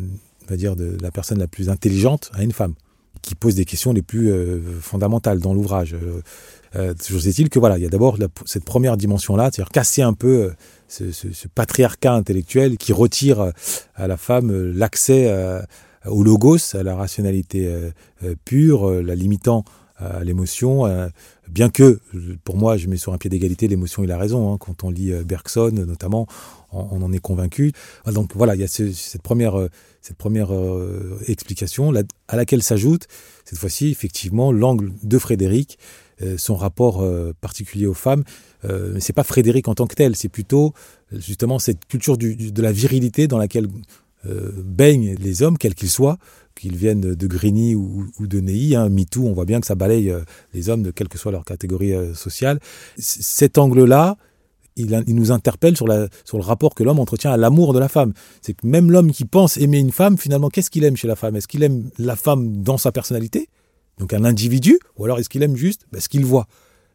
va 0.49 0.57
dire, 0.57 0.77
de 0.77 0.97
la 1.01 1.11
personne 1.11 1.39
la 1.39 1.49
plus 1.49 1.69
intelligente 1.71 2.31
à 2.35 2.43
une 2.43 2.53
femme, 2.53 2.75
qui 3.23 3.35
pose 3.35 3.55
des 3.55 3.65
questions 3.65 3.93
les 3.93 4.03
plus 4.03 4.31
fondamentales 4.81 5.41
dans 5.41 5.55
l'ouvrage. 5.55 5.97
Toujours 6.73 7.27
est-il 7.27 7.49
que 7.49 7.59
voilà, 7.59 7.79
il 7.79 7.83
y 7.83 7.87
a 7.87 7.89
d'abord 7.89 8.19
cette 8.45 8.65
première 8.65 8.97
dimension-là, 8.97 9.51
c'est-à-dire 9.53 9.71
casser 9.71 10.03
un 10.03 10.13
peu 10.13 10.53
ce, 10.89 11.05
patriarcat 11.55 12.13
intellectuel 12.13 12.77
qui 12.77 12.93
retire 12.93 13.53
à 13.95 14.07
la 14.07 14.17
femme 14.17 14.73
l'accès 14.73 15.33
au 16.07 16.23
logos, 16.23 16.75
à 16.75 16.83
la 16.83 16.95
rationalité 16.95 17.71
pure, 18.45 19.03
la 19.03 19.15
limitant 19.15 19.65
à 19.97 20.23
l'émotion, 20.25 20.87
bien 21.51 21.71
que, 21.71 22.01
pour 22.45 22.57
moi, 22.57 22.77
je 22.77 22.89
mets 22.89 22.97
sur 22.97 23.13
un 23.13 23.19
pied 23.19 23.31
d'égalité 23.31 23.69
l'émotion 23.69 24.05
et 24.05 24.07
la 24.07 24.19
raison. 24.19 24.53
Hein. 24.53 24.59
Quand 24.59 24.85
on 24.85 24.91
lit 24.91 25.13
Bergson, 25.25 25.73
notamment, 25.73 26.27
on, 26.73 27.03
en 27.03 27.13
est 27.13 27.21
convaincu. 27.21 27.73
Ah, 28.05 28.13
donc 28.13 28.35
voilà, 28.35 28.55
il 28.55 28.61
y 28.61 28.65
a 28.65 28.69
cette 28.69 29.23
première, 29.23 29.69
cette 30.03 30.17
première 30.17 30.51
explication 31.27 31.93
à 32.29 32.37
laquelle 32.37 32.63
s'ajoute, 32.63 33.07
cette 33.45 33.59
fois-ci, 33.59 33.89
effectivement, 33.89 34.53
l'angle 34.53 34.93
de 35.03 35.19
Frédéric, 35.19 35.79
son 36.37 36.57
rapport 36.57 37.07
particulier 37.41 37.87
aux 37.87 37.95
femmes. 37.95 38.25
c'est 38.99 39.15
pas 39.15 39.25
Frédéric 39.25 39.69
en 39.69 39.75
tant 39.75 39.87
que 39.87 39.95
tel, 39.95 40.17
c'est 40.17 40.29
plutôt 40.29 40.75
justement 41.13 41.59
cette 41.59 41.87
culture 41.87 42.19
de 42.19 42.63
la 42.63 42.73
virilité 42.73 43.29
dans 43.29 43.39
laquelle 43.39 43.69
euh, 44.29 44.53
baignent 44.57 45.15
les 45.15 45.43
hommes, 45.43 45.59
quels 45.59 45.75
qu'ils 45.75 45.91
soient, 45.91 46.19
qu'ils 46.55 46.77
viennent 46.77 47.15
de 47.15 47.27
Grigny 47.27 47.75
ou, 47.75 48.07
de 48.21 48.41
Neuilly. 48.41 48.77
Hein, 48.77 48.89
MeToo, 48.89 49.27
on 49.27 49.33
voit 49.33 49.45
bien 49.45 49.61
que 49.61 49.67
ça 49.67 49.75
balaye 49.75 50.11
euh, 50.11 50.21
les 50.55 50.69
hommes 50.69 50.83
de 50.83 50.91
quelle 50.91 51.09
que 51.09 51.19
soit 51.19 51.33
leur 51.33 51.45
catégorie 51.45 51.95
euh, 51.95 52.15
sociale. 52.15 52.61
cet 52.99 53.59
angle-là, 53.59 54.17
il, 54.77 55.03
nous 55.09 55.33
interpelle 55.33 55.77
sur 55.77 55.89
le 55.89 56.09
rapport 56.35 56.75
que 56.75 56.85
l'homme 56.85 57.01
entretient 57.01 57.33
à 57.33 57.37
l'amour 57.37 57.73
de 57.73 57.81
la 57.81 57.89
femme. 57.89 58.13
C'est 58.43 58.55
que 58.55 58.67
même 58.67 58.93
l'homme 58.93 59.11
qui 59.11 59.25
pense 59.25 59.57
aimer 59.57 59.79
une 59.79 59.91
femme, 59.91 60.17
finalement, 60.17 60.51
qu'est-ce 60.51 60.71
qu'il 60.71 60.85
aime 60.85 60.97
chez 60.97 61.09
la 61.09 61.17
femme? 61.17 61.35
Est-ce 61.35 61.49
qu'il 61.49 61.65
aime 61.65 61.91
la 61.99 62.15
femme 62.15 62.63
dans 62.63 62.79
sa 62.79 62.93
personnalité? 62.93 63.49
Donc 63.99 64.13
un 64.13 64.25
individu, 64.25 64.79
ou 64.97 65.05
alors 65.05 65.19
est-ce 65.19 65.29
qu'il 65.29 65.43
aime 65.43 65.57
juste 65.57 65.87
ben, 65.91 66.01
ce 66.01 66.09
qu'il 66.09 66.25
voit? 66.25 66.47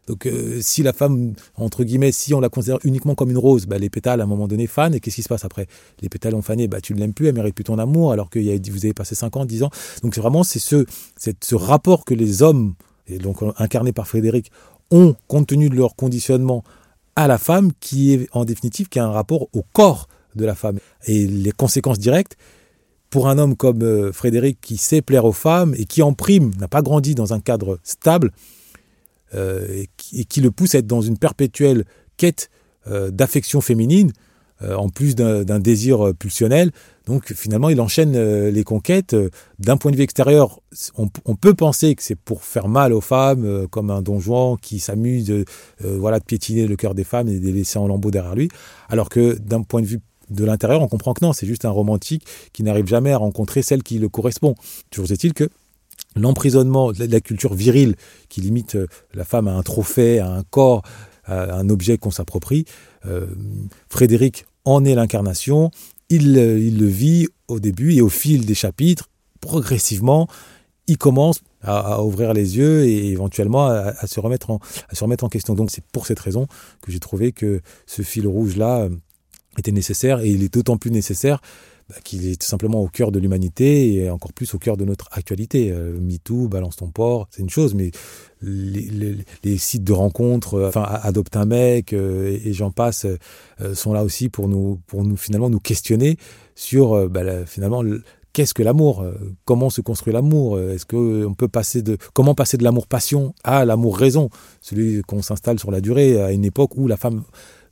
Donc 0.07 0.25
euh, 0.25 0.59
si 0.61 0.83
la 0.83 0.93
femme, 0.93 1.33
entre 1.55 1.83
guillemets, 1.83 2.11
si 2.11 2.33
on 2.33 2.39
la 2.39 2.49
considère 2.49 2.79
uniquement 2.83 3.15
comme 3.15 3.31
une 3.31 3.37
rose, 3.37 3.65
bah, 3.65 3.77
les 3.77 3.89
pétales 3.89 4.19
à 4.19 4.23
un 4.25 4.27
moment 4.27 4.47
donné 4.47 4.67
fanent, 4.67 4.93
et 4.93 4.99
qu'est-ce 4.99 5.15
qui 5.15 5.23
se 5.23 5.29
passe 5.29 5.45
après? 5.45 5.67
Les 6.01 6.09
pétales 6.09 6.35
ont 6.35 6.41
fané, 6.41 6.67
bah, 6.67 6.81
tu 6.81 6.93
ne 6.93 6.99
l'aimes 6.99 7.13
plus, 7.13 7.27
elle 7.27 7.35
mérite 7.35 7.55
plus 7.55 7.63
ton 7.63 7.79
amour, 7.79 8.11
alors 8.11 8.29
que 8.29 8.39
vous 8.39 8.85
avez 8.85 8.93
passé 8.93 9.15
5 9.15 9.37
ans, 9.37 9.45
10 9.45 9.63
ans. 9.63 9.69
Donc 10.01 10.15
c'est 10.15 10.21
vraiment 10.21 10.43
c'est 10.43 10.59
ce, 10.59 10.85
ce 11.17 11.55
rapport 11.55 12.03
que 12.05 12.13
les 12.13 12.41
hommes, 12.41 12.73
et 13.07 13.17
donc 13.17 13.37
incarnés 13.57 13.93
par 13.93 14.07
Frédéric, 14.07 14.51
ont, 14.91 15.15
compte 15.27 15.47
tenu 15.47 15.69
de 15.69 15.75
leur 15.75 15.95
conditionnement 15.95 16.63
à 17.15 17.27
la 17.27 17.37
femme, 17.37 17.71
qui 17.79 18.13
est 18.13 18.27
en 18.33 18.43
définitive 18.43 18.89
qui 18.89 18.99
a 18.99 19.05
un 19.05 19.11
rapport 19.11 19.47
au 19.53 19.63
corps 19.73 20.07
de 20.35 20.45
la 20.45 20.55
femme. 20.55 20.79
Et 21.05 21.27
les 21.27 21.51
conséquences 21.51 21.99
directes, 21.99 22.37
pour 23.09 23.27
un 23.27 23.37
homme 23.37 23.55
comme 23.55 23.83
euh, 23.83 24.11
Frédéric 24.11 24.59
qui 24.59 24.77
sait 24.77 25.03
plaire 25.03 25.25
aux 25.25 25.33
femmes 25.33 25.75
et 25.77 25.85
qui 25.85 26.01
en 26.01 26.13
prime 26.13 26.51
n'a 26.59 26.67
pas 26.67 26.81
grandi 26.81 27.13
dans 27.13 27.31
un 27.33 27.39
cadre 27.39 27.77
stable, 27.83 28.31
euh, 29.35 29.83
et, 30.13 30.25
qui, 30.25 30.41
le 30.41 30.51
pousse 30.51 30.75
à 30.75 30.79
être 30.79 30.87
dans 30.87 31.01
une 31.01 31.17
perpétuelle 31.17 31.85
quête 32.17 32.49
euh, 32.87 33.11
d'affection 33.11 33.61
féminine, 33.61 34.11
euh, 34.61 34.75
en 34.75 34.89
plus 34.89 35.15
d'un 35.15 35.59
désir 35.59 36.13
pulsionnel. 36.17 36.71
Donc 37.05 37.33
finalement, 37.33 37.69
il 37.69 37.81
enchaîne 37.81 38.17
les 38.49 38.63
conquêtes. 38.63 39.15
D'un 39.59 39.77
point 39.77 39.91
de 39.91 39.97
vue 39.97 40.03
extérieur, 40.03 40.61
on, 40.95 41.35
peut 41.35 41.53
penser 41.53 41.95
que 41.95 42.03
c'est 42.03 42.15
pour 42.15 42.43
faire 42.43 42.69
mal 42.69 42.93
aux 42.93 43.01
femmes, 43.01 43.67
comme 43.69 43.89
un 43.89 44.01
don 44.01 44.21
Juan 44.21 44.55
qui 44.61 44.79
s'amuse 44.79 45.33
voilà, 45.81 46.19
de 46.19 46.23
piétiner 46.23 46.65
le 46.65 46.77
cœur 46.77 46.95
des 46.95 47.03
femmes 47.03 47.27
et 47.27 47.39
de 47.39 47.45
les 47.45 47.51
laisser 47.51 47.77
en 47.77 47.87
lambeaux 47.87 48.11
derrière 48.11 48.35
lui. 48.35 48.47
Alors 48.87 49.09
que 49.09 49.37
d'un 49.37 49.63
point 49.63 49.81
de 49.81 49.87
vue 49.87 49.99
de 50.29 50.45
l'intérieur, 50.45 50.81
on 50.81 50.87
comprend 50.87 51.13
que 51.13 51.25
non, 51.25 51.33
c'est 51.33 51.45
juste 51.45 51.65
un 51.65 51.69
romantique 51.69 52.25
qui 52.53 52.63
n'arrive 52.63 52.87
jamais 52.87 53.11
à 53.11 53.17
rencontrer 53.17 53.63
celle 53.63 53.83
qui 53.83 53.99
le 53.99 54.07
correspond. 54.07 54.55
Toujours 54.89 55.11
est-il 55.11 55.33
que 55.33 55.49
l'emprisonnement 56.15 56.91
de 56.91 57.05
la 57.05 57.21
culture 57.21 57.53
virile 57.53 57.95
qui 58.29 58.41
limite 58.41 58.75
euh, 58.75 58.87
la 59.13 59.23
femme 59.23 59.47
à 59.47 59.53
un 59.53 59.63
trophée, 59.63 60.19
à 60.19 60.29
un 60.29 60.43
corps, 60.43 60.83
à 61.25 61.55
un 61.55 61.69
objet 61.69 61.97
qu'on 61.97 62.11
s'approprie. 62.11 62.65
Euh, 63.05 63.27
Frédéric 63.89 64.45
en 64.65 64.85
est 64.85 64.95
l'incarnation. 64.95 65.71
Il, 66.09 66.37
euh, 66.37 66.59
il, 66.59 66.79
le 66.79 66.87
vit 66.87 67.27
au 67.47 67.59
début 67.59 67.93
et 67.93 68.01
au 68.01 68.09
fil 68.09 68.45
des 68.45 68.55
chapitres, 68.55 69.09
progressivement, 69.39 70.27
il 70.87 70.97
commence 70.97 71.41
à, 71.61 72.03
ouvrir 72.03 72.33
les 72.33 72.57
yeux 72.57 72.83
et 72.83 73.07
éventuellement 73.07 73.67
à, 73.67 74.05
se 74.05 74.19
remettre 74.19 74.49
en, 74.49 74.59
à 74.89 74.95
se 74.95 75.03
remettre 75.03 75.23
en 75.23 75.29
question. 75.29 75.55
Donc 75.55 75.71
c'est 75.71 75.83
pour 75.85 76.05
cette 76.05 76.19
raison 76.19 76.47
que 76.81 76.91
j'ai 76.91 76.99
trouvé 76.99 77.31
que 77.31 77.61
ce 77.85 78.01
fil 78.01 78.27
rouge-là 78.27 78.89
était 79.57 79.71
nécessaire 79.71 80.19
et 80.19 80.29
il 80.29 80.43
est 80.43 80.53
d'autant 80.53 80.75
plus 80.75 80.91
nécessaire 80.91 81.39
bah, 81.93 81.99
qu'il 82.03 82.27
est 82.27 82.41
tout 82.41 82.47
simplement 82.47 82.81
au 82.81 82.87
cœur 82.87 83.11
de 83.11 83.19
l'humanité 83.19 83.93
et 83.95 84.09
encore 84.09 84.33
plus 84.33 84.53
au 84.53 84.59
cœur 84.59 84.77
de 84.77 84.85
notre 84.85 85.09
actualité. 85.11 85.71
Euh, 85.71 85.99
MeToo, 85.99 86.47
Balance 86.47 86.77
ton 86.77 86.89
port, 86.89 87.27
c'est 87.29 87.41
une 87.41 87.49
chose, 87.49 87.75
mais 87.75 87.91
les, 88.41 89.57
sites 89.57 89.83
de 89.83 89.93
rencontres, 89.93 90.55
euh, 90.55 90.67
enfin 90.69 90.83
Adopte 90.83 91.35
un 91.37 91.45
mec 91.45 91.93
euh, 91.93 92.37
et, 92.43 92.53
j'en 92.53 92.71
passe, 92.71 93.05
sont 93.73 93.93
là 93.93 94.03
aussi 94.03 94.29
pour 94.29 94.47
nous, 94.47 94.79
pour 94.87 95.03
nous 95.03 95.17
finalement 95.17 95.49
nous 95.49 95.59
questionner 95.59 96.17
sur 96.55 97.09
bah, 97.09 97.45
finalement 97.45 97.83
qu'est-ce 98.33 98.53
que 98.53 98.63
l'amour 98.63 99.05
Comment 99.45 99.69
se 99.69 99.81
construit 99.81 100.13
l'amour 100.13 100.59
Est-ce 100.59 100.85
que 100.85 101.25
on 101.25 101.33
peut 101.33 101.47
passer 101.47 101.81
de 101.81 101.97
comment 102.13 102.35
passer 102.35 102.57
de 102.57 102.63
l'amour 102.63 102.87
passion 102.87 103.33
à 103.43 103.65
l'amour 103.65 103.97
raison, 103.97 104.29
celui 104.61 105.01
qu'on 105.03 105.21
s'installe 105.21 105.59
sur 105.59 105.71
la 105.71 105.81
durée 105.81 106.21
à 106.21 106.31
une 106.31 106.45
époque 106.45 106.75
où 106.75 106.87
la 106.87 106.97
femme 106.97 107.23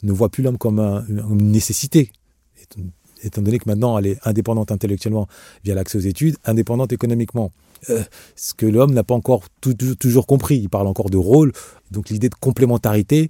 ne 0.03 0.11
voit 0.11 0.29
plus 0.29 0.43
l'homme 0.43 0.57
comme 0.57 0.79
une 0.79 1.51
nécessité 1.51 2.11
étant 3.23 3.41
donné 3.41 3.59
que 3.59 3.69
maintenant 3.69 3.97
elle 3.97 4.07
est 4.07 4.17
indépendante 4.23 4.71
intellectuellement 4.71 5.27
via 5.63 5.75
l'accès 5.75 5.97
aux 5.97 6.01
études, 6.01 6.35
indépendante 6.45 6.91
économiquement. 6.93 7.51
Euh, 7.89 8.03
ce 8.35 8.53
que 8.53 8.65
l'homme 8.65 8.93
n'a 8.93 9.03
pas 9.03 9.15
encore 9.15 9.43
toujours 9.99 10.27
compris. 10.27 10.57
Il 10.57 10.69
parle 10.69 10.87
encore 10.87 11.09
de 11.09 11.17
rôle, 11.17 11.51
donc 11.89 12.09
l'idée 12.09 12.29
de 12.29 12.35
complémentarité 12.35 13.29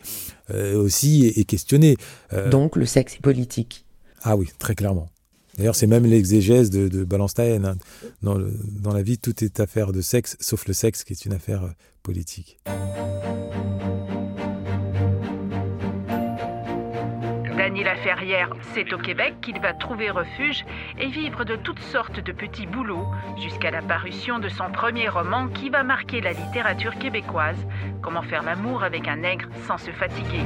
euh, 0.50 0.76
aussi 0.76 1.26
est, 1.26 1.44
questionnée. 1.46 1.96
Euh, 2.34 2.50
donc 2.50 2.76
le 2.76 2.86
sexe 2.86 3.16
est 3.16 3.22
politique. 3.22 3.86
Ah 4.24 4.36
oui, 4.36 4.50
très 4.60 4.76
clairement. 4.76 5.10
D'ailleurs, 5.58 5.76
c'est 5.76 5.88
même 5.88 6.06
l'exégèse 6.06 6.70
de, 6.70 6.88
de 6.88 7.04
Ballenstein. 7.04 7.66
Hein. 7.66 7.76
Dans, 8.22 8.40
dans 8.82 8.94
la 8.94 9.04
vie, 9.04 9.18
tout 9.18 9.44
est 9.44 9.60
affaire 9.60 9.92
de 9.92 10.02
sexe, 10.02 10.38
sauf 10.40 10.68
le 10.68 10.74
sexe 10.74 11.04
qui 11.04 11.14
est 11.14 11.26
une 11.26 11.34
affaire 11.34 11.74
politique. 12.04 12.58
Ferrière, 18.04 18.50
c'est 18.74 18.94
au 18.94 18.98
Québec 18.98 19.36
qu'il 19.42 19.60
va 19.60 19.74
trouver 19.74 20.10
refuge 20.10 20.66
et 21.00 21.08
vivre 21.08 21.44
de 21.44 21.56
toutes 21.56 21.80
sortes 21.80 22.20
de 22.20 22.32
petits 22.32 22.68
boulots 22.68 23.08
jusqu'à 23.38 23.72
la 23.72 23.82
parution 23.82 24.40
de 24.40 24.50
son 24.50 24.72
premier 24.72 25.10
roman 25.10 25.48
qui 25.48 25.70
va 25.70 25.84
marquer 25.84 26.22
la 26.22 26.32
littérature 26.32 26.98
québécoise, 26.98 27.58
Comment 28.02 28.24
faire 28.24 28.42
l'amour 28.42 28.84
avec 28.84 29.08
un 29.08 29.18
nègre 29.18 29.46
sans 29.68 29.78
se 29.78 29.92
fatiguer? 29.92 30.44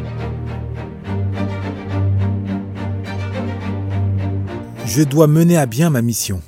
Je 4.86 5.04
dois 5.04 5.28
mener 5.28 5.58
à 5.58 5.66
bien 5.66 5.90
ma 5.90 6.02
mission, 6.02 6.42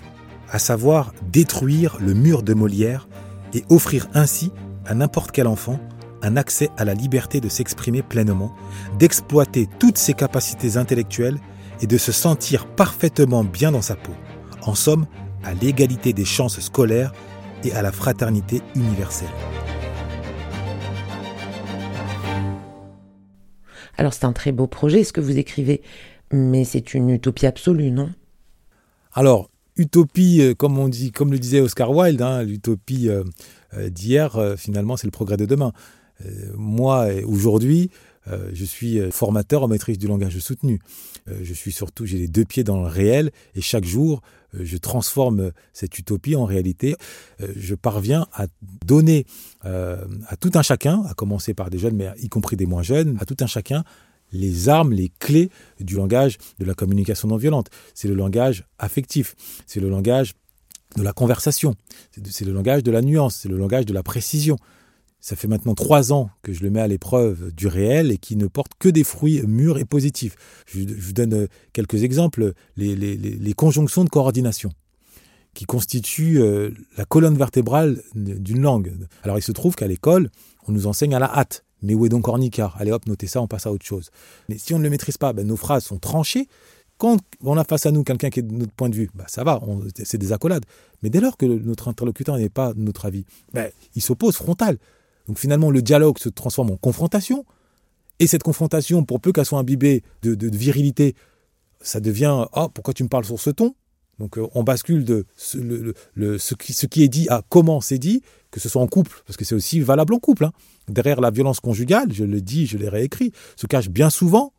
à 0.50 0.60
savoir 0.60 1.14
détruire 1.22 1.98
le 2.02 2.14
mur 2.14 2.44
de 2.44 2.54
Molière 2.54 3.08
et 3.54 3.64
offrir 3.70 4.08
ainsi 4.14 4.52
à 4.86 4.96
n'importe 4.96 5.32
quel 5.32 5.48
enfant 5.48 5.80
un 6.22 6.38
accès 6.38 6.70
à 6.78 6.86
la 6.86 6.94
liberté 6.94 7.40
de 7.40 7.50
s'exprimer 7.50 8.02
pleinement, 8.02 8.54
d'exploiter 9.00 9.68
toutes 9.80 9.98
ses 9.98 10.14
capacités 10.14 10.78
intellectuelles 10.78 11.38
et 11.82 11.88
de 11.88 11.98
se 11.98 12.12
sentir 12.12 12.66
parfaitement 12.66 13.44
bien 13.44 13.72
dans 13.72 13.82
sa 13.82 13.96
peau. 13.96 14.14
En 14.64 14.76
somme, 14.76 15.06
à 15.44 15.54
l'égalité 15.54 16.14
des 16.14 16.26
chances 16.26 16.60
scolaires 16.60 17.14
et 17.64 17.72
à 17.74 17.82
la 17.82 17.92
fraternité 17.92 18.62
universelle. 18.76 19.28
Alors 23.98 24.14
c'est 24.14 24.26
un 24.26 24.34
très 24.34 24.52
beau 24.52 24.68
projet 24.68 25.04
ce 25.04 25.14
que 25.14 25.22
vous 25.22 25.38
écrivez, 25.38 25.82
mais 26.32 26.64
c'est 26.64 26.94
une 26.94 27.10
utopie 27.10 27.46
absolue, 27.46 27.92
non? 27.92 28.10
Alors, 29.14 29.50
utopie, 29.78 30.42
euh, 30.42 30.54
comme 30.54 30.78
on 30.78 30.88
dit, 30.88 31.12
comme 31.12 31.32
le 31.32 31.40
disait 31.40 31.60
Oscar 31.60 31.92
Wilde, 31.92 32.22
hein, 32.22 32.44
l'utopie 32.44 33.10
euh, 33.10 33.24
euh, 33.74 33.90
d'hier, 33.90 34.56
finalement, 34.58 34.98
c'est 34.98 35.08
le 35.08 35.12
progrès 35.12 35.38
de 35.38 35.46
demain. 35.46 35.74
Euh, 36.26 36.52
moi, 36.56 37.08
aujourd'hui, 37.26 37.90
euh, 38.28 38.50
je 38.54 38.66
suis 38.66 39.00
euh, 39.00 39.12
formateur 39.12 39.64
en 39.64 39.68
maîtrise 39.68 39.98
du 39.98 40.08
langage 40.08 40.38
soutenu. 40.40 40.80
je 41.42 41.54
suis 41.54 41.72
surtout, 41.72 42.06
j'ai 42.06 42.18
les 42.18 42.28
deux 42.28 42.46
pieds 42.46 42.64
dans 42.64 42.82
le 42.82 42.88
réel 42.88 43.32
et 43.54 43.62
chaque 43.62 43.84
jour, 43.84 44.22
je 44.54 44.78
transforme 44.78 45.52
cette 45.74 46.00
utopie 46.00 46.38
en 46.38 46.46
réalité. 46.46 46.96
je 47.58 47.76
parviens 47.76 48.28
à 48.32 48.48
donner 48.86 49.26
à 49.64 50.38
tout 50.40 50.52
un 50.56 50.62
chacun, 50.62 51.04
à 51.04 51.14
commencer 51.14 51.54
par 51.54 51.70
des 51.70 51.78
jeunes, 51.78 51.98
mais 51.98 52.10
y 52.20 52.30
compris 52.30 52.56
des 52.56 52.66
moins 52.66 52.82
jeunes, 52.82 53.18
à 53.20 53.26
tout 53.26 53.36
un 53.42 53.46
chacun, 53.46 53.84
les 54.32 54.70
armes, 54.70 54.94
les 54.94 55.12
clés 55.20 55.50
du 55.82 55.96
langage 55.96 56.38
de 56.60 56.66
la 56.66 56.74
communication 56.74 57.28
non 57.28 57.36
violente. 57.36 57.68
C'est 57.94 58.08
le 58.08 58.16
langage 58.16 58.64
affectif, 58.80 59.36
c'est 59.66 59.82
le 59.82 59.90
langage 59.90 60.34
de 60.96 61.04
la 61.04 61.12
conversation, 61.12 61.76
c'est 62.24 62.46
le 62.46 62.54
langage 62.54 62.84
de 62.84 62.92
la 62.92 63.02
nuance, 63.02 63.36
c'est 63.42 63.50
le 63.50 63.58
langage 63.58 63.86
de 63.86 63.94
la 63.94 64.02
précision. 64.02 64.58
Ça 65.20 65.36
fait 65.36 65.48
maintenant 65.48 65.74
trois 65.74 66.14
ans 66.14 66.30
que 66.42 66.54
je 66.54 66.62
le 66.62 66.70
mets 66.70 66.80
à 66.80 66.88
l'épreuve 66.88 67.52
du 67.54 67.68
réel 67.68 68.12
et 68.12 68.18
qui 68.18 68.36
ne 68.36 68.48
porte 68.48 68.74
que 68.80 68.88
des 68.88 69.04
fruits 69.04 69.42
mûrs 69.46 69.78
et 69.78 69.86
positifs. 69.86 70.36
Je, 70.68 70.80
vous 70.80 71.14
donne 71.14 71.34
euh, 71.34 71.48
quelques 71.74 72.04
exemples. 72.04 72.54
Les, 72.76 73.54
conjonctions 73.54 74.04
de 74.04 74.10
coordination 74.10 74.72
qui 75.54 75.66
constituent 75.66 76.40
euh, 76.40 76.70
la 76.98 77.06
colonne 77.06 77.36
vertébrale 77.36 78.04
d'une 78.14 78.62
langue. 78.62 78.94
Alors 79.24 79.40
il 79.40 79.42
se 79.42 79.52
trouve 79.52 79.76
qu'à 79.76 79.88
l'école, 79.88 80.30
on 80.68 80.72
nous 80.72 80.86
enseigne 80.86 81.16
à 81.16 81.20
la 81.20 81.36
hâte. 81.36 81.64
Mais 81.82 81.94
où 81.94 82.06
est 82.06 82.10
donc 82.10 82.28
Ornicard 82.28 82.76
Allez 82.80 82.92
hop, 82.92 83.06
notez 83.08 83.28
ça, 83.28 83.42
on 83.42 83.48
passe 83.48 83.66
à 83.66 83.72
autre 83.72 83.86
chose. 83.86 84.10
Mais 84.50 84.58
si 84.58 84.74
on 84.74 84.80
ne 84.80 84.84
le 84.84 84.90
maîtrise 84.90 85.18
pas, 85.18 85.34
ben, 85.34 85.46
nos 85.46 85.58
phrases 85.58 85.86
sont 85.86 85.98
tranchées. 86.00 86.48
Quand 86.98 87.20
on 87.44 87.58
a 87.58 87.64
face 87.64 87.86
à 87.86 87.92
nous 87.92 88.04
quelqu'un 88.04 88.30
qui 88.30 88.40
est 88.40 88.44
de 88.44 88.54
notre 88.54 88.72
point 88.72 88.90
de 88.90 88.96
vue, 88.96 89.10
bah 89.14 89.26
ça 89.28 89.44
va, 89.44 89.62
c'est 90.04 90.18
des 90.18 90.32
accolades. 90.32 90.66
Mais 91.04 91.10
dès 91.10 91.20
lors 91.20 91.38
que 91.38 91.46
notre 91.46 91.88
interlocuteur 91.90 92.38
n'est 92.38 92.50
pas 92.50 92.74
de 92.74 92.80
notre 92.80 93.06
avis, 93.06 93.26
bah, 93.54 93.66
il 93.96 94.02
s'oppose 94.02 94.36
frontal. 94.36 94.78
Donc 95.28 95.40
finalement, 95.40 95.72
le 95.72 95.82
dialogue 95.82 96.18
se 96.20 96.30
transforme 96.30 96.72
en 96.72 96.78
confrontation. 96.78 97.46
Et 98.20 98.28
cette 98.28 98.44
confrontation, 98.44 99.04
pour 99.04 99.20
peu 99.20 99.32
qu'elle 99.32 99.46
soit 99.46 99.60
imbibée 99.60 100.04
de, 100.24 100.58
virilité, 100.58 101.16
ça 101.82 102.00
devient 102.00 102.46
Ah, 102.54 102.68
pourquoi 102.74 102.94
tu 102.94 103.04
me 103.04 103.10
parles 103.10 103.26
sur 103.26 103.40
ce 103.40 103.50
ton? 103.50 103.76
Donc 104.20 104.38
euh, 104.38 104.48
on 104.56 104.64
bascule 104.64 105.06
de 105.06 105.26
ce, 105.36 106.56
qui, 106.86 107.04
est 107.04 107.08
dit 107.08 107.28
à 107.30 107.44
comment 107.50 107.82
c'est 107.82 108.00
dit, 108.00 108.24
que 108.50 108.60
ce 108.60 108.68
soit 108.68 108.82
en 108.82 108.88
couple, 108.88 109.22
parce 109.28 109.38
que 109.38 109.46
c'est 109.46 109.54
aussi 109.54 109.80
valable 109.80 110.16
en 110.16 110.20
couple. 110.20 110.46
Hein. 110.46 110.54
Derrière 110.88 111.22
la 111.22 111.30
violence 111.30 111.60
conjugale, 111.60 112.12
je 112.12 112.24
le 112.24 112.42
dis, 112.42 112.66
je 112.66 112.78
l'ai 112.78 112.90
réécrit, 112.90 113.32
se 113.56 113.68
cache 113.68 113.90
bien 113.90 114.10
souvent 114.10 114.54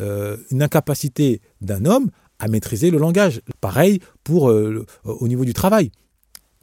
euh, 0.00 0.36
une 0.50 0.62
incapacité 0.62 1.40
d'un 1.60 1.84
homme 1.84 2.10
à 2.38 2.48
maîtriser 2.48 2.90
le 2.90 2.98
langage. 2.98 3.40
Pareil 3.60 4.00
pour 4.24 4.50
euh, 4.50 4.84
au 5.04 5.28
niveau 5.28 5.44
du 5.44 5.54
travail. 5.54 5.92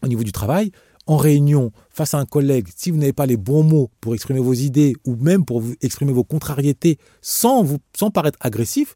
Au 0.03 0.07
niveau 0.07 0.23
du 0.23 0.33
travail, 0.33 0.71
en 1.05 1.17
réunion, 1.17 1.71
face 1.89 2.13
à 2.13 2.19
un 2.19 2.25
collègue, 2.25 2.67
si 2.75 2.91
vous 2.91 2.97
n'avez 2.97 3.13
pas 3.13 3.25
les 3.25 3.37
bons 3.37 3.63
mots 3.63 3.89
pour 3.99 4.13
exprimer 4.13 4.39
vos 4.39 4.53
idées 4.53 4.95
ou 5.05 5.15
même 5.15 5.43
pour 5.43 5.61
exprimer 5.81 6.13
vos 6.13 6.23
contrariétés 6.23 6.97
sans, 7.21 7.63
vous, 7.63 7.77
sans 7.97 8.09
paraître 8.09 8.39
agressif, 8.41 8.95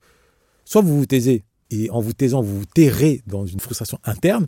soit 0.64 0.82
vous 0.82 0.98
vous 0.98 1.06
taisez 1.06 1.44
et 1.70 1.90
en 1.90 2.00
vous 2.00 2.14
taisant, 2.14 2.42
vous 2.42 2.60
vous 2.60 2.66
tairez 2.66 3.22
dans 3.28 3.46
une 3.46 3.60
frustration 3.60 4.00
interne, 4.06 4.48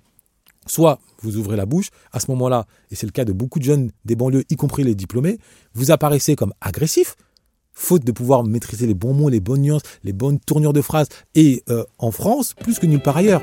soit 0.68 1.00
vous 1.22 1.38
ouvrez 1.38 1.58
la 1.58 1.66
bouche, 1.66 1.90
à 2.14 2.20
ce 2.20 2.32
moment-là, 2.32 2.66
et 2.92 2.96
c'est 2.96 3.06
le 3.06 3.12
cas 3.12 3.26
de 3.26 3.34
beaucoup 3.34 3.60
de 3.60 3.66
jeunes 3.66 3.92
des 4.06 4.16
banlieues, 4.16 4.44
y 4.50 4.56
compris 4.56 4.84
les 4.84 4.96
diplômés, 4.96 5.38
vous 5.74 5.92
apparaissez 5.92 6.36
comme 6.36 6.54
agressif, 6.62 7.16
faute 7.74 8.06
de 8.06 8.12
pouvoir 8.12 8.44
maîtriser 8.44 8.88
les 8.88 8.94
bons 8.94 9.14
mots, 9.14 9.30
les 9.30 9.40
bonnes 9.42 9.62
nuances, 9.62 9.84
les 10.04 10.14
bonnes 10.14 10.40
tournures 10.40 10.74
de 10.74 10.82
phrases, 10.82 11.08
et 11.36 11.64
euh, 11.70 11.84
en 11.98 12.12
France, 12.12 12.54
plus 12.54 12.80
que 12.80 12.86
nulle 12.86 13.02
part 13.02 13.18
ailleurs. 13.18 13.42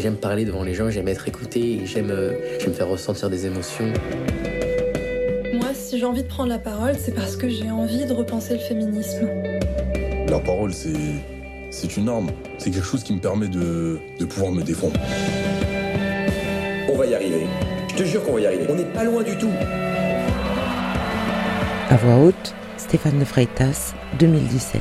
J'aime 0.00 0.16
parler 0.16 0.46
devant 0.46 0.62
les 0.62 0.72
gens, 0.72 0.88
j'aime 0.88 1.08
être 1.08 1.28
écouté, 1.28 1.82
j'aime 1.84 2.10
euh, 2.10 2.32
me 2.66 2.72
faire 2.72 2.88
ressentir 2.88 3.28
des 3.28 3.44
émotions. 3.44 3.92
Moi, 5.52 5.74
si 5.74 5.98
j'ai 5.98 6.06
envie 6.06 6.22
de 6.22 6.28
prendre 6.28 6.48
la 6.48 6.58
parole, 6.58 6.94
c'est 6.98 7.14
parce 7.14 7.36
que 7.36 7.50
j'ai 7.50 7.70
envie 7.70 8.06
de 8.06 8.14
repenser 8.14 8.54
le 8.54 8.60
féminisme. 8.60 9.28
La 10.28 10.38
parole, 10.38 10.72
c'est, 10.72 10.94
c'est 11.70 11.98
une 11.98 12.08
arme. 12.08 12.30
C'est 12.56 12.70
quelque 12.70 12.86
chose 12.86 13.04
qui 13.04 13.12
me 13.12 13.20
permet 13.20 13.48
de, 13.48 13.98
de 14.18 14.24
pouvoir 14.24 14.52
me 14.52 14.62
défendre. 14.62 14.98
On 16.88 16.96
va 16.96 17.04
y 17.04 17.14
arriver. 17.14 17.46
Je 17.90 17.96
te 17.96 18.04
jure 18.04 18.24
qu'on 18.24 18.32
va 18.32 18.40
y 18.40 18.46
arriver. 18.46 18.64
On 18.70 18.76
n'est 18.76 18.84
pas 18.84 19.04
loin 19.04 19.22
du 19.22 19.36
tout. 19.36 19.52
À 21.90 21.96
voix 21.96 22.16
haute, 22.24 22.54
Stéphane 22.78 23.18
de 23.18 23.24
Freitas, 23.26 23.92
2017. 24.18 24.80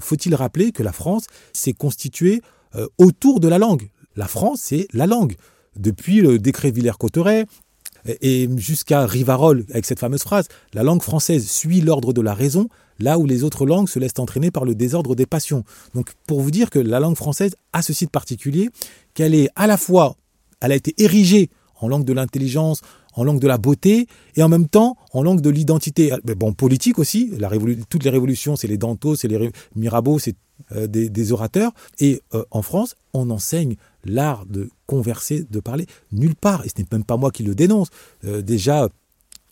Faut-il 0.00 0.34
rappeler 0.34 0.72
que 0.72 0.82
la 0.82 0.92
France 0.92 1.26
s'est 1.52 1.72
constituée 1.72 2.42
euh, 2.74 2.86
autour 2.98 3.40
de 3.40 3.48
la 3.48 3.58
langue? 3.58 3.88
La 4.16 4.28
France, 4.28 4.60
c'est 4.64 4.86
la 4.92 5.06
langue. 5.06 5.36
Depuis 5.76 6.20
le 6.20 6.38
décret 6.38 6.70
Villers-Cotterêts, 6.70 7.46
et 8.22 8.48
jusqu'à 8.56 9.06
Rivarol 9.06 9.66
avec 9.70 9.84
cette 9.84 9.98
fameuse 9.98 10.22
phrase 10.22 10.48
La 10.72 10.82
langue 10.82 11.02
française 11.02 11.46
suit 11.46 11.82
l'ordre 11.82 12.12
de 12.12 12.22
la 12.22 12.34
raison, 12.34 12.68
là 12.98 13.18
où 13.18 13.26
les 13.26 13.44
autres 13.44 13.66
langues 13.66 13.88
se 13.88 13.98
laissent 13.98 14.18
entraîner 14.18 14.50
par 14.50 14.64
le 14.64 14.74
désordre 14.74 15.14
des 15.14 15.26
passions. 15.26 15.64
Donc, 15.94 16.12
pour 16.26 16.40
vous 16.40 16.50
dire 16.50 16.70
que 16.70 16.78
la 16.78 17.00
langue 17.00 17.16
française 17.16 17.54
a 17.72 17.82
ce 17.82 17.92
site 17.92 18.10
particulier, 18.10 18.70
qu'elle 19.14 19.34
est 19.34 19.48
à 19.56 19.66
la 19.66 19.76
fois, 19.76 20.16
elle 20.60 20.72
a 20.72 20.76
été 20.76 20.94
érigée 20.98 21.50
en 21.80 21.88
langue 21.88 22.04
de 22.04 22.12
l'intelligence, 22.12 22.82
en 23.14 23.24
langue 23.24 23.40
de 23.40 23.48
la 23.48 23.58
beauté 23.58 24.06
et 24.36 24.42
en 24.42 24.48
même 24.48 24.68
temps 24.68 24.96
en 25.12 25.22
langue 25.22 25.40
de 25.40 25.50
l'identité. 25.50 26.12
Bon, 26.36 26.52
politique 26.52 26.98
aussi, 26.98 27.30
la 27.38 27.50
toutes 27.88 28.04
les 28.04 28.10
révolutions, 28.10 28.56
c'est 28.56 28.68
les 28.68 28.78
Dantos, 28.78 29.16
c'est 29.16 29.28
les 29.28 29.50
Mirabeau, 29.74 30.18
c'est 30.18 30.36
euh, 30.72 30.86
des, 30.86 31.32
orateurs. 31.32 31.72
Et 31.98 32.22
euh, 32.34 32.44
en 32.50 32.62
France, 32.62 32.96
on 33.12 33.30
enseigne 33.30 33.76
l'art 34.04 34.46
de 34.46 34.70
converser, 34.86 35.44
de 35.48 35.60
parler 35.60 35.86
nulle 36.12 36.34
part. 36.34 36.64
Et 36.64 36.68
ce 36.68 36.74
n'est 36.78 36.86
même 36.92 37.04
pas 37.04 37.16
moi 37.16 37.30
qui 37.30 37.42
le 37.42 37.54
dénonce. 37.54 37.88
Euh, 38.24 38.42
déjà, 38.42 38.88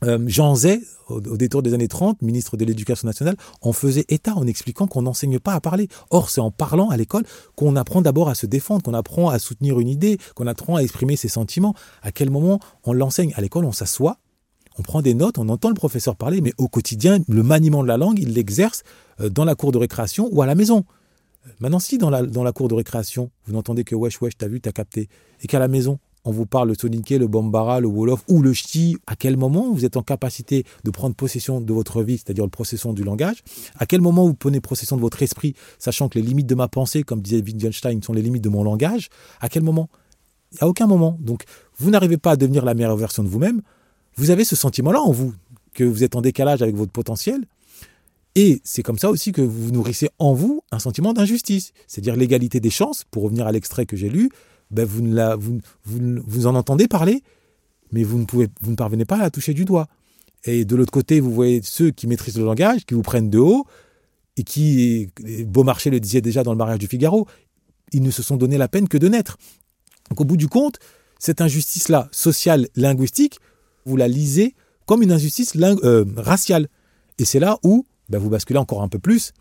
euh, 0.05 0.19
Jean 0.27 0.55
Zay, 0.55 0.81
au, 1.09 1.21
détour 1.21 1.63
des 1.63 1.75
années 1.75 1.89
30, 1.89 2.23
ministre 2.23 2.57
de 2.57 2.65
l'Éducation 2.65 3.07
nationale, 3.07 3.37
en 3.63 3.73
faisait 3.73 4.05
état 4.09 4.35
en 4.35 4.47
expliquant 4.47 4.87
qu'on 4.87 5.03
n'enseigne 5.03 5.39
pas 5.39 5.55
à 5.55 5.61
parler. 5.61 5.89
Or, 6.11 6.31
c'est 6.31 6.41
en 6.41 6.51
parlant 6.51 6.91
à 6.91 6.97
l'école 6.97 7.25
qu'on 7.57 7.77
apprend 7.77 8.03
d'abord 8.03 8.29
à 8.29 8.35
se 8.35 8.47
défendre, 8.47 8.83
qu'on 8.83 8.95
apprend 8.95 9.29
à 9.31 9.39
soutenir 9.39 9.81
une 9.81 9.89
idée, 9.89 10.19
qu'on 10.35 10.47
apprend 10.47 10.77
à 10.77 10.83
exprimer 10.83 11.17
ses 11.17 11.29
sentiments. 11.29 11.75
À 12.03 12.13
quel 12.13 12.31
moment 12.31 12.61
on 12.85 12.93
l'enseigne? 12.93 13.33
À 13.37 13.41
l'école, 13.41 13.65
on 13.65 13.73
s'assoit, 13.73 14.19
on 14.79 14.83
prend 14.83 15.03
des 15.03 15.15
notes, 15.15 15.39
on 15.39 15.49
entend 15.49 15.69
le 15.69 15.75
professeur 15.75 16.15
parler, 16.17 16.41
mais 16.41 16.53
au 16.59 16.69
quotidien, 16.69 17.19
le 17.29 17.43
maniement 17.43 17.83
de 17.83 17.89
la 17.89 17.97
langue, 17.97 18.19
il 18.19 18.35
l'exerce 18.35 18.85
euh, 19.21 19.29
dans 19.29 19.45
la 19.45 19.55
cour 19.55 19.73
de 19.73 19.79
récréation 19.79 20.29
ou 20.31 20.43
à 20.43 20.47
la 20.47 20.55
maison. 20.55 20.85
Maintenant, 21.61 21.79
si 21.79 21.99
dans 21.99 22.11
la, 22.11 22.23
dans 22.23 22.45
la 22.45 22.53
cour 22.53 22.69
de 22.69 22.75
récréation, 22.75 23.31
vous 23.47 23.55
n'entendez 23.55 23.83
que 23.83 23.95
wesh 23.95 24.21
wesh, 24.21 24.37
t'as 24.37 24.49
vu, 24.49 24.61
t'as 24.61 24.73
capté, 24.73 25.09
et 25.43 25.47
qu'à 25.47 25.59
la 25.59 25.69
maison, 25.69 25.99
on 26.29 26.31
vous 26.31 26.45
parle 26.45 26.69
le 26.69 26.75
soninké, 26.75 27.17
le 27.17 27.27
bambara, 27.27 27.81
le 27.81 27.89
wolof 27.89 28.23
ou 28.29 28.43
le 28.43 28.53
ch'ti, 28.53 28.99
à 29.07 29.17
quel 29.17 29.39
moment 29.39 29.73
vous 29.73 29.87
êtes 29.87 29.97
en 29.97 30.03
capacité 30.03 30.65
de 30.85 30.91
prendre 30.91 31.15
possession 31.15 31.63
de 31.63 31.73
votre 31.73 32.03
vie, 32.03 32.19
c'est-à-dire 32.19 32.45
le 32.45 32.51
possession 32.51 32.93
du 32.93 33.03
langage, 33.03 33.39
à 33.79 33.87
quel 33.87 34.03
moment 34.03 34.27
vous 34.27 34.35
prenez 34.35 34.61
possession 34.61 34.97
de 34.97 35.01
votre 35.01 35.23
esprit, 35.23 35.55
sachant 35.79 36.11
que 36.11 36.19
les 36.19 36.25
limites 36.25 36.47
de 36.47 36.55
ma 36.55 36.69
pensée, 36.69 37.03
comme 37.03 37.23
disait 37.23 37.41
Wittgenstein, 37.41 38.03
sont 38.03 38.13
les 38.13 38.21
limites 38.21 38.45
de 38.45 38.51
mon 38.51 38.63
langage, 38.63 39.09
à 39.41 39.49
quel 39.49 39.63
moment? 39.63 39.89
À 40.61 40.69
aucun 40.69 40.87
moment. 40.87 41.17
Donc, 41.19 41.45
vous 41.79 41.89
n'arrivez 41.89 42.19
pas 42.19 42.33
à 42.33 42.37
devenir 42.37 42.63
la 42.67 42.75
meilleure 42.75 42.99
version 42.99 43.25
de 43.25 43.29
vous-même, 43.29 43.63
vous 44.17 44.31
avez 44.31 44.45
ce 44.45 44.55
sentiment-là 44.55 45.01
en 45.01 45.13
vous, 45.13 45.33
que 45.73 45.85
vous 45.85 46.05
êtes 46.05 46.15
en 46.15 46.21
décalage 46.21 46.61
avec 46.61 46.77
votre 46.77 46.93
potentiel, 46.93 47.47
et 48.35 48.61
c'est 48.65 48.83
comme 48.83 48.99
ça 48.99 49.09
aussi 49.09 49.33
que 49.33 49.41
vous 49.41 49.71
nourrissez 49.71 50.11
en 50.19 50.35
vous 50.35 50.63
un 50.73 50.79
sentiment 50.79 51.15
d'injustice, 51.15 51.73
c'est-à-dire 51.87 52.17
l'égalité 52.17 52.61
des 52.61 52.71
chances, 52.71 53.05
pour 53.11 53.23
revenir 53.23 53.47
à 53.47 53.53
l'extrait 53.53 53.87
que 53.87 53.97
j'ai 53.97 54.11
lu, 54.11 54.29
ben 54.71 54.85
vous, 54.85 55.03
ne 55.03 56.21
vous, 56.27 56.47
en 56.47 56.55
entendez 56.55 56.89
parler, 56.89 57.23
mais 57.93 58.05
vous 58.05 58.19
ne, 58.19 58.25
pouvez, 58.25 58.49
vous 58.61 58.71
ne 58.71 58.77
parvenez 58.77 59.05
pas 59.05 59.17
à 59.17 59.23
la 59.23 59.31
toucher 59.31 59.55
du 59.55 59.65
doigt. 59.65 59.89
Et 60.45 60.65
de 60.65 60.77
l'autre 60.77 60.93
côté, 60.93 61.21
vous 61.21 61.33
voyez 61.33 61.61
ceux 61.63 61.91
qui 61.91 62.07
maîtrisent 62.07 62.39
le 62.39 62.45
langage, 62.45 62.85
qui 62.85 62.95
vous 62.95 63.03
prennent 63.03 63.31
de 63.31 63.39
haut, 63.39 63.67
et 64.37 64.45
qui, 64.45 65.11
Beaumarchais 65.47 65.91
le 65.91 66.01
disait 66.01 66.21
déjà 66.21 66.43
dans 66.43 66.53
le 66.53 66.59
mariage 66.59 66.79
du 66.79 66.87
Figaro, 66.87 67.27
ils 67.93 68.03
ne 68.03 68.11
se 68.11 68.23
sont 68.23 68.37
donné 68.37 68.59
la 68.59 68.69
peine 68.69 68.89
que 68.89 68.99
de 68.99 69.09
naître. 69.09 69.37
Donc 70.11 70.21
au 70.21 70.25
bout 70.25 70.37
du 70.37 70.49
compte, 70.49 70.79
cette 71.19 71.41
injustice-là, 71.41 72.09
sociale, 72.13 72.69
linguistique, 72.77 73.41
vous 73.85 73.97
la 73.97 74.07
lisez 74.07 74.55
comme 74.87 75.03
une 75.03 75.13
injustice 75.13 75.55
euh, 75.57 76.05
raciale. 76.17 76.69
Et 77.19 77.25
c'est 77.25 77.41
là 77.41 77.59
où 77.63 77.85
ben, 78.09 78.19
vous 78.19 78.31
basculez 78.31 78.59
encore 78.59 78.83
un 78.83 78.89
peu 78.89 78.99
plus 78.99 79.33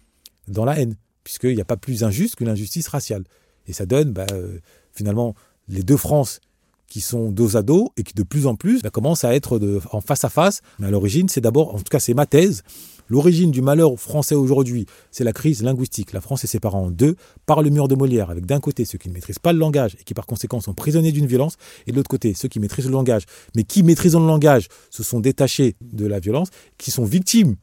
dans 0.47 0.65
la 0.65 0.79
haine, 0.79 0.95
puisqu'il 1.23 1.55
n'y 1.55 1.61
a 1.61 1.65
pas 1.65 1.77
plus 1.77 2.03
injuste 2.03 2.35
que 2.35 2.43
l'injustice 2.43 2.87
raciale. 2.87 3.23
Et 3.67 3.73
ça 3.73 3.85
donne 3.85 4.11
ben, 4.11 4.25
euh, 4.31 4.59
finalement 4.97 5.35
les 5.67 5.83
deux 5.83 5.97
France 5.97 6.39
qui 6.87 7.01
sont 7.01 7.31
dos 7.31 7.57
à 7.57 7.63
dos 7.63 7.91
et 7.97 8.03
qui 8.03 8.13
de 8.13 8.23
plus 8.23 8.47
en 8.47 8.55
plus 8.55 8.81
bah, 8.81 8.89
commencent 8.89 9.23
à 9.23 9.35
être 9.35 9.59
en 9.91 10.01
face 10.01 10.23
à 10.23 10.29
face. 10.29 10.61
Mais 10.79 10.87
à 10.87 10.91
l'origine, 10.91 11.29
c'est 11.29 11.41
d'abord, 11.41 11.75
en 11.75 11.77
tout 11.77 11.83
cas 11.91 11.99
c'est 11.99 12.13
ma 12.13 12.25
thèse, 12.25 12.63
l'origine 13.09 13.51
du 13.51 13.61
malheur 13.61 13.99
français 13.99 14.35
aujourd'hui, 14.35 14.85
c'est 15.11 15.23
la 15.23 15.33
crise 15.33 15.63
linguistique. 15.63 16.13
La 16.13 16.21
France 16.21 16.43
est 16.43 16.47
séparée 16.47 16.77
en 16.77 16.89
deux 16.89 17.15
par 17.45 17.61
le 17.61 17.69
mur 17.69 17.87
de 17.87 17.95
Molière, 17.95 18.29
avec 18.29 18.45
d'un 18.45 18.59
côté 18.59 18.85
ceux 18.85 18.97
qui 18.97 19.09
ne 19.09 19.13
maîtrisent 19.13 19.39
pas 19.39 19.53
le 19.53 19.59
langage 19.59 19.97
et 19.99 20.03
qui 20.03 20.13
par 20.13 20.25
conséquent 20.25 20.61
sont 20.61 20.73
prisonniers 20.73 21.11
d'une 21.11 21.27
violence, 21.27 21.57
et 21.85 21.91
de 21.91 21.97
l'autre 21.97 22.09
côté 22.09 22.33
ceux 22.33 22.47
qui 22.47 22.59
maîtrisent 22.59 22.87
le 22.87 22.93
langage, 22.93 23.23
mais 23.55 23.63
qui 23.63 23.83
maîtrisant 23.83 24.21
le 24.21 24.27
langage 24.27 24.67
se 24.89 25.03
sont 25.03 25.19
détachés 25.19 25.75
de 25.81 26.05
la 26.05 26.19
violence, 26.19 26.49
qui 26.77 26.91
sont 26.91 27.05
victimes 27.05 27.55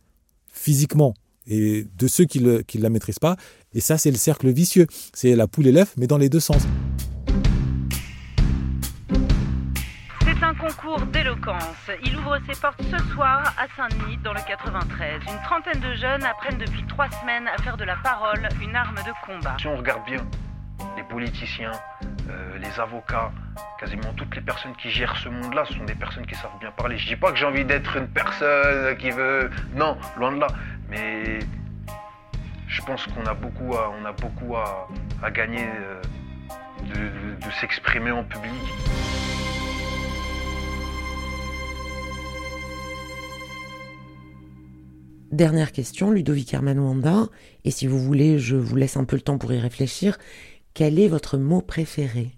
physiquement 0.52 1.14
et 1.46 1.86
de 1.98 2.06
ceux 2.06 2.24
qui 2.24 2.40
ne 2.40 2.62
la 2.74 2.90
maîtrisent 2.90 3.18
pas. 3.18 3.36
Et 3.74 3.80
ça, 3.80 3.98
c'est 3.98 4.10
le 4.10 4.16
cercle 4.16 4.50
vicieux. 4.50 4.86
C'est 5.12 5.36
la 5.36 5.46
poule 5.46 5.66
et 5.66 5.72
l'œuf, 5.72 5.92
mais 5.98 6.06
dans 6.06 6.16
les 6.16 6.30
deux 6.30 6.40
sens. 6.40 6.62
Concours 10.64 11.00
d'éloquence. 11.06 11.90
Il 12.04 12.16
ouvre 12.16 12.38
ses 12.48 12.58
portes 12.58 12.80
ce 12.82 12.98
soir 13.12 13.54
à 13.58 13.66
Saint-Denis, 13.76 14.16
dans 14.18 14.32
le 14.32 14.40
93. 14.46 15.22
Une 15.30 15.42
trentaine 15.42 15.80
de 15.80 15.94
jeunes 15.94 16.24
apprennent 16.24 16.56
depuis 16.56 16.82
trois 16.86 17.10
semaines 17.10 17.46
à 17.48 17.60
faire 17.62 17.76
de 17.76 17.84
la 17.84 17.96
parole 17.96 18.48
une 18.62 18.74
arme 18.74 18.96
de 18.96 19.12
combat. 19.26 19.56
Si 19.60 19.66
on 19.66 19.76
regarde 19.76 20.04
bien, 20.06 20.24
les 20.96 21.02
politiciens, 21.02 21.72
euh, 22.30 22.58
les 22.58 22.80
avocats, 22.80 23.30
quasiment 23.78 24.12
toutes 24.14 24.34
les 24.36 24.40
personnes 24.40 24.74
qui 24.76 24.90
gèrent 24.90 25.16
ce 25.18 25.28
monde-là, 25.28 25.66
sont 25.66 25.84
des 25.84 25.94
personnes 25.94 26.26
qui 26.26 26.34
savent 26.34 26.58
bien 26.60 26.70
parler. 26.70 26.96
Je 26.96 27.08
dis 27.08 27.16
pas 27.16 27.30
que 27.30 27.36
j'ai 27.36 27.46
envie 27.46 27.64
d'être 27.64 27.96
une 27.96 28.08
personne 28.08 28.96
qui 28.96 29.10
veut. 29.10 29.50
Non, 29.74 29.98
loin 30.16 30.32
de 30.32 30.40
là. 30.40 30.46
Mais 30.88 31.40
je 32.68 32.80
pense 32.82 33.06
qu'on 33.08 33.26
a 33.26 33.34
beaucoup 33.34 33.76
à, 33.76 33.90
on 33.90 34.04
a 34.06 34.12
beaucoup 34.12 34.56
à, 34.56 34.88
gagner 35.30 35.66
euh, 35.66 36.00
de 36.94 37.50
s'exprimer 37.60 38.12
en 38.12 38.24
public. 38.24 38.52
Dernière 45.34 45.72
question, 45.72 46.12
Ludovic 46.12 46.54
Armanouanda, 46.54 47.28
et 47.64 47.72
si 47.72 47.88
vous 47.88 47.98
voulez, 47.98 48.38
je 48.38 48.54
vous 48.54 48.76
laisse 48.76 48.96
un 48.96 49.02
peu 49.02 49.16
le 49.16 49.22
temps 49.22 49.36
pour 49.36 49.52
y 49.52 49.58
réfléchir. 49.58 50.16
Quel 50.74 50.96
est 51.00 51.08
votre 51.08 51.38
mot 51.38 51.60
préféré? 51.60 52.36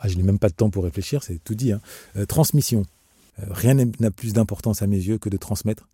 Ah, 0.00 0.08
Je 0.08 0.16
n'ai 0.16 0.24
même 0.24 0.40
pas 0.40 0.48
de 0.48 0.54
temps 0.54 0.68
pour 0.68 0.82
réfléchir, 0.82 1.22
c'est 1.22 1.38
tout 1.44 1.54
dit. 1.54 1.70
Hein. 1.70 1.80
Euh, 2.16 2.26
transmission. 2.26 2.82
Euh, 3.38 3.44
rien 3.50 3.74
n'a 3.74 4.10
plus 4.10 4.32
d'importance 4.32 4.82
à 4.82 4.88
mes 4.88 4.96
yeux 4.96 5.18
que 5.18 5.28
de 5.28 5.36
transmettre. 5.36 5.88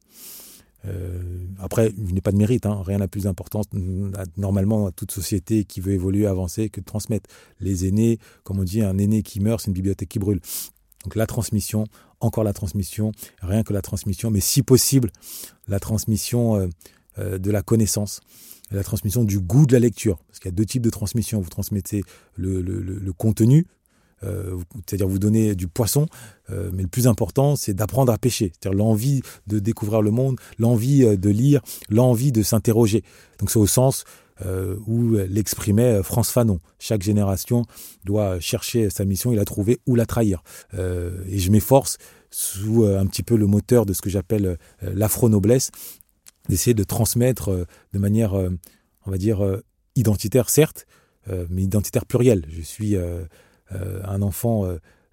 après, 1.59 1.93
il 1.99 2.15
n'est 2.15 2.23
pas 2.23 2.33
de 2.33 2.39
mérite, 2.39 2.65
hein. 2.65 2.83
rien 2.87 2.97
n'a 2.97 3.09
plus 3.09 3.25
d'importance 3.25 3.67
normalement 4.39 4.85
dans 4.85 4.91
toute 4.91 5.13
société 5.13 5.65
qui 5.65 5.83
veut 5.83 5.93
évoluer, 5.93 6.27
avancer, 6.27 6.71
que 6.71 6.81
de 6.81 6.87
transmettre. 6.87 7.29
Les 7.61 7.87
aînés, 7.87 8.19
comme 8.45 8.61
on 8.61 8.65
dit, 8.65 8.81
un 8.81 8.97
aîné 8.97 9.23
qui 9.23 9.41
meurt, 9.41 9.61
c'est 9.61 9.67
une 9.67 9.75
bibliothèque 9.75 10.09
qui 10.09 10.19
brûle. 10.19 10.41
Donc 11.05 11.17
la 11.17 11.27
transmission, 11.27 11.85
encore 12.21 12.45
la 12.45 12.53
transmission, 12.53 13.13
rien 13.41 13.63
que 13.63 13.73
la 13.73 13.83
transmission, 13.83 14.31
mais 14.31 14.41
si 14.41 14.63
possible, 14.63 15.11
la 15.69 15.81
transmission 15.81 16.69
de 17.17 17.51
la 17.51 17.63
connaissance, 17.63 18.21
la 18.71 18.83
transmission 18.83 19.25
du 19.25 19.41
goût 19.41 19.67
de 19.67 19.73
la 19.73 19.79
lecture. 19.79 20.19
Parce 20.29 20.39
qu'il 20.39 20.51
y 20.51 20.55
a 20.55 20.57
deux 20.57 20.67
types 20.67 20.83
de 20.83 20.91
transmission. 20.91 21.41
Vous 21.41 21.49
transmettez 21.49 22.03
le, 22.37 23.13
contenu, 23.13 23.67
euh, 24.23 24.57
c'est-à-dire 24.87 25.09
vous 25.09 25.19
donnez 25.19 25.55
du 25.55 25.69
poisson, 25.69 26.07
euh, 26.51 26.71
mais 26.73 26.83
le 26.83 26.89
plus 26.89 27.07
important, 27.07 27.57
c'est 27.57 27.75
d'apprendre 27.75 28.13
à 28.13 28.19
pêcher, 28.19 28.53
c'est-à-dire 28.53 28.79
l'envie 28.79 29.23
de 29.47 29.59
découvrir 29.59 30.03
le 30.03 30.11
monde, 30.11 30.39
l'envie 30.59 31.05
euh, 31.05 31.17
de 31.17 31.31
lire, 31.31 31.61
l'envie 31.89 32.33
de 32.33 32.43
s'interroger. 32.43 33.03
Donc 33.39 33.51
c'est 33.51 33.59
au 33.59 33.67
sens 33.67 34.05
où 34.87 35.15
l'exprimait 35.29 36.03
France 36.03 36.31
Fanon. 36.31 36.61
Chaque 36.79 37.03
génération 37.03 37.65
doit 38.05 38.39
chercher 38.41 38.91
sa 38.91 39.05
mission 39.05 39.33
et 39.33 39.37
la 39.37 39.45
trouver 39.45 39.79
ou 39.87 39.95
la 39.95 40.07
trahir. 40.07 40.43
et 40.75 41.39
je 41.39 41.51
m'efforce, 41.51 41.99
sous 42.31 42.85
un 42.85 43.07
petit 43.07 43.23
peu 43.23 43.37
le 43.37 43.47
moteur 43.47 43.87
de 43.87 43.93
ce 43.93 44.01
que 44.03 44.11
j'appelle 44.11 44.59
l'afro-noblesse, 44.81 45.71
d'essayer 46.49 46.75
de 46.75 46.85
transmettre 46.85 47.51
euh, 47.51 47.65
de 47.93 47.99
manière, 47.99 48.35
euh, 48.35 48.51
on 49.07 49.11
va 49.11 49.19
dire, 49.19 49.45
euh, 49.45 49.63
identitaire, 49.95 50.51
certes, 50.51 50.87
mais 51.51 51.63
identitaire 51.63 52.07
plurielle. 52.07 52.47
Je 52.49 52.63
suis 52.63 52.97
un 53.71 54.23
enfant 54.23 54.67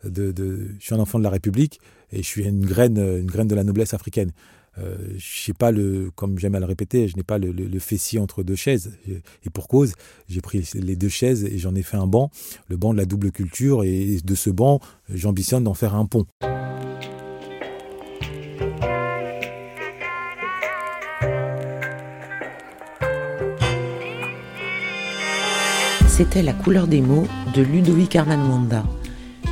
de, 0.05 0.33
je 0.79 0.85
suis 0.85 0.95
un 0.95 0.99
enfant 0.99 1.19
de 1.19 1.25
la 1.25 1.29
République 1.29 1.81
et 2.13 2.19
je 2.19 2.25
suis 2.25 2.45
une 2.45 2.65
graine, 2.65 2.97
une 2.97 3.25
graine 3.25 3.49
de 3.49 3.55
la 3.55 3.65
noblesse 3.65 3.93
africaine. 3.93 4.31
Euh, 4.77 4.97
je 5.17 5.51
pas 5.53 5.71
le, 5.71 6.11
comme 6.15 6.37
j'aime 6.37 6.55
à 6.55 6.59
le 6.59 6.65
répéter, 6.65 7.07
je 7.07 7.15
n'ai 7.15 7.23
pas 7.23 7.37
le, 7.37 7.51
le, 7.51 7.79
fessier 7.79 8.19
entre 8.19 8.43
deux 8.43 8.55
chaises. 8.55 8.97
Et 9.07 9.49
pour 9.49 9.67
cause, 9.67 9.93
j'ai 10.27 10.41
pris 10.41 10.69
les 10.73 10.95
deux 10.95 11.09
chaises 11.09 11.45
et 11.45 11.57
j'en 11.57 11.75
ai 11.75 11.83
fait 11.83 11.97
un 11.97 12.07
banc, 12.07 12.29
le 12.67 12.77
banc 12.77 12.93
de 12.93 12.97
la 12.97 13.05
double 13.05 13.31
culture. 13.31 13.83
Et 13.83 14.17
de 14.23 14.35
ce 14.35 14.49
banc, 14.49 14.79
j'ambitionne 15.09 15.63
d'en 15.63 15.73
faire 15.73 15.95
un 15.95 16.05
pont. 16.05 16.25
c'était 26.15 26.41
La 26.41 26.53
couleur 26.53 26.87
des 26.87 27.01
mots 27.01 27.27
de 27.55 27.61
Ludovic 27.61 28.15
Armand 28.15 28.65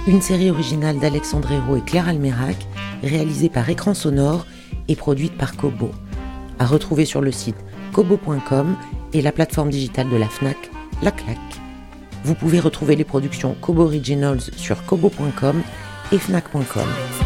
une 0.08 0.22
série 0.22 0.50
originale 0.50 0.98
d'Alexandre 0.98 1.52
Hérault 1.52 1.76
et 1.76 1.82
Claire 1.82 2.08
Almerac, 2.08 2.56
réalisée 3.04 3.50
par 3.50 3.70
Écran 3.70 3.94
Sonore 3.94 4.46
et 4.88 4.96
produite 4.96 5.38
par 5.38 5.56
Kobo. 5.56 5.92
À 6.60 6.66
retrouver 6.66 7.06
sur 7.06 7.22
le 7.22 7.32
site 7.32 7.58
kobo.com 7.94 8.76
et 9.14 9.22
la 9.22 9.32
plateforme 9.32 9.70
digitale 9.70 10.10
de 10.10 10.18
la 10.18 10.28
FNAC, 10.28 10.58
La 11.02 11.12
Claque. 11.12 11.38
Vous 12.24 12.36
pouvez 12.36 12.60
retrouver 12.60 12.96
les 12.96 13.04
productions 13.04 13.56
Kobo 13.62 13.84
Originals 13.84 14.42
sur 14.56 14.84
kobo.com 14.86 15.62
et 16.12 16.18
fnac.com. 16.18 17.23